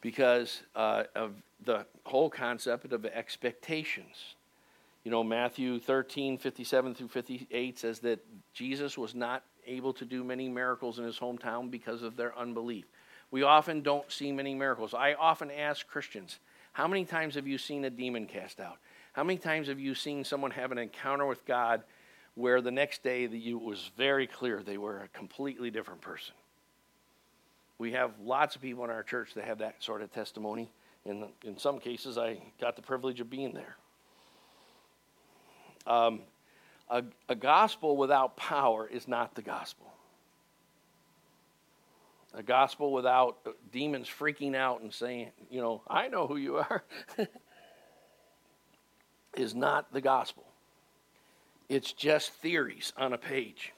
Because 0.00 0.62
uh, 0.74 1.04
of 1.14 1.32
the 1.64 1.86
whole 2.04 2.30
concept 2.30 2.92
of 2.92 3.04
expectations. 3.06 4.34
You 5.04 5.10
know, 5.10 5.24
Matthew 5.24 5.78
13, 5.78 6.38
57 6.38 6.94
through 6.94 7.08
58 7.08 7.78
says 7.78 8.00
that 8.00 8.20
Jesus 8.52 8.98
was 8.98 9.14
not 9.14 9.42
able 9.66 9.92
to 9.94 10.04
do 10.04 10.22
many 10.22 10.48
miracles 10.48 10.98
in 10.98 11.04
his 11.04 11.18
hometown 11.18 11.70
because 11.70 12.02
of 12.02 12.16
their 12.16 12.36
unbelief. 12.38 12.86
We 13.30 13.42
often 13.42 13.82
don't 13.82 14.10
see 14.10 14.32
many 14.32 14.54
miracles. 14.54 14.94
I 14.94 15.14
often 15.14 15.50
ask 15.50 15.86
Christians, 15.86 16.38
how 16.72 16.86
many 16.86 17.04
times 17.04 17.34
have 17.34 17.46
you 17.46 17.58
seen 17.58 17.84
a 17.84 17.90
demon 17.90 18.26
cast 18.26 18.60
out? 18.60 18.78
How 19.12 19.24
many 19.24 19.38
times 19.38 19.68
have 19.68 19.80
you 19.80 19.94
seen 19.94 20.24
someone 20.24 20.50
have 20.52 20.72
an 20.72 20.78
encounter 20.78 21.26
with 21.26 21.44
God 21.46 21.82
where 22.36 22.60
the 22.60 22.70
next 22.70 23.02
day 23.02 23.24
it 23.24 23.60
was 23.60 23.90
very 23.96 24.26
clear 24.26 24.62
they 24.62 24.78
were 24.78 24.98
a 24.98 25.08
completely 25.08 25.70
different 25.70 26.00
person? 26.00 26.34
We 27.78 27.92
have 27.92 28.12
lots 28.22 28.54
of 28.54 28.62
people 28.62 28.84
in 28.84 28.90
our 28.90 29.02
church 29.02 29.34
that 29.34 29.44
have 29.44 29.58
that 29.58 29.82
sort 29.82 30.02
of 30.02 30.12
testimony. 30.12 30.70
In, 31.04 31.28
in 31.44 31.58
some 31.58 31.78
cases, 31.78 32.16
I 32.16 32.38
got 32.60 32.76
the 32.76 32.82
privilege 32.82 33.20
of 33.20 33.28
being 33.28 33.52
there. 33.52 33.76
Um, 35.86 36.20
a, 36.88 37.04
a 37.28 37.34
gospel 37.34 37.96
without 37.96 38.36
power 38.36 38.86
is 38.86 39.08
not 39.08 39.34
the 39.34 39.42
gospel. 39.42 39.86
A 42.34 42.42
gospel 42.42 42.92
without 42.92 43.38
demons 43.72 44.08
freaking 44.08 44.54
out 44.54 44.82
and 44.82 44.92
saying, 44.92 45.30
you 45.50 45.60
know, 45.60 45.82
I 45.88 46.08
know 46.08 46.26
who 46.26 46.36
you 46.36 46.56
are, 46.56 46.84
is 49.36 49.54
not 49.54 49.92
the 49.92 50.00
gospel. 50.00 50.45
It's 51.68 51.92
just 51.92 52.32
theories 52.34 52.92
on 52.96 53.12
a 53.12 53.18
page. 53.18 53.72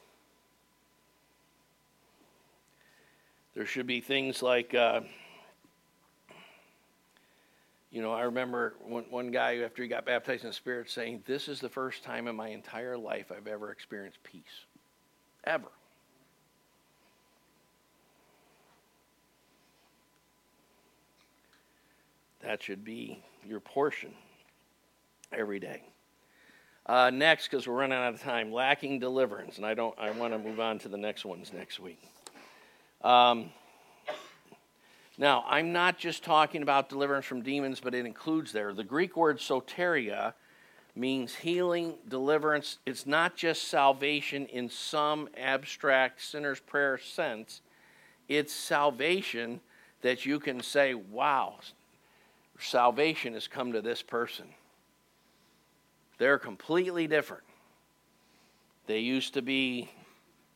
There 3.55 3.67
should 3.67 3.87
be 3.87 4.01
things 4.01 4.43
like, 4.43 4.75
uh, 4.75 5.01
you 7.91 8.03
know, 8.03 8.13
I 8.13 8.23
remember 8.23 8.75
one, 8.85 9.05
one 9.09 9.31
guy 9.31 9.59
after 9.59 9.83
he 9.83 9.89
got 9.89 10.05
baptized 10.05 10.45
in 10.45 10.51
the 10.51 10.55
Spirit 10.55 10.91
saying, 10.91 11.23
This 11.27 11.49
is 11.49 11.61
the 11.61 11.69
first 11.69 12.05
time 12.05 12.29
in 12.29 12.37
my 12.37 12.49
entire 12.49 12.97
life 12.97 13.33
I've 13.35 13.47
ever 13.47 13.73
experienced 13.73 14.23
peace. 14.23 14.45
Ever. 15.45 15.69
That 22.43 22.63
should 22.63 22.85
be 22.85 23.25
your 23.45 23.61
portion 23.61 24.13
every 25.33 25.59
day. 25.59 25.83
Uh, 26.89 27.11
next, 27.11 27.49
because 27.49 27.67
we're 27.67 27.75
running 27.75 27.99
out 27.99 28.15
of 28.15 28.23
time, 28.23 28.51
lacking 28.51 28.99
deliverance, 28.99 29.59
and 29.59 29.67
I 29.67 29.75
don't. 29.75 29.95
I 29.99 30.11
want 30.13 30.33
to 30.33 30.39
move 30.39 30.59
on 30.59 30.79
to 30.81 30.89
the 30.89 30.97
next 30.97 31.27
ones 31.27 31.53
next 31.53 31.79
week. 31.79 32.01
Um, 33.03 33.51
now, 35.19 35.45
I'm 35.47 35.73
not 35.73 35.99
just 35.99 36.25
talking 36.25 36.63
about 36.63 36.89
deliverance 36.89 37.27
from 37.27 37.43
demons, 37.43 37.79
but 37.79 37.95
it 37.95 38.07
includes 38.07 38.53
there. 38.53 38.73
The 38.73 38.85
Greek 38.85 39.19
word 39.19 39.39
soteria 39.39 40.33
means 40.97 41.35
healing, 41.35 41.95
deliverance. 42.09 42.79
It's 42.87 43.07
not 43.07 43.37
just 43.37 43.69
salvation 43.69 44.47
in 44.47 44.71
some 44.71 45.29
abstract 45.37 46.23
sinner's 46.23 46.61
prayer 46.61 46.97
sense, 46.97 47.61
it's 48.29 48.53
salvation 48.53 49.61
that 50.01 50.25
you 50.25 50.41
can 50.41 50.63
say, 50.63 50.95
wow, 50.95 51.57
salvation 52.59 53.35
has 53.35 53.47
come 53.47 53.73
to 53.73 53.83
this 53.83 54.01
person. 54.01 54.47
They're 56.19 56.39
completely 56.39 57.07
different. 57.07 57.45
They 58.87 58.99
used 59.01 59.35
to 59.35 59.43
be 59.43 59.91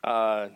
uh, 0.04 0.48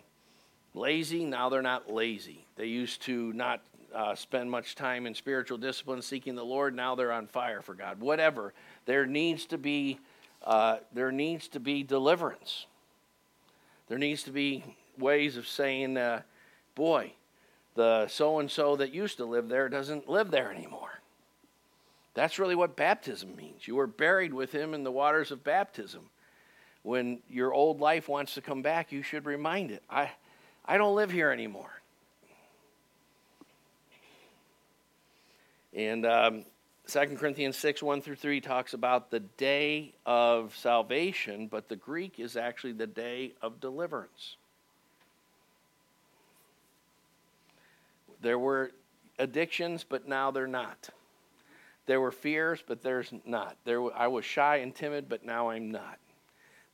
lazy, 0.73 1.25
now 1.25 1.49
they're 1.49 1.61
not 1.61 1.91
lazy. 1.91 2.45
They 2.55 2.65
used 2.65 3.01
to 3.03 3.33
not 3.33 3.61
uh, 3.93 4.15
spend 4.15 4.51
much 4.51 4.75
time 4.75 5.05
in 5.05 5.15
spiritual 5.15 5.57
discipline 5.57 6.01
seeking 6.01 6.35
the 6.35 6.43
Lord. 6.43 6.75
Now 6.75 6.95
they're 6.95 7.11
on 7.11 7.27
fire 7.27 7.61
for 7.61 7.73
God. 7.73 7.99
Whatever. 7.99 8.53
There 8.85 9.05
needs 9.05 9.45
to 9.47 9.57
be 9.57 9.99
uh, 10.43 10.77
there 10.93 11.11
needs 11.11 11.47
to 11.49 11.59
be 11.59 11.83
deliverance. 11.83 12.67
There 13.87 13.97
needs 13.97 14.23
to 14.23 14.31
be 14.31 14.63
ways 14.97 15.35
of 15.37 15.47
saying, 15.47 15.97
uh, 15.97 16.21
boy, 16.75 17.13
the 17.75 18.07
so 18.07 18.39
and 18.39 18.49
so 18.49 18.75
that 18.75 18.93
used 18.93 19.17
to 19.17 19.25
live 19.25 19.49
there 19.49 19.69
doesn't 19.69 20.09
live 20.09 20.31
there 20.31 20.51
anymore. 20.51 21.01
That's 22.17 22.39
really 22.39 22.55
what 22.55 22.75
baptism 22.75 23.35
means. 23.35 23.67
You 23.67 23.75
were 23.75 23.85
buried 23.85 24.33
with 24.33 24.51
him 24.51 24.73
in 24.73 24.83
the 24.83 24.91
waters 24.91 25.29
of 25.29 25.43
baptism. 25.43 26.09
When 26.81 27.19
your 27.29 27.53
old 27.53 27.79
life 27.79 28.09
wants 28.09 28.33
to 28.33 28.41
come 28.41 28.63
back, 28.63 28.91
you 28.91 29.03
should 29.03 29.27
remind 29.27 29.69
it. 29.69 29.83
I, 29.87 30.09
I 30.65 30.79
don't 30.79 30.95
live 30.95 31.11
here 31.11 31.29
anymore. 31.29 31.69
And 35.75 36.07
um, 36.07 36.45
2 36.87 37.17
Corinthians 37.17 37.55
6 37.55 37.83
1 37.83 38.01
through 38.01 38.15
3 38.15 38.41
talks 38.41 38.73
about 38.73 39.11
the 39.11 39.19
day 39.19 39.93
of 40.03 40.57
salvation, 40.57 41.45
but 41.45 41.69
the 41.69 41.75
Greek 41.75 42.19
is 42.19 42.35
actually 42.35 42.73
the 42.73 42.87
day 42.87 43.33
of 43.43 43.59
deliverance. 43.59 44.37
There 48.23 48.39
were 48.39 48.71
addictions, 49.19 49.85
but 49.87 50.07
now 50.07 50.31
they're 50.31 50.47
not. 50.47 50.89
There 51.87 51.99
were 51.99 52.11
fears, 52.11 52.63
but 52.65 52.83
there's 52.83 53.11
not. 53.25 53.57
There, 53.65 53.91
I 53.97 54.07
was 54.07 54.23
shy 54.23 54.57
and 54.57 54.75
timid, 54.75 55.09
but 55.09 55.25
now 55.25 55.49
I'm 55.49 55.71
not. 55.71 55.97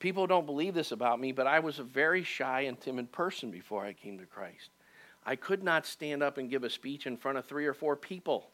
People 0.00 0.26
don't 0.26 0.44
believe 0.44 0.74
this 0.74 0.92
about 0.92 1.18
me, 1.18 1.32
but 1.32 1.46
I 1.46 1.60
was 1.60 1.78
a 1.78 1.84
very 1.84 2.22
shy 2.22 2.62
and 2.62 2.78
timid 2.78 3.10
person 3.10 3.50
before 3.50 3.86
I 3.86 3.94
came 3.94 4.18
to 4.18 4.26
Christ. 4.26 4.68
I 5.24 5.36
could 5.36 5.62
not 5.62 5.86
stand 5.86 6.22
up 6.22 6.36
and 6.36 6.50
give 6.50 6.64
a 6.64 6.68
speech 6.68 7.06
in 7.06 7.16
front 7.16 7.38
of 7.38 7.46
three 7.46 7.64
or 7.64 7.72
four 7.72 7.96
people. 7.96 8.50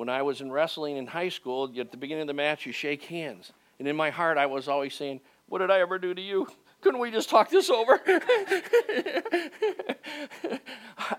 when 0.00 0.08
I 0.08 0.22
was 0.22 0.40
in 0.40 0.50
wrestling 0.50 0.96
in 0.96 1.06
high 1.06 1.28
school, 1.28 1.70
at 1.78 1.90
the 1.90 1.98
beginning 1.98 2.22
of 2.22 2.26
the 2.28 2.32
match, 2.32 2.64
you 2.64 2.72
shake 2.72 3.02
hands. 3.02 3.52
And 3.78 3.86
in 3.86 3.94
my 3.94 4.08
heart, 4.08 4.38
I 4.38 4.46
was 4.46 4.66
always 4.66 4.94
saying, 4.94 5.20
What 5.46 5.58
did 5.58 5.70
I 5.70 5.80
ever 5.80 5.98
do 5.98 6.14
to 6.14 6.22
you? 6.22 6.48
Couldn't 6.80 7.00
we 7.00 7.10
just 7.10 7.28
talk 7.28 7.50
this 7.50 7.68
over? 7.70 8.00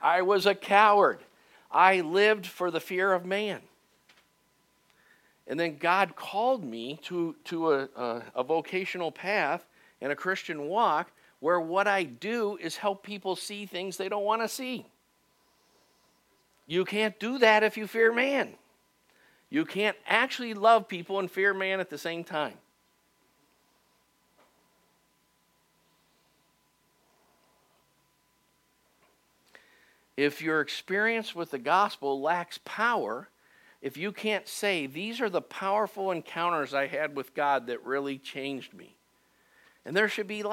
I 0.01 0.21
was 0.23 0.45
a 0.45 0.55
coward. 0.55 1.19
I 1.71 2.01
lived 2.01 2.47
for 2.47 2.71
the 2.71 2.79
fear 2.79 3.13
of 3.13 3.25
man. 3.25 3.61
And 5.47 5.59
then 5.59 5.77
God 5.77 6.15
called 6.15 6.63
me 6.63 6.99
to, 7.03 7.35
to 7.45 7.73
a, 7.73 7.89
a, 7.95 8.23
a 8.35 8.43
vocational 8.43 9.11
path 9.11 9.65
and 9.99 10.11
a 10.11 10.15
Christian 10.15 10.67
walk 10.67 11.11
where 11.39 11.59
what 11.59 11.87
I 11.87 12.03
do 12.03 12.57
is 12.61 12.77
help 12.77 13.03
people 13.03 13.35
see 13.35 13.65
things 13.65 13.97
they 13.97 14.09
don't 14.09 14.23
want 14.23 14.41
to 14.41 14.47
see. 14.47 14.85
You 16.67 16.85
can't 16.85 17.19
do 17.19 17.39
that 17.39 17.63
if 17.63 17.77
you 17.77 17.87
fear 17.87 18.13
man. 18.13 18.53
You 19.49 19.65
can't 19.65 19.97
actually 20.07 20.53
love 20.53 20.87
people 20.87 21.19
and 21.19 21.29
fear 21.29 21.53
man 21.53 21.79
at 21.79 21.89
the 21.89 21.97
same 21.97 22.23
time. 22.23 22.53
If 30.21 30.39
your 30.39 30.61
experience 30.61 31.33
with 31.33 31.49
the 31.49 31.57
gospel 31.57 32.21
lacks 32.21 32.59
power, 32.63 33.27
if 33.81 33.97
you 33.97 34.11
can't 34.11 34.47
say, 34.47 34.85
These 34.85 35.19
are 35.19 35.31
the 35.31 35.41
powerful 35.41 36.11
encounters 36.11 36.75
I 36.75 36.85
had 36.85 37.15
with 37.15 37.33
God 37.33 37.65
that 37.65 37.83
really 37.83 38.19
changed 38.19 38.71
me. 38.75 38.97
And 39.83 39.97
there 39.97 40.07
should 40.07 40.27
be, 40.27 40.43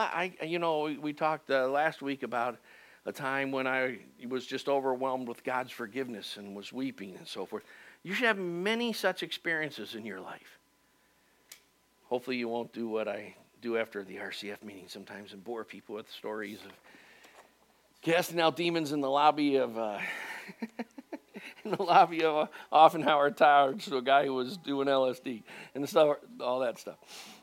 you 0.43 0.59
know, 0.59 0.97
we 0.99 1.13
talked 1.13 1.51
uh, 1.51 1.69
last 1.69 2.01
week 2.01 2.23
about 2.23 2.57
a 3.05 3.13
time 3.13 3.53
when 3.53 3.67
I 3.67 3.99
was 4.27 4.47
just 4.47 4.71
overwhelmed 4.71 5.29
with 5.29 5.45
God's 5.45 5.71
forgiveness 5.71 6.39
and 6.39 6.57
was 6.57 6.73
weeping 6.73 7.15
and 7.19 7.29
so 7.29 7.45
forth. 7.45 7.65
You 8.03 8.15
should 8.15 8.25
have 8.25 8.39
many 8.39 8.95
such 8.95 9.23
experiences 9.23 9.95
in 9.95 10.07
your 10.07 10.23
life. 10.23 10.59
Hopefully, 12.05 12.39
you 12.39 12.49
won't 12.49 12.73
do 12.73 12.89
what 12.89 13.07
I 13.07 13.35
do 13.61 13.77
after 13.77 14.03
the 14.03 14.17
RCF 14.17 14.63
meeting 14.63 14.87
sometimes 14.89 15.35
and 15.35 15.45
bore 15.45 15.63
people 15.63 15.97
with 15.97 16.11
stories 16.11 16.61
of 16.65 16.73
casting 18.03 18.41
out 18.41 18.57
demons 18.57 18.93
in 18.93 19.01
the 19.01 19.11
lobby 19.11 19.57
of 19.57 19.77
uh, 19.79 19.99
in 21.65 21.71
the 21.71 21.83
lobby 21.83 22.25
of 22.25 22.49
Offenhauer 22.73 23.37
Towers 23.37 23.85
to 23.87 23.97
a 23.97 24.03
guy 24.03 24.25
who 24.25 24.35
was 24.35 24.57
doing 24.57 24.89
LSD 24.89 25.43
and 25.75 25.89
stuff, 25.89 26.19
all 26.41 26.61
that 26.61 26.79
stuff. 26.79 26.97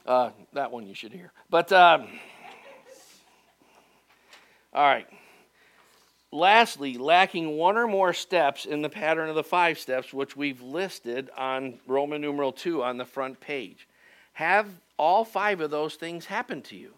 Uh, 0.06 0.32
that 0.54 0.72
one 0.72 0.86
you 0.86 0.94
should 0.94 1.12
hear. 1.12 1.32
But 1.50 1.72
um, 1.72 2.08
all 4.74 4.84
right. 4.84 5.08
Lastly, 6.32 6.98
lacking 6.98 7.56
one 7.56 7.78
or 7.78 7.88
more 7.88 8.12
steps 8.12 8.66
in 8.66 8.82
the 8.82 8.90
pattern 8.90 9.30
of 9.30 9.36
the 9.36 9.44
five 9.44 9.80
steps, 9.80 10.14
which 10.14 10.36
we've 10.36 10.62
listed 10.62 11.30
on 11.38 11.80
Roman 11.88 12.20
numeral 12.20 12.52
2 12.52 12.84
on 12.84 12.98
the 12.98 13.06
front 13.06 13.40
page. 13.40 13.88
Have 14.34 14.68
all 14.98 15.24
five 15.24 15.62
of 15.62 15.72
those 15.72 15.96
things 15.96 16.26
happen 16.26 16.62
to 16.64 16.76
you? 16.76 16.94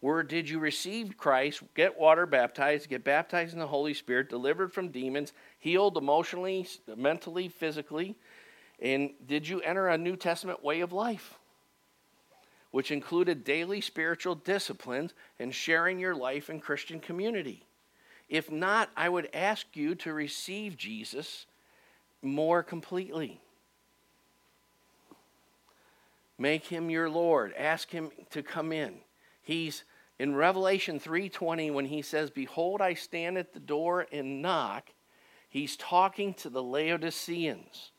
Where 0.00 0.22
did 0.22 0.48
you 0.48 0.60
receive 0.60 1.16
Christ, 1.16 1.62
get 1.74 1.98
water 1.98 2.24
baptized, 2.24 2.88
get 2.88 3.02
baptized 3.02 3.52
in 3.52 3.58
the 3.58 3.66
Holy 3.66 3.94
Spirit, 3.94 4.28
delivered 4.28 4.72
from 4.72 4.90
demons, 4.90 5.32
healed 5.58 5.96
emotionally, 5.96 6.68
mentally, 6.96 7.48
physically? 7.48 8.14
And 8.80 9.10
did 9.26 9.48
you 9.48 9.60
enter 9.60 9.88
a 9.88 9.98
New 9.98 10.14
Testament 10.14 10.62
way 10.62 10.80
of 10.80 10.92
life? 10.92 11.34
Which 12.70 12.92
included 12.92 13.42
daily 13.42 13.80
spiritual 13.80 14.36
disciplines 14.36 15.14
and 15.40 15.52
sharing 15.52 15.98
your 15.98 16.14
life 16.14 16.48
in 16.48 16.60
Christian 16.60 17.00
community. 17.00 17.64
If 18.28 18.52
not, 18.52 18.90
I 18.96 19.08
would 19.08 19.28
ask 19.34 19.66
you 19.74 19.96
to 19.96 20.12
receive 20.12 20.76
Jesus 20.76 21.46
more 22.22 22.62
completely. 22.62 23.40
Make 26.38 26.66
him 26.66 26.88
your 26.88 27.10
Lord. 27.10 27.52
Ask 27.58 27.90
him 27.90 28.10
to 28.30 28.44
come 28.44 28.70
in. 28.70 28.94
He's 29.42 29.82
in 30.18 30.34
Revelation 30.34 30.98
3:20 30.98 31.70
when 31.70 31.86
he 31.86 32.02
says, 32.02 32.30
"Behold, 32.30 32.80
I 32.80 32.94
stand 32.94 33.38
at 33.38 33.52
the 33.52 33.60
door 33.60 34.06
and 34.10 34.42
knock." 34.42 34.90
He's 35.48 35.76
talking 35.76 36.34
to 36.34 36.50
the 36.50 36.62
Laodiceans. 36.62 37.92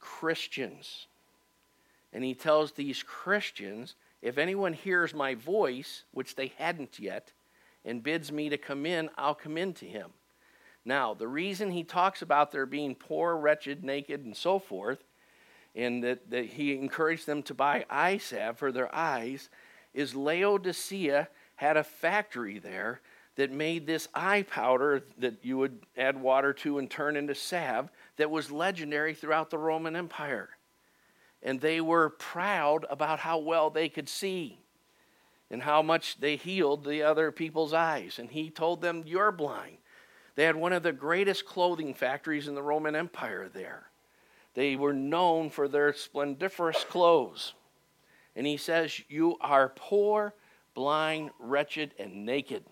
Christians. 0.00 1.06
And 2.12 2.24
he 2.24 2.34
tells 2.34 2.72
these 2.72 3.02
Christians, 3.02 3.96
if 4.22 4.38
anyone 4.38 4.72
hears 4.72 5.12
my 5.12 5.34
voice, 5.34 6.04
which 6.12 6.36
they 6.36 6.48
hadn't 6.56 6.98
yet, 6.98 7.32
and 7.84 8.02
bids 8.02 8.32
me 8.32 8.48
to 8.48 8.56
come 8.56 8.86
in, 8.86 9.10
I'll 9.16 9.34
come 9.34 9.58
in 9.58 9.74
to 9.74 9.86
him. 9.86 10.12
Now, 10.84 11.14
the 11.14 11.28
reason 11.28 11.72
he 11.72 11.82
talks 11.82 12.22
about 12.22 12.52
their 12.52 12.64
being 12.64 12.94
poor, 12.94 13.36
wretched, 13.36 13.84
naked, 13.84 14.24
and 14.24 14.36
so 14.36 14.58
forth, 14.58 15.02
and 15.74 16.02
that, 16.04 16.30
that 16.30 16.46
he 16.46 16.74
encouraged 16.74 17.26
them 17.26 17.42
to 17.42 17.54
buy 17.54 17.84
eye 17.90 18.18
salve 18.18 18.50
uh, 18.50 18.52
for 18.54 18.72
their 18.72 18.92
eyes, 18.94 19.50
is 19.96 20.14
Laodicea 20.14 21.28
had 21.56 21.76
a 21.76 21.82
factory 21.82 22.58
there 22.60 23.00
that 23.34 23.50
made 23.50 23.86
this 23.86 24.08
eye 24.14 24.42
powder 24.42 25.02
that 25.18 25.44
you 25.44 25.58
would 25.58 25.78
add 25.96 26.20
water 26.20 26.52
to 26.52 26.78
and 26.78 26.90
turn 26.90 27.16
into 27.16 27.34
salve 27.34 27.90
that 28.16 28.30
was 28.30 28.50
legendary 28.50 29.14
throughout 29.14 29.50
the 29.50 29.58
Roman 29.58 29.96
Empire. 29.96 30.50
And 31.42 31.60
they 31.60 31.80
were 31.80 32.10
proud 32.10 32.86
about 32.88 33.20
how 33.20 33.38
well 33.38 33.70
they 33.70 33.88
could 33.88 34.08
see 34.08 34.58
and 35.50 35.62
how 35.62 35.82
much 35.82 36.20
they 36.20 36.36
healed 36.36 36.84
the 36.84 37.02
other 37.02 37.32
people's 37.32 37.72
eyes. 37.72 38.18
And 38.18 38.30
he 38.30 38.50
told 38.50 38.80
them, 38.80 39.04
You're 39.06 39.32
blind. 39.32 39.78
They 40.34 40.44
had 40.44 40.56
one 40.56 40.72
of 40.72 40.82
the 40.82 40.92
greatest 40.92 41.46
clothing 41.46 41.94
factories 41.94 42.48
in 42.48 42.54
the 42.54 42.62
Roman 42.62 42.94
Empire 42.94 43.48
there. 43.52 43.90
They 44.54 44.76
were 44.76 44.92
known 44.92 45.50
for 45.50 45.68
their 45.68 45.92
splendiferous 45.92 46.84
clothes. 46.84 47.54
And 48.36 48.46
he 48.46 48.58
says, 48.58 49.00
You 49.08 49.36
are 49.40 49.72
poor, 49.74 50.34
blind, 50.74 51.30
wretched, 51.40 51.94
and 51.98 52.26
naked. 52.26 52.64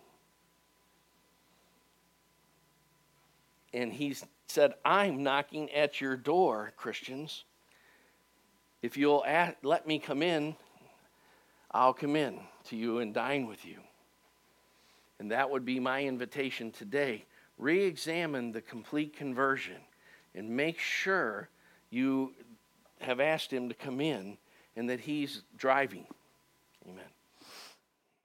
And 3.73 3.93
he 3.93 4.15
said, 4.47 4.75
I'm 4.85 5.23
knocking 5.23 5.73
at 5.73 6.01
your 6.01 6.17
door, 6.17 6.75
Christians. 6.77 7.45
If 8.83 8.99
you'll 8.99 9.25
let 9.63 9.87
me 9.87 9.99
come 9.99 10.23
in, 10.23 10.55
I'll 11.71 11.95
come 11.95 12.15
in 12.15 12.39
to 12.69 12.77
you 12.77 12.99
and 12.99 13.13
dine 13.13 13.47
with 13.49 13.65
you. 13.65 13.79
And 15.19 15.31
that 15.31 15.51
would 15.51 15.65
be 15.65 15.81
my 15.81 16.05
invitation 16.05 16.71
today. 16.71 17.25
Re 17.57 17.83
examine 17.83 18.53
the 18.53 18.61
complete 18.61 19.17
conversion 19.17 19.79
and 20.35 20.51
make 20.51 20.79
sure 20.79 21.49
you 21.91 22.35
have 23.01 23.21
asked 23.21 23.53
him 23.53 23.69
to 23.69 23.75
come 23.75 24.01
in 24.01 24.37
and 24.77 24.89
that 24.91 25.01
he's 25.01 25.43
driving. 25.57 26.07
Amen. 26.89 27.14